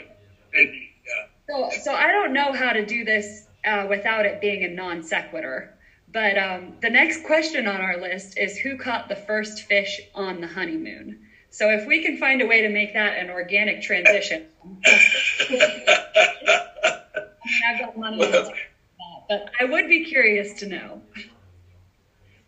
so, 1.49 1.71
so 1.83 1.93
I 1.93 2.11
don't 2.13 2.33
know 2.33 2.53
how 2.53 2.73
to 2.73 2.85
do 2.85 3.05
this 3.05 3.47
uh, 3.65 3.87
without 3.89 4.27
it 4.27 4.41
being 4.41 4.65
a 4.65 4.69
non 4.69 5.03
sequitur. 5.03 5.71
But 6.09 6.37
um, 6.39 6.75
the 6.81 6.91
next 6.91 7.25
question 7.25 7.67
on 7.67 7.81
our 7.81 7.97
list 8.01 8.39
is 8.39 8.57
who 8.59 8.77
caught 8.77 9.09
the 9.09 9.17
first 9.17 9.63
fish 9.63 10.01
on 10.15 10.41
the 10.41 10.47
honeymoon? 10.47 11.24
So 11.55 11.71
if 11.71 11.87
we 11.87 12.03
can 12.03 12.17
find 12.17 12.43
a 12.43 12.47
way 12.47 12.63
to 12.63 12.69
make 12.69 12.95
that 12.95 13.17
an 13.17 13.31
organic 13.31 13.81
transition, 13.81 14.47
I've 17.65 17.79
got 17.79 17.97
money 17.97 18.25
on 18.25 18.33
that, 18.33 18.53
but 19.29 19.51
I 19.61 19.65
would 19.65 19.87
be 19.87 20.05
curious 20.05 20.55
to 20.55 20.67
know. 20.67 21.03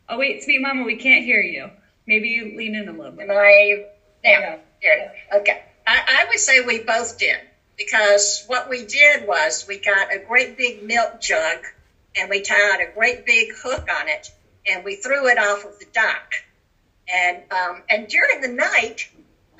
Oh 0.08 0.18
wait, 0.18 0.42
sweet 0.42 0.60
mama, 0.60 0.82
we 0.82 0.96
can't 0.96 1.24
hear 1.24 1.40
you. 1.40 1.70
Maybe 2.08 2.30
you 2.30 2.56
lean 2.58 2.74
in 2.74 2.88
a 2.88 2.92
little 2.92 3.12
bit. 3.12 3.30
Am 3.30 3.36
I 3.36 3.84
now? 4.24 4.58
Here. 4.80 5.12
Okay. 5.36 5.62
I, 5.86 6.24
I 6.24 6.24
would 6.28 6.40
say 6.40 6.62
we 6.62 6.80
both 6.80 7.16
did 7.16 7.38
because 7.78 8.42
what 8.48 8.68
we 8.68 8.84
did 8.84 9.24
was 9.28 9.66
we 9.68 9.78
got 9.78 10.12
a 10.12 10.18
great 10.18 10.56
big 10.56 10.82
milk 10.82 11.20
jug 11.20 11.58
and 12.16 12.28
we 12.28 12.40
tied 12.40 12.80
a 12.80 12.92
great 12.92 13.24
big 13.24 13.52
hook 13.54 13.86
on 13.88 14.08
it 14.08 14.32
and 14.66 14.84
we 14.84 14.96
threw 14.96 15.28
it 15.28 15.38
off 15.38 15.64
of 15.64 15.78
the 15.78 15.86
dock. 15.92 16.32
And 17.12 17.42
um, 17.50 17.82
and 17.88 18.08
during 18.08 18.40
the 18.40 18.48
night, 18.48 19.08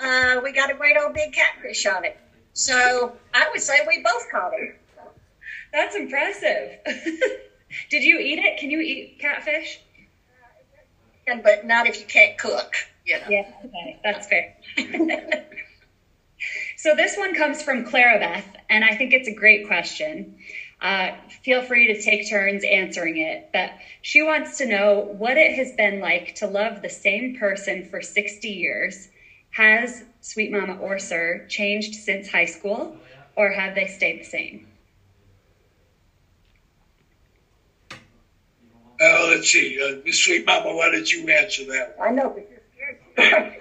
uh, 0.01 0.40
we 0.42 0.53
got 0.53 0.70
a 0.70 0.74
great 0.74 0.97
old 0.97 1.14
big 1.14 1.32
catfish 1.32 1.86
on 1.86 2.05
it. 2.05 2.16
So 2.53 3.12
I 3.34 3.49
would 3.51 3.61
say 3.61 3.80
we 3.86 4.03
both 4.03 4.30
caught 4.30 4.53
it. 4.55 4.74
That's 5.72 5.94
impressive. 5.94 6.78
Did 7.90 8.03
you 8.03 8.18
eat 8.18 8.38
it? 8.38 8.59
Can 8.59 8.70
you 8.70 8.80
eat 8.80 9.18
catfish? 9.20 9.78
And 11.26 11.42
but 11.42 11.64
not 11.64 11.86
if 11.86 11.99
you 12.01 12.07
can't 12.07 12.36
cook. 12.38 12.74
You 13.05 13.18
know. 13.18 13.26
Yeah, 13.28 13.42
okay, 13.64 13.99
that's 14.03 14.26
fair. 14.26 14.55
so 16.76 16.94
this 16.94 17.16
one 17.16 17.34
comes 17.34 17.62
from 17.62 17.84
Clara 17.84 18.18
Beth, 18.18 18.57
and 18.68 18.84
I 18.84 18.94
think 18.94 19.12
it's 19.12 19.28
a 19.28 19.34
great 19.34 19.66
question. 19.66 20.38
Uh, 20.81 21.11
feel 21.43 21.62
free 21.62 21.87
to 21.87 22.01
take 22.01 22.29
turns 22.29 22.62
answering 22.62 23.16
it, 23.16 23.49
but 23.53 23.72
she 24.03 24.20
wants 24.20 24.59
to 24.59 24.66
know 24.66 25.07
what 25.16 25.39
it 25.39 25.53
has 25.53 25.72
been 25.72 26.01
like 26.01 26.35
to 26.35 26.47
love 26.47 26.83
the 26.83 26.89
same 26.89 27.35
person 27.35 27.89
for 27.89 28.03
60 28.03 28.49
years. 28.49 29.09
Has 29.51 30.05
Sweet 30.20 30.51
Mama 30.51 30.74
or 30.74 30.99
Sir 30.99 31.47
changed 31.49 31.95
since 31.95 32.29
high 32.29 32.45
school, 32.45 32.95
or 33.37 33.53
have 33.53 33.74
they 33.74 33.87
stayed 33.87 34.20
the 34.20 34.24
same? 34.24 34.66
Uh, 39.01 39.27
let's 39.29 39.51
see. 39.51 39.81
Uh, 39.81 39.97
Miss 40.05 40.18
Sweet 40.18 40.45
Mama, 40.45 40.74
why 40.74 40.91
did 40.91 41.11
you 41.11 41.27
answer 41.29 41.64
that 41.64 41.97
one? 41.97 42.09
I 42.09 42.11
know, 42.11 42.29
but 42.29 42.47
you're 42.51 42.97
scared. 43.14 43.53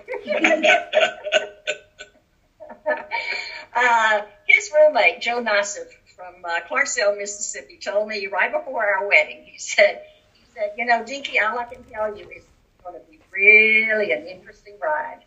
uh, 3.75 4.21
his 4.47 4.69
roommate, 4.73 5.21
Joe 5.21 5.41
Nassif 5.41 5.87
from 6.15 6.35
uh, 6.43 6.61
Clarksville, 6.67 7.15
Mississippi, 7.15 7.77
told 7.77 8.07
me 8.07 8.27
right 8.27 8.51
before 8.51 8.85
our 8.85 9.07
wedding. 9.07 9.43
He 9.45 9.59
said, 9.59 10.01
"He 10.33 10.43
said, 10.53 10.73
you 10.77 10.85
know, 10.85 11.03
Dinky, 11.03 11.39
all 11.39 11.57
I 11.59 11.65
can 11.65 11.83
tell 11.83 12.15
you 12.15 12.23
is 12.29 12.43
it's 12.43 12.83
going 12.83 12.95
to 12.99 13.11
be 13.11 13.19
really 13.31 14.11
an 14.11 14.25
interesting 14.27 14.75
ride." 14.81 15.19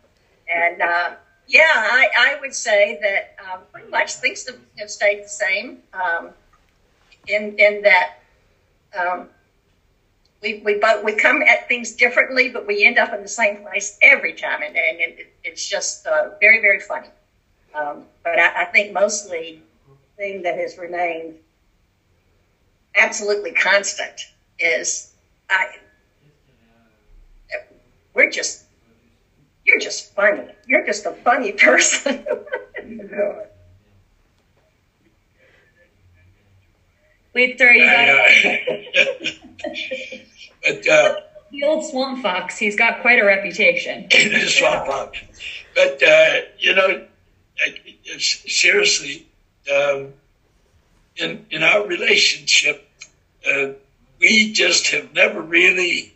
And 0.47 0.81
uh, 0.81 1.11
yeah, 1.47 1.61
I, 1.75 2.09
I 2.17 2.39
would 2.39 2.53
say 2.53 2.99
that 3.01 3.35
um, 3.45 3.61
pretty 3.71 3.89
much 3.89 4.15
things 4.15 4.45
have, 4.47 4.57
have 4.77 4.89
stayed 4.89 5.23
the 5.23 5.29
same. 5.29 5.79
Um, 5.93 6.31
in 7.27 7.55
in 7.57 7.81
that. 7.83 8.19
Um, 8.97 9.29
we, 10.41 10.61
we 10.63 10.75
both 10.75 11.03
we 11.03 11.13
come 11.13 11.41
at 11.41 11.67
things 11.67 11.91
differently, 11.91 12.49
but 12.49 12.65
we 12.65 12.85
end 12.85 12.97
up 12.97 13.13
in 13.13 13.21
the 13.21 13.27
same 13.27 13.57
place 13.57 13.97
every 14.01 14.33
time, 14.33 14.61
and, 14.63 14.75
and 14.75 14.99
it, 14.99 15.33
it's 15.43 15.67
just 15.67 16.07
uh, 16.07 16.29
very 16.39 16.61
very 16.61 16.79
funny. 16.79 17.09
Um, 17.73 18.03
but 18.23 18.39
I, 18.39 18.61
I 18.61 18.65
think 18.65 18.93
mostly 18.93 19.61
thing 20.19 20.41
that 20.41 20.57
has 20.57 20.77
remained 20.77 21.35
absolutely 22.93 23.53
constant 23.53 24.27
is 24.59 25.13
I 25.49 25.77
we're 28.13 28.29
just 28.29 28.65
you're 29.63 29.79
just 29.79 30.13
funny. 30.15 30.43
You're 30.67 30.85
just 30.85 31.05
a 31.05 31.11
funny 31.23 31.51
person. 31.65 32.25
Wait, 37.33 37.57
sir, 37.57 37.71
you 37.71 37.85
got 37.85 38.09
I, 38.09 38.63
uh, 38.97 39.27
but 40.65 40.87
uh, 40.87 41.15
the 41.51 41.63
old 41.63 41.85
swamp 41.85 42.21
fox. 42.21 42.57
He's 42.57 42.75
got 42.75 43.01
quite 43.01 43.19
a 43.19 43.23
reputation. 43.23 44.09
swamp 44.47 44.85
fox. 44.85 45.19
But 45.75 46.03
uh, 46.03 46.41
you 46.57 46.73
know, 46.73 47.05
seriously, 48.17 49.28
um, 49.69 50.13
in 51.15 51.45
in 51.51 51.63
our 51.63 51.85
relationship, 51.85 52.87
uh, 53.45 53.67
we 54.19 54.51
just 54.51 54.87
have 54.87 55.13
never 55.13 55.41
really 55.41 56.13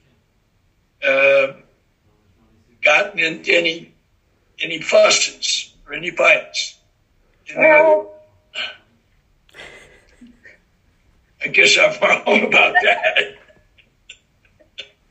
uh, 1.06 1.54
gotten 2.82 3.20
into 3.20 3.54
any 3.54 3.94
any 4.60 4.82
fusses 4.82 5.74
or 5.88 5.94
any 5.94 6.12
fights. 6.12 6.80
You 7.48 7.56
know, 7.56 7.62
well, 7.62 8.14
I 11.44 11.48
guess 11.48 11.78
I'm 11.78 11.92
wrong 12.02 12.44
about 12.44 12.74
that. 12.82 13.36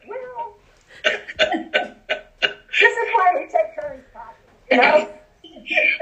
well, 0.09 0.55
this 1.05 2.93
is 2.93 3.09
why 3.15 3.33
we 3.37 3.43
take 3.43 3.75
turns 3.81 4.05
talking. 4.13 4.37
You 4.71 4.77
know. 4.79 5.09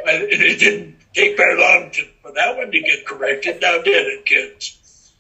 It 0.03 0.59
didn't 0.59 1.00
take 1.15 1.37
very 1.37 1.57
long 1.61 1.91
to, 1.93 2.03
for 2.23 2.33
that 2.33 2.57
one 2.57 2.71
to 2.71 2.81
get 2.81 3.05
corrected, 3.07 3.61
now 3.61 3.81
did 3.83 4.07
it, 4.07 4.25
kids? 4.25 5.13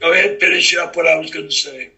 Go 0.00 0.12
ahead, 0.12 0.40
finish 0.40 0.74
up 0.76 0.96
what 0.96 1.06
I 1.06 1.16
was 1.16 1.30
going 1.30 1.48
to 1.48 1.54
say. 1.54 1.92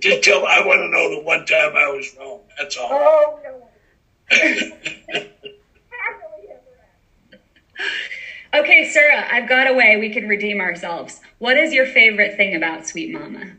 Just 0.00 0.22
tell 0.22 0.46
I 0.46 0.60
want 0.64 0.78
to 0.78 0.88
know 0.88 1.10
the 1.10 1.20
one 1.22 1.44
time 1.44 1.76
I 1.76 1.88
was 1.88 2.14
wrong. 2.18 2.40
That's 2.58 2.76
all. 2.76 2.88
Oh 2.92 3.40
no. 3.42 3.68
Happily 4.30 5.26
ever 6.50 6.60
after. 7.32 7.40
Okay, 8.54 8.88
Sarah, 8.90 9.26
I've 9.30 9.48
got 9.48 9.66
a 9.68 9.74
way 9.74 9.96
we 9.96 10.10
can 10.10 10.28
redeem 10.28 10.60
ourselves. 10.60 11.20
What 11.38 11.56
is 11.58 11.72
your 11.72 11.86
favorite 11.86 12.36
thing 12.36 12.54
about 12.54 12.86
Sweet 12.86 13.12
Mama? 13.12 13.56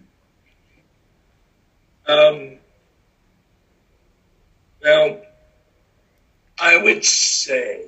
Um, 2.08 2.60
well, 4.82 5.20
I 6.58 6.78
would 6.78 7.04
say 7.04 7.84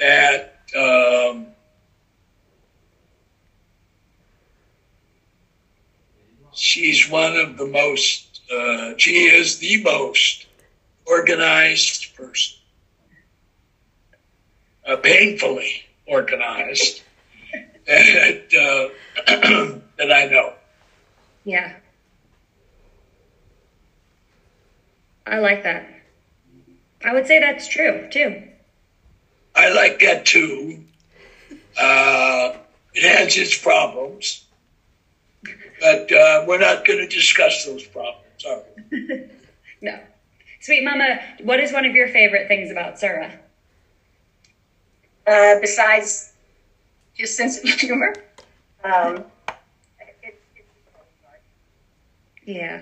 that 0.00 0.54
um, 0.76 1.46
she's 6.52 7.08
one 7.08 7.36
of 7.36 7.56
the 7.56 7.66
most, 7.66 8.40
uh, 8.52 8.94
she 8.96 9.26
is 9.26 9.58
the 9.58 9.80
most 9.82 10.46
organized 11.06 12.14
person. 12.16 12.56
Uh, 14.84 14.96
painfully 14.96 15.84
organized 16.06 17.02
that, 17.86 18.42
uh, 18.54 18.88
that 19.98 20.10
I 20.10 20.24
know. 20.26 20.57
Yeah. 21.48 21.72
I 25.26 25.38
like 25.38 25.62
that. 25.62 25.88
I 27.02 27.14
would 27.14 27.26
say 27.26 27.38
that's 27.38 27.66
true 27.66 28.06
too. 28.10 28.42
I 29.54 29.70
like 29.70 29.98
that 30.00 30.26
too. 30.26 30.84
Uh, 31.78 32.52
it 32.92 33.02
has 33.02 33.34
its 33.38 33.56
problems, 33.56 34.44
but 35.80 36.12
uh, 36.12 36.44
we're 36.46 36.58
not 36.58 36.84
going 36.84 36.98
to 36.98 37.06
discuss 37.06 37.64
those 37.64 37.82
problems, 37.84 38.44
are 38.46 38.60
we? 38.90 39.22
No. 39.80 39.98
Sweet 40.60 40.84
Mama, 40.84 41.18
what 41.44 41.60
is 41.60 41.72
one 41.72 41.86
of 41.86 41.94
your 41.94 42.08
favorite 42.08 42.46
things 42.46 42.70
about 42.70 43.00
Sura? 43.00 43.38
Uh, 45.26 45.54
besides 45.60 46.32
his 47.14 47.34
sense 47.34 47.56
of 47.56 47.70
humor, 47.70 48.12
um, 48.84 49.24
it's, 50.22 50.36
it's 50.56 50.68
Yeah. 52.48 52.80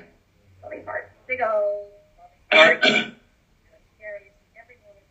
really 0.63 0.85
hard. 0.85 1.07
Big 1.27 1.41
old 1.41 1.89
heart. 2.53 2.81
carries 2.83 3.11
everyone. 4.63 5.03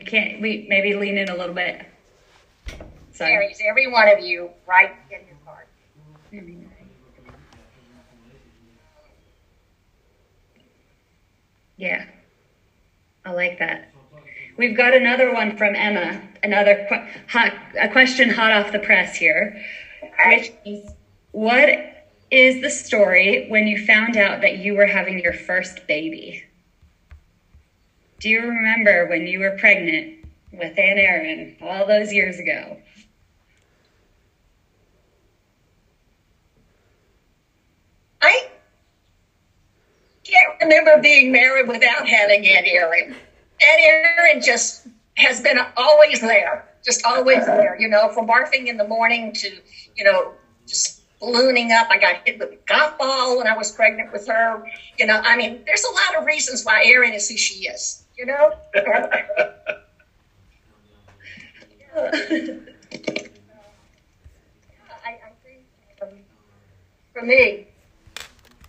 I 0.00 0.02
can't 0.02 0.40
we 0.40 0.66
maybe 0.68 0.94
lean 0.94 1.16
in 1.16 1.28
a 1.28 1.36
little 1.36 1.54
bit. 1.54 1.86
Sorry. 3.12 3.30
carries 3.30 3.60
every 3.64 3.86
one 3.86 4.08
of 4.08 4.18
you 4.18 4.50
right 4.66 4.90
in 5.12 5.20
his 5.28 5.36
heart. 5.44 5.68
Yeah. 11.76 12.06
I 13.24 13.30
like 13.30 13.60
that. 13.60 13.92
We've 14.56 14.76
got 14.76 14.92
another 14.92 15.32
one 15.32 15.56
from 15.56 15.76
Emma. 15.76 16.20
Another 16.42 16.84
qu- 16.88 17.06
hot, 17.28 17.54
a 17.80 17.88
question 17.88 18.28
hot 18.28 18.50
off 18.50 18.72
the 18.72 18.80
press 18.80 19.14
here, 19.14 19.64
which 20.26 20.50
is 20.66 20.90
what 21.32 21.68
is 22.30 22.62
the 22.62 22.70
story 22.70 23.46
when 23.48 23.66
you 23.66 23.84
found 23.84 24.16
out 24.16 24.40
that 24.42 24.56
you 24.56 24.74
were 24.74 24.86
having 24.86 25.18
your 25.18 25.32
first 25.32 25.86
baby? 25.86 26.44
Do 28.20 28.28
you 28.28 28.40
remember 28.40 29.06
when 29.06 29.26
you 29.26 29.40
were 29.40 29.56
pregnant 29.58 30.24
with 30.52 30.78
Aunt 30.78 30.98
Erin 30.98 31.56
all 31.60 31.86
those 31.86 32.12
years 32.12 32.38
ago? 32.38 32.78
I 38.20 38.48
can't 40.24 40.60
remember 40.60 41.02
being 41.02 41.32
married 41.32 41.66
without 41.66 42.06
having 42.06 42.46
Aunt 42.46 42.66
Erin. 42.66 43.16
Aunt 43.60 43.80
Erin 43.80 44.40
just 44.40 44.86
has 45.16 45.40
been 45.40 45.58
always 45.76 46.20
there, 46.20 46.68
just 46.84 47.04
always 47.04 47.44
there, 47.44 47.76
you 47.80 47.88
know, 47.88 48.08
from 48.10 48.26
barfing 48.26 48.68
in 48.68 48.76
the 48.76 48.86
morning 48.86 49.32
to, 49.32 49.50
you 49.96 50.04
know, 50.04 50.32
just 50.66 51.01
ballooning 51.22 51.70
up. 51.72 51.86
I 51.90 51.98
got 51.98 52.16
hit 52.26 52.38
with 52.38 52.50
a 52.50 52.58
golf 52.66 52.98
ball 52.98 53.38
when 53.38 53.46
I 53.46 53.56
was 53.56 53.70
pregnant 53.70 54.12
with 54.12 54.26
her. 54.26 54.62
You 54.98 55.06
know, 55.06 55.20
I 55.22 55.36
mean, 55.36 55.62
there's 55.64 55.84
a 55.84 55.92
lot 55.94 56.20
of 56.20 56.26
reasons 56.26 56.64
why 56.64 56.82
Erin 56.84 57.14
is 57.14 57.28
who 57.28 57.36
she 57.36 57.66
is, 57.66 58.04
you 58.18 58.26
know? 58.26 58.52
Um, 66.02 66.08
for 67.12 67.22
me, 67.22 67.66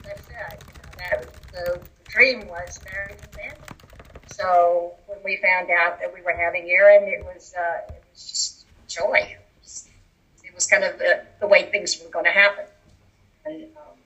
like 0.04 0.18
I 0.18 0.22
said, 0.28 0.64
you 0.68 0.74
know, 0.76 0.92
that 0.98 1.34
the 1.54 1.80
dream 2.04 2.50
was 2.50 2.78
to 2.80 3.28
family. 3.30 3.58
So 4.28 4.96
when 5.08 5.20
we 5.24 5.38
found 5.38 5.70
out 5.72 6.02
that 6.02 6.14
we 6.14 6.22
were 6.22 6.34
having 6.34 6.70
Erin, 6.70 7.04
it 7.04 7.24
was 7.24 7.54
uh, 7.58 7.94
it 7.94 8.04
was 8.12 8.30
just 8.30 8.66
joy. 8.90 9.38
It 10.54 10.58
was 10.58 10.68
kind 10.68 10.84
of 10.84 11.00
the, 11.00 11.20
the 11.40 11.48
way 11.48 11.64
things 11.64 12.00
were 12.00 12.12
going 12.12 12.26
to 12.26 12.32
happen, 12.32 12.66
and 13.44 13.64
um, 13.76 13.98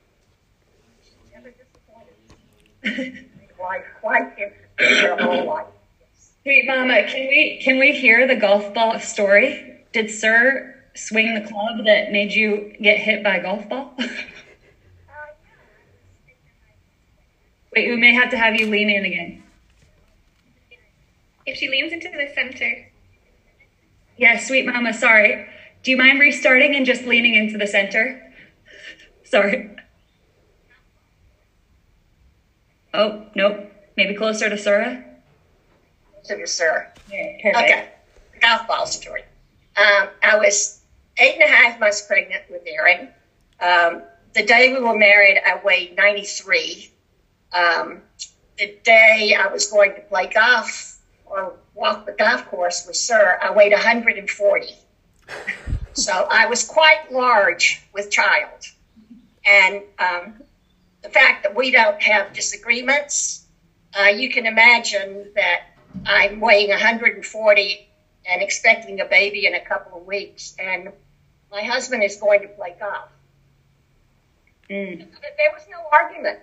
she 1.03 1.11
never 1.35 1.51
disappointed. 1.51 3.25
quite 3.57 3.83
quite 3.99 4.29
interesting 4.39 5.09
her 5.09 5.17
whole 5.17 5.45
life. 5.45 5.67
Yes. 5.99 6.31
Sweet 6.43 6.65
Mama, 6.65 7.03
can 7.03 7.27
we 7.27 7.59
can 7.61 7.79
we 7.79 7.91
hear 7.91 8.25
the 8.25 8.35
golf 8.35 8.73
ball 8.73 8.97
story? 9.01 9.83
Did 9.91 10.09
Sir 10.09 10.73
swing 10.95 11.33
the 11.33 11.41
club 11.41 11.83
that 11.83 12.13
made 12.13 12.31
you 12.31 12.73
get 12.81 12.97
hit 12.97 13.21
by 13.23 13.35
a 13.35 13.43
golf 13.43 13.67
ball? 13.67 13.93
Wait, 17.75 17.89
we 17.89 17.97
may 17.97 18.13
have 18.13 18.29
to 18.31 18.37
have 18.37 18.55
you 18.55 18.67
lean 18.67 18.89
in 18.89 19.03
again. 19.03 19.43
If 21.45 21.57
she 21.57 21.67
leans 21.67 21.91
into 21.91 22.09
the 22.09 22.29
center, 22.33 22.89
Yeah, 24.17 24.37
sweet 24.39 24.65
mama, 24.65 24.93
sorry. 24.93 25.45
Do 25.83 25.91
you 25.91 25.97
mind 25.97 26.19
restarting 26.19 26.75
and 26.75 26.85
just 26.85 27.05
leaning 27.05 27.35
into 27.35 27.57
the 27.57 27.67
center? 27.67 28.33
Sorry. 29.23 29.69
Oh, 32.93 33.25
nope. 33.35 33.71
Maybe 33.95 34.13
closer 34.13 34.49
to 34.49 34.57
Sura? 34.57 35.03
To 36.25 36.35
the 36.35 36.47
sir. 36.47 36.91
Yeah, 37.11 37.37
perfect. 37.41 37.71
Okay, 37.71 37.89
golf 38.41 38.67
ball 38.67 38.85
story. 38.85 39.23
Um, 39.75 40.09
I 40.23 40.37
was 40.37 40.81
eight 41.17 41.35
and 41.35 41.43
a 41.43 41.47
half 41.47 41.79
months 41.79 42.01
pregnant 42.01 42.43
with 42.49 42.61
Erin. 42.67 43.09
Um, 43.59 44.03
the 44.33 44.43
day 44.43 44.73
we 44.73 44.79
were 44.79 44.97
married, 44.97 45.39
I 45.45 45.59
weighed 45.63 45.95
93. 45.95 46.91
Um, 47.53 48.01
the 48.57 48.77
day 48.83 49.35
I 49.39 49.47
was 49.47 49.67
going 49.67 49.95
to 49.95 50.01
play 50.01 50.27
golf 50.27 50.99
or 51.25 51.53
walk 51.75 52.05
the 52.05 52.11
golf 52.13 52.45
course 52.47 52.85
with 52.85 52.95
Sir, 52.95 53.39
I 53.41 53.51
weighed 53.51 53.71
140. 53.71 54.75
so 55.97 56.27
I 56.29 56.45
was 56.45 56.63
quite 56.63 57.11
large 57.11 57.81
with 57.91 58.11
child. 58.11 58.67
And 59.45 59.81
um, 59.97 60.33
the 61.01 61.09
fact 61.09 61.43
that 61.43 61.55
we 61.55 61.71
don't 61.71 62.01
have 62.01 62.33
disagreements, 62.33 63.45
uh, 63.97 64.03
you 64.03 64.29
can 64.29 64.45
imagine 64.45 65.31
that 65.35 65.61
I'm 66.05 66.39
weighing 66.39 66.69
140 66.69 67.87
and 68.29 68.41
expecting 68.41 68.99
a 68.99 69.05
baby 69.05 69.47
in 69.47 69.55
a 69.55 69.59
couple 69.59 69.97
of 69.97 70.05
weeks, 70.05 70.55
and 70.59 70.91
my 71.49 71.63
husband 71.63 72.03
is 72.03 72.17
going 72.17 72.41
to 72.41 72.47
play 72.49 72.75
golf. 72.79 73.09
Mm. 74.69 74.99
There 74.99 75.51
was 75.53 75.63
no 75.71 75.77
argument. 75.91 76.39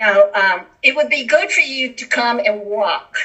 Now, 0.00 0.32
um, 0.32 0.66
it 0.82 0.96
would 0.96 1.10
be 1.10 1.26
good 1.26 1.52
for 1.52 1.60
you 1.60 1.92
to 1.92 2.06
come 2.06 2.40
and 2.40 2.62
walk. 2.62 3.18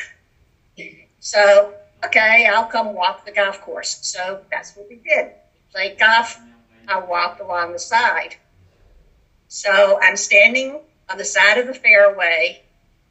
So, 1.21 1.73
okay, 2.05 2.47
I'll 2.47 2.65
come 2.65 2.93
walk 2.93 3.25
the 3.25 3.31
golf 3.31 3.61
course. 3.61 3.99
So 4.01 4.41
that's 4.51 4.75
what 4.75 4.87
we 4.89 4.95
did. 4.97 5.31
Played 5.71 5.97
golf. 5.99 6.39
I 6.87 6.99
walked 6.99 7.41
along 7.41 7.73
the 7.73 7.79
side. 7.79 8.35
So 9.47 9.99
I'm 10.01 10.17
standing 10.17 10.79
on 11.09 11.17
the 11.17 11.25
side 11.25 11.57
of 11.57 11.67
the 11.67 11.73
fairway, 11.73 12.61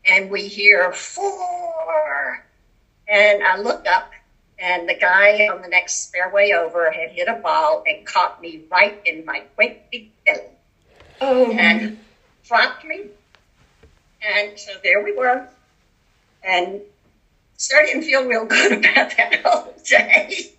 and 0.04 0.30
we 0.30 0.46
hear 0.48 0.92
four. 0.92 2.44
And 3.06 3.42
I 3.42 3.56
look 3.58 3.86
up, 3.86 4.10
and 4.58 4.88
the 4.88 4.94
guy 4.94 5.48
on 5.48 5.62
the 5.62 5.68
next 5.68 6.12
fairway 6.12 6.52
over 6.52 6.90
had 6.90 7.10
hit 7.10 7.28
a 7.28 7.34
ball 7.34 7.84
and 7.86 8.06
caught 8.06 8.40
me 8.40 8.62
right 8.70 9.00
in 9.04 9.24
my 9.24 9.42
great 9.56 9.90
big 9.90 10.10
belly 10.24 10.42
Oh, 11.20 11.52
and 11.52 11.98
dropped 12.46 12.84
me. 12.84 13.06
And 14.22 14.58
so 14.58 14.72
there 14.82 15.02
we 15.02 15.12
were. 15.12 15.46
And 16.42 16.80
Sir 17.56 17.84
didn't 17.86 18.02
feel 18.02 18.24
real 18.24 18.44
good 18.44 18.72
about 18.78 19.16
that 19.16 19.40
whole 19.44 19.74
day. 19.84 20.52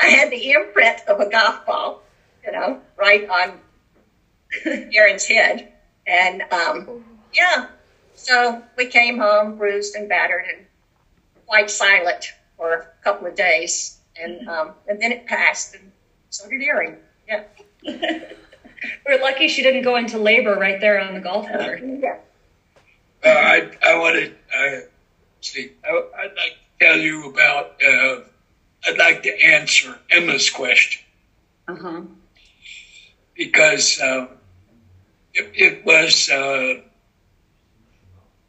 I 0.00 0.06
had 0.06 0.30
the 0.30 0.52
imprint 0.52 1.00
of 1.08 1.20
a 1.20 1.28
golf 1.28 1.66
ball, 1.66 2.02
you 2.44 2.52
know, 2.52 2.80
right 2.96 3.28
on 3.28 3.60
Erin's 4.94 5.26
head. 5.26 5.72
And 6.06 6.42
um, 6.52 7.04
yeah, 7.34 7.66
so 8.14 8.62
we 8.76 8.86
came 8.86 9.18
home 9.18 9.58
bruised 9.58 9.94
and 9.94 10.08
battered 10.08 10.44
and 10.54 10.66
quite 11.46 11.70
silent 11.70 12.32
for 12.56 12.72
a 12.72 13.04
couple 13.04 13.26
of 13.26 13.34
days. 13.34 13.98
And, 14.20 14.48
um, 14.48 14.72
and 14.88 15.00
then 15.00 15.12
it 15.12 15.26
passed, 15.26 15.74
and 15.74 15.92
so 16.30 16.48
did 16.48 16.62
Aaron. 16.62 16.96
Yeah. 17.28 17.44
we're 17.84 19.20
lucky 19.20 19.48
she 19.48 19.62
didn't 19.62 19.82
go 19.82 19.96
into 19.96 20.18
labor 20.18 20.56
right 20.56 20.80
there 20.80 21.00
on 21.00 21.14
the 21.14 21.20
golf 21.20 21.46
course. 21.46 21.80
yeah. 21.82 22.18
Uh, 23.24 23.28
I, 23.28 23.70
I 23.86 23.98
want 23.98 24.16
to 24.16 24.88
see. 25.40 25.72
I, 25.84 25.88
I'd 25.90 26.34
like 26.36 26.56
to 26.78 26.84
tell 26.86 26.98
you 26.98 27.30
about. 27.30 27.82
Uh, 27.82 28.20
I'd 28.86 28.98
like 28.98 29.22
to 29.24 29.42
answer 29.42 29.98
Emma's 30.10 30.50
question 30.50 31.02
Uh 31.66 31.74
huh. 31.76 32.00
because 33.34 34.00
uh, 34.00 34.26
it, 35.34 35.50
it 35.54 35.84
was, 35.84 36.30
uh, 36.30 36.74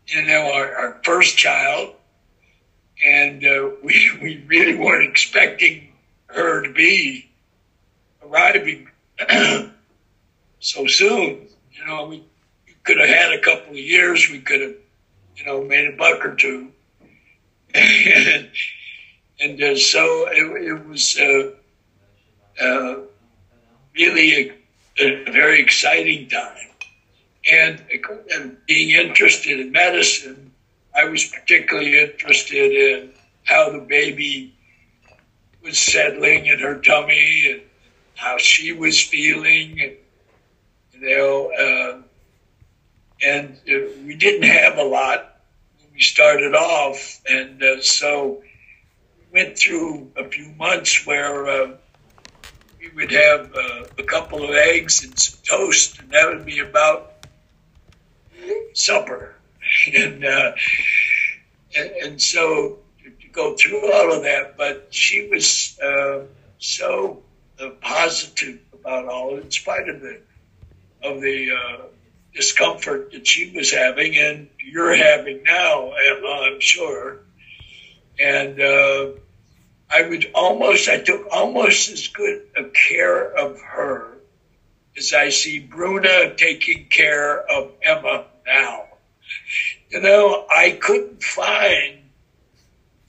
you 0.08 0.22
know, 0.24 0.52
our, 0.54 0.76
our 0.76 1.02
first 1.04 1.38
child, 1.38 1.96
and 3.06 3.44
uh, 3.46 3.70
we 3.84 4.12
we 4.22 4.44
really 4.48 4.76
weren't 4.76 5.10
expecting 5.10 5.94
her 6.28 6.62
to 6.64 6.72
be 6.74 7.30
arriving 8.24 8.88
so 10.60 10.86
soon. 10.88 11.48
You 11.74 11.86
know, 11.88 12.08
we 12.08 12.24
could 12.84 12.98
have 13.00 13.10
had 13.10 13.34
a 13.34 13.40
couple 13.42 13.72
of 13.72 13.78
years. 13.80 14.30
We 14.30 14.40
could 14.42 14.62
have, 14.62 14.76
you 15.38 15.46
know, 15.46 15.64
made 15.64 15.88
a 15.88 15.96
buck 15.98 16.24
or 16.26 16.36
two. 16.36 16.72
and, 17.76 19.62
uh, 19.62 19.76
so 19.76 20.28
it, 20.32 20.64
it 20.64 20.88
was 20.88 21.18
uh, 21.20 21.52
uh, 22.60 22.96
really 23.96 24.34
a, 24.34 24.54
a, 25.00 25.32
very 25.32 25.62
exciting 25.62 26.28
time. 26.30 26.56
And, 27.50 27.84
and 28.32 28.58
being 28.66 28.90
interested 28.90 29.60
in 29.60 29.72
medicine, 29.72 30.52
I 30.96 31.06
was 31.06 31.26
particularly 31.26 32.00
interested 32.00 32.72
in 32.72 33.12
how 33.46 33.70
the 33.70 33.80
baby 33.80 34.54
was 35.62 35.80
settling 35.80 36.48
in 36.48 36.60
her 36.60 36.80
tummy 36.82 37.52
and 37.52 37.62
how 38.16 38.38
she 38.38 38.74
was 38.74 39.00
feeling, 39.00 39.80
and, 39.80 39.96
you 40.94 41.10
know, 41.10 41.52
uh, 41.54 42.02
and 43.26 43.58
uh, 43.70 43.88
we 44.06 44.16
didn't 44.16 44.44
have 44.44 44.78
a 44.78 44.84
lot 44.84 45.29
we 46.00 46.04
started 46.04 46.56
off, 46.56 47.20
and 47.30 47.62
uh, 47.62 47.82
so 47.82 48.42
we 49.18 49.26
went 49.34 49.58
through 49.58 50.10
a 50.16 50.24
few 50.30 50.54
months 50.54 51.06
where 51.06 51.46
uh, 51.46 51.72
we 52.80 52.90
would 52.96 53.12
have 53.12 53.54
uh, 53.54 53.84
a 53.98 54.04
couple 54.04 54.42
of 54.46 54.52
eggs 54.52 55.04
and 55.04 55.20
some 55.20 55.40
toast, 55.46 56.00
and 56.00 56.10
that 56.12 56.30
would 56.30 56.46
be 56.46 56.60
about 56.60 57.12
supper, 58.74 59.36
and 59.94 60.24
uh, 60.24 60.54
and, 61.76 61.90
and 62.02 62.22
so 62.22 62.80
to 63.04 63.28
go 63.34 63.58
through 63.58 63.92
all 63.92 64.14
of 64.16 64.24
that, 64.24 64.56
but 64.56 64.88
she 64.92 65.28
was 65.28 65.78
uh, 65.84 66.22
so 66.60 67.24
uh, 67.62 67.72
positive 67.82 68.60
about 68.74 69.06
all, 69.10 69.38
in 69.38 69.52
spite 69.52 69.90
of 69.90 70.00
the 70.00 70.22
of 71.04 71.20
the 71.20 71.52
uh, 71.52 71.82
discomfort 72.34 73.12
that 73.12 73.28
she 73.28 73.52
was 73.52 73.72
having, 73.72 74.16
and 74.18 74.48
you're 74.60 74.94
having 74.94 75.44
now, 75.44 75.92
Emma, 75.92 76.28
I'm 76.28 76.60
sure. 76.60 77.20
And 78.20 78.60
uh, 78.62 79.08
I 79.90 80.02
would 80.02 80.30
almost, 80.34 80.88
I 80.88 80.98
took 80.98 81.28
almost 81.32 81.90
as 81.90 82.08
good 82.08 82.42
a 82.56 82.66
care 82.66 83.24
of 83.24 83.60
her 83.60 84.18
as 84.98 85.14
I 85.14 85.30
see 85.30 85.60
Bruna 85.60 86.34
taking 86.36 86.88
care 86.90 87.40
of 87.40 87.72
Emma 87.82 88.26
now. 88.46 88.86
You 89.90 90.02
know, 90.02 90.46
I 90.50 90.72
couldn't 90.72 91.24
find 91.24 92.10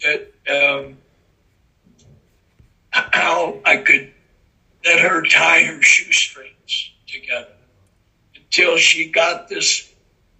that 0.02 0.30
um, 0.48 0.96
how 2.90 3.60
I 3.64 3.76
could 3.76 4.08
let 4.84 5.00
her 5.00 5.22
tie 5.22 5.62
her 5.64 5.82
shoestrings 5.82 6.90
together 7.06 7.59
until 8.50 8.76
she 8.76 9.04
got 9.04 9.48
this 9.48 9.88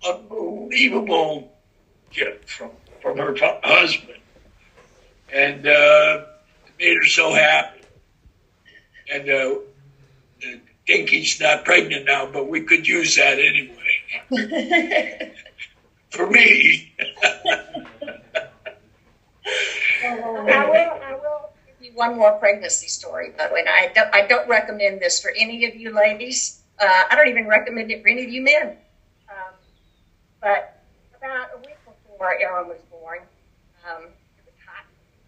unbelievable 0.05 1.49
gift 2.11 2.51
from, 2.51 2.71
from 3.01 3.17
her 3.17 3.35
husband. 3.63 4.19
And 5.33 5.65
uh, 5.67 6.19
it 6.67 6.73
made 6.79 6.97
her 6.97 7.07
so 7.07 7.33
happy. 7.33 7.83
And 9.13 9.31
uh, 9.31 9.59
Dinky's 10.87 11.39
not 11.39 11.65
pregnant 11.65 12.05
now, 12.07 12.27
but 12.27 12.49
we 12.49 12.63
could 12.63 12.87
use 12.87 13.15
that 13.15 13.39
anyway. 13.39 14.03
For 16.11 16.29
me. 16.29 16.93
I 20.03 20.15
will, 20.17 20.49
I 20.49 21.15
will 21.15 21.51
give 21.65 21.77
you 21.81 21.93
one 21.95 22.17
more 22.17 22.33
pregnancy 22.33 22.89
story, 22.89 23.31
by 23.39 23.47
the 23.47 23.55
way. 23.55 23.65
I 23.69 23.93
don't, 23.95 24.09
I 24.13 24.23
don't 24.27 24.49
recommend 24.49 25.01
this 25.01 25.21
for 25.21 25.31
any 25.37 25.65
of 25.67 25.77
you 25.77 25.95
ladies. 25.95 26.60
Uh, 26.81 27.03
I 27.11 27.15
don't 27.15 27.29
even 27.29 27.47
recommend 27.47 27.91
it 27.91 28.03
for 28.03 28.09
any 28.09 28.25
of 28.25 28.31
you 28.31 28.43
men. 28.43 28.77
Um, 29.29 29.55
but 30.41 30.83
about 31.17 31.49
a 31.55 31.59
week 31.59 31.77
before 31.85 32.35
Erin 32.41 32.69
was 32.69 32.81
born, 32.91 33.19
um, 33.89 34.05
it 34.05 34.45
was 34.47 34.55
hot 34.67 34.87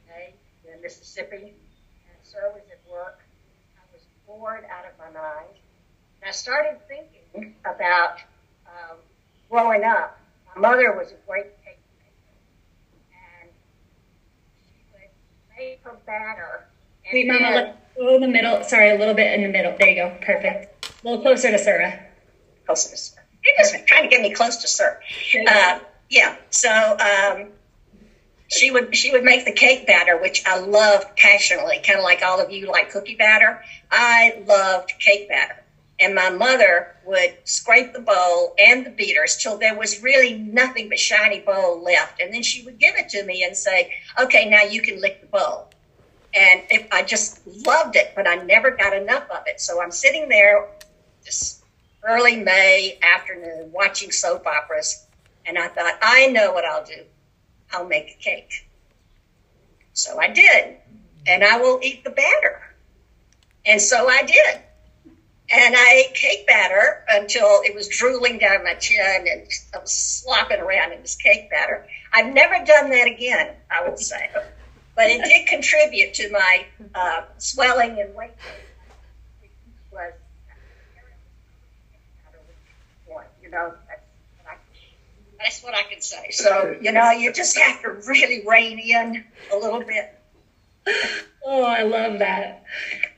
day 0.08 0.32
in 0.72 0.80
Mississippi, 0.80 1.36
and 1.52 2.16
Sir 2.22 2.50
was 2.54 2.62
at 2.70 2.80
work. 2.90 3.20
I 3.76 3.82
was 3.92 4.02
bored 4.26 4.64
out 4.70 4.86
of 4.86 4.92
my 4.98 5.10
mind. 5.20 5.50
And 6.22 6.28
I 6.28 6.32
started 6.32 6.78
thinking 6.88 7.54
about 7.66 8.18
um, 8.66 8.96
growing 9.50 9.84
up. 9.84 10.18
My 10.54 10.60
mother 10.70 10.92
was 10.96 11.12
a 11.12 11.16
great 11.28 11.52
cake 11.64 11.78
maker, 11.98 13.42
and 13.42 13.50
she 14.62 14.84
would 14.94 15.58
make 15.58 15.80
her 15.84 15.98
batter. 16.06 16.64
and 17.04 17.12
Wait, 17.12 17.26
Mama, 17.26 17.40
then- 17.40 17.66
look 17.66 17.76
a 17.98 18.00
little 18.00 18.14
in 18.16 18.20
the 18.22 18.28
middle. 18.28 18.64
Sorry, 18.64 18.90
a 18.90 18.98
little 18.98 19.14
bit 19.14 19.34
in 19.34 19.42
the 19.42 19.48
middle. 19.50 19.76
There 19.78 19.88
you 19.88 19.96
go. 19.96 20.16
Perfect. 20.22 20.71
A 20.82 21.08
little 21.08 21.22
closer 21.22 21.50
to 21.50 21.58
Sarah. 21.58 22.00
Closer 22.66 22.90
to 22.90 22.96
Sir. 22.96 23.20
You're 23.44 23.54
just 23.58 23.86
trying 23.86 24.02
to 24.02 24.08
get 24.08 24.20
me 24.20 24.30
close 24.30 24.56
to 24.58 24.68
Sir. 24.68 25.00
Uh, 25.48 25.80
yeah. 26.08 26.36
So 26.50 26.96
um, 26.98 27.48
she 28.48 28.70
would 28.70 28.94
she 28.94 29.10
would 29.10 29.24
make 29.24 29.44
the 29.44 29.52
cake 29.52 29.86
batter, 29.86 30.16
which 30.16 30.42
I 30.46 30.58
loved 30.58 31.16
passionately, 31.16 31.80
kind 31.84 31.98
of 31.98 32.04
like 32.04 32.22
all 32.22 32.40
of 32.40 32.50
you 32.50 32.66
like 32.66 32.90
cookie 32.90 33.14
batter. 33.14 33.62
I 33.90 34.42
loved 34.46 34.92
cake 35.00 35.28
batter, 35.28 35.64
and 35.98 36.14
my 36.14 36.30
mother 36.30 36.94
would 37.04 37.34
scrape 37.44 37.92
the 37.92 38.00
bowl 38.00 38.54
and 38.58 38.86
the 38.86 38.90
beaters 38.90 39.36
till 39.36 39.58
there 39.58 39.74
was 39.74 40.02
really 40.02 40.34
nothing 40.34 40.88
but 40.88 41.00
shiny 41.00 41.40
bowl 41.40 41.82
left, 41.82 42.20
and 42.20 42.32
then 42.32 42.42
she 42.42 42.62
would 42.62 42.78
give 42.78 42.94
it 42.96 43.08
to 43.10 43.24
me 43.24 43.42
and 43.42 43.56
say, 43.56 43.92
"Okay, 44.20 44.44
now 44.44 44.62
you 44.62 44.82
can 44.82 45.00
lick 45.00 45.20
the 45.20 45.26
bowl." 45.26 45.71
And 46.34 46.62
I 46.90 47.02
just 47.02 47.46
loved 47.66 47.96
it, 47.96 48.12
but 48.16 48.26
I 48.26 48.36
never 48.36 48.70
got 48.70 48.96
enough 48.96 49.30
of 49.30 49.42
it. 49.46 49.60
So 49.60 49.82
I'm 49.82 49.90
sitting 49.90 50.28
there 50.28 50.68
this 51.24 51.62
early 52.02 52.36
May 52.36 52.98
afternoon 53.02 53.70
watching 53.70 54.10
soap 54.10 54.46
operas, 54.46 55.06
and 55.44 55.58
I 55.58 55.68
thought, 55.68 55.98
I 56.00 56.28
know 56.28 56.52
what 56.52 56.64
I'll 56.64 56.84
do. 56.84 57.02
I'll 57.72 57.86
make 57.86 58.16
a 58.18 58.22
cake. 58.22 58.66
So 59.92 60.18
I 60.18 60.28
did, 60.28 60.76
and 61.26 61.44
I 61.44 61.58
will 61.58 61.80
eat 61.82 62.02
the 62.02 62.10
batter. 62.10 62.62
And 63.66 63.80
so 63.80 64.08
I 64.08 64.22
did. 64.22 64.60
And 65.54 65.74
I 65.76 66.04
ate 66.06 66.14
cake 66.14 66.46
batter 66.46 67.04
until 67.10 67.60
it 67.62 67.74
was 67.74 67.86
drooling 67.88 68.38
down 68.38 68.64
my 68.64 68.74
chin 68.74 69.26
and 69.30 69.46
I 69.74 69.78
was 69.78 69.92
slopping 69.92 70.60
around 70.60 70.92
in 70.92 71.02
this 71.02 71.14
cake 71.16 71.50
batter. 71.50 71.86
I've 72.12 72.32
never 72.32 72.64
done 72.64 72.90
that 72.90 73.06
again, 73.06 73.50
I 73.70 73.86
would 73.86 73.98
say. 73.98 74.30
But 74.94 75.06
it 75.06 75.24
did 75.24 75.46
contribute 75.46 76.14
to 76.14 76.30
my 76.30 76.66
uh, 76.94 77.22
swelling 77.38 77.98
and 78.00 78.14
weight. 78.14 78.30
Was 79.90 80.12
you 83.42 83.50
know, 83.50 83.74
that's 85.38 85.62
what 85.62 85.74
I 85.74 85.82
can 85.82 86.00
say. 86.00 86.30
So, 86.30 86.76
you 86.80 86.92
know, 86.92 87.10
you 87.10 87.32
just 87.32 87.58
have 87.58 87.82
to 87.82 87.90
really 88.06 88.44
rein 88.46 88.78
in 88.78 89.24
a 89.52 89.56
little 89.56 89.82
bit. 89.82 90.18
Oh, 91.44 91.64
I 91.64 91.82
love 91.82 92.20
that. 92.20 92.64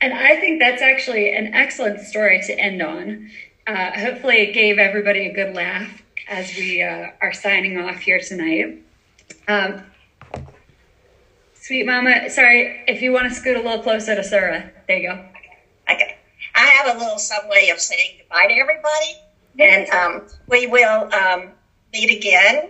And 0.01 0.13
I 0.13 0.39
think 0.39 0.59
that's 0.59 0.81
actually 0.81 1.33
an 1.33 1.53
excellent 1.53 2.01
story 2.01 2.41
to 2.43 2.59
end 2.59 2.81
on. 2.81 3.29
Uh, 3.67 3.91
hopefully, 3.91 4.37
it 4.37 4.53
gave 4.53 4.77
everybody 4.77 5.27
a 5.27 5.33
good 5.33 5.55
laugh 5.55 6.01
as 6.27 6.55
we 6.55 6.81
uh, 6.81 7.07
are 7.21 7.33
signing 7.33 7.77
off 7.79 7.97
here 7.97 8.19
tonight. 8.19 8.81
Um, 9.47 9.83
sweet 11.65 11.83
Mama, 11.83 12.29
sorry, 12.29 12.83
if 12.87 13.01
you 13.01 13.11
want 13.11 13.27
to 13.27 13.33
scoot 13.33 13.55
a 13.55 13.59
little 13.59 13.79
closer 13.79 14.13
to 14.13 14.23
Sarah, 14.23 14.69
there 14.87 14.97
you 14.97 15.09
go. 15.09 15.19
Okay. 15.89 16.15
I 16.53 16.67
have 16.67 16.95
a 16.95 16.99
little 16.99 17.17
some 17.17 17.47
way 17.47 17.69
of 17.69 17.79
saying 17.79 18.17
goodbye 18.19 18.47
to 18.47 18.53
everybody, 18.53 19.15
and 19.57 19.89
um, 19.89 20.21
we 20.47 20.67
will 20.67 21.11
um, 21.11 21.53
meet 21.91 22.11
again. 22.11 22.69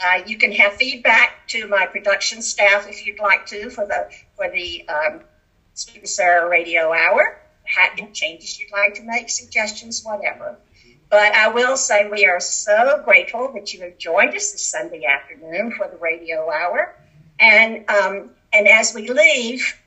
Uh, 0.00 0.22
you 0.26 0.36
can 0.36 0.50
have 0.50 0.74
feedback 0.74 1.46
to 1.46 1.68
my 1.68 1.86
production 1.86 2.42
staff 2.42 2.88
if 2.88 3.06
you'd 3.06 3.20
like 3.20 3.46
to 3.46 3.70
for 3.70 3.86
the 3.86 4.08
for 4.34 4.50
the 4.50 4.86
um, 4.88 5.20
Sweet 5.74 5.98
and 5.98 6.08
Sarah 6.08 6.48
Radio 6.48 6.92
Hour. 6.92 7.38
Ha- 7.68 7.94
changes 8.12 8.58
you'd 8.58 8.72
like 8.72 8.94
to 8.94 9.02
make, 9.02 9.30
suggestions, 9.30 10.02
whatever. 10.04 10.56
But 11.08 11.32
I 11.34 11.48
will 11.48 11.76
say 11.76 12.08
we 12.08 12.26
are 12.26 12.40
so 12.40 13.00
grateful 13.04 13.52
that 13.54 13.72
you 13.72 13.80
have 13.82 13.98
joined 13.98 14.34
us 14.34 14.50
this 14.50 14.62
Sunday 14.62 15.04
afternoon 15.04 15.72
for 15.76 15.88
the 15.88 15.96
Radio 15.96 16.50
Hour, 16.50 16.96
and 17.38 17.88
um, 17.90 18.30
and 18.52 18.68
as 18.68 18.94
we 18.94 19.08
leave, 19.10 19.78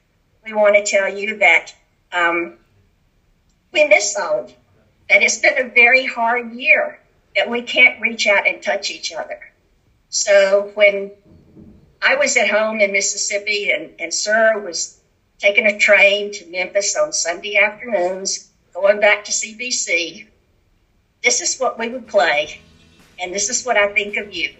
we 0.45 0.53
want 0.53 0.75
to 0.75 0.83
tell 0.83 1.13
you 1.13 1.37
that 1.39 1.73
um, 2.11 2.57
we 3.73 3.85
miss 3.85 4.15
all 4.17 4.41
of 4.41 4.49
you. 4.49 4.55
That 5.09 5.23
it's 5.23 5.39
been 5.39 5.57
a 5.57 5.69
very 5.69 6.05
hard 6.05 6.53
year. 6.53 6.99
That 7.35 7.49
we 7.49 7.61
can't 7.61 8.01
reach 8.01 8.27
out 8.27 8.47
and 8.47 8.61
touch 8.61 8.91
each 8.91 9.13
other. 9.13 9.39
So 10.09 10.71
when 10.73 11.11
I 12.01 12.15
was 12.15 12.37
at 12.37 12.49
home 12.49 12.79
in 12.79 12.91
Mississippi 12.91 13.71
and, 13.71 13.91
and 13.99 14.13
Sir 14.13 14.59
was 14.59 14.99
taking 15.37 15.65
a 15.65 15.77
train 15.77 16.33
to 16.33 16.45
Memphis 16.47 16.95
on 16.95 17.13
Sunday 17.13 17.57
afternoons, 17.57 18.49
going 18.73 18.99
back 18.99 19.25
to 19.25 19.31
CBC, 19.31 20.27
this 21.23 21.41
is 21.41 21.59
what 21.59 21.77
we 21.77 21.89
would 21.89 22.07
play. 22.07 22.61
And 23.21 23.33
this 23.33 23.49
is 23.49 23.65
what 23.65 23.77
I 23.77 23.93
think 23.93 24.17
of 24.17 24.33
you. 24.33 24.53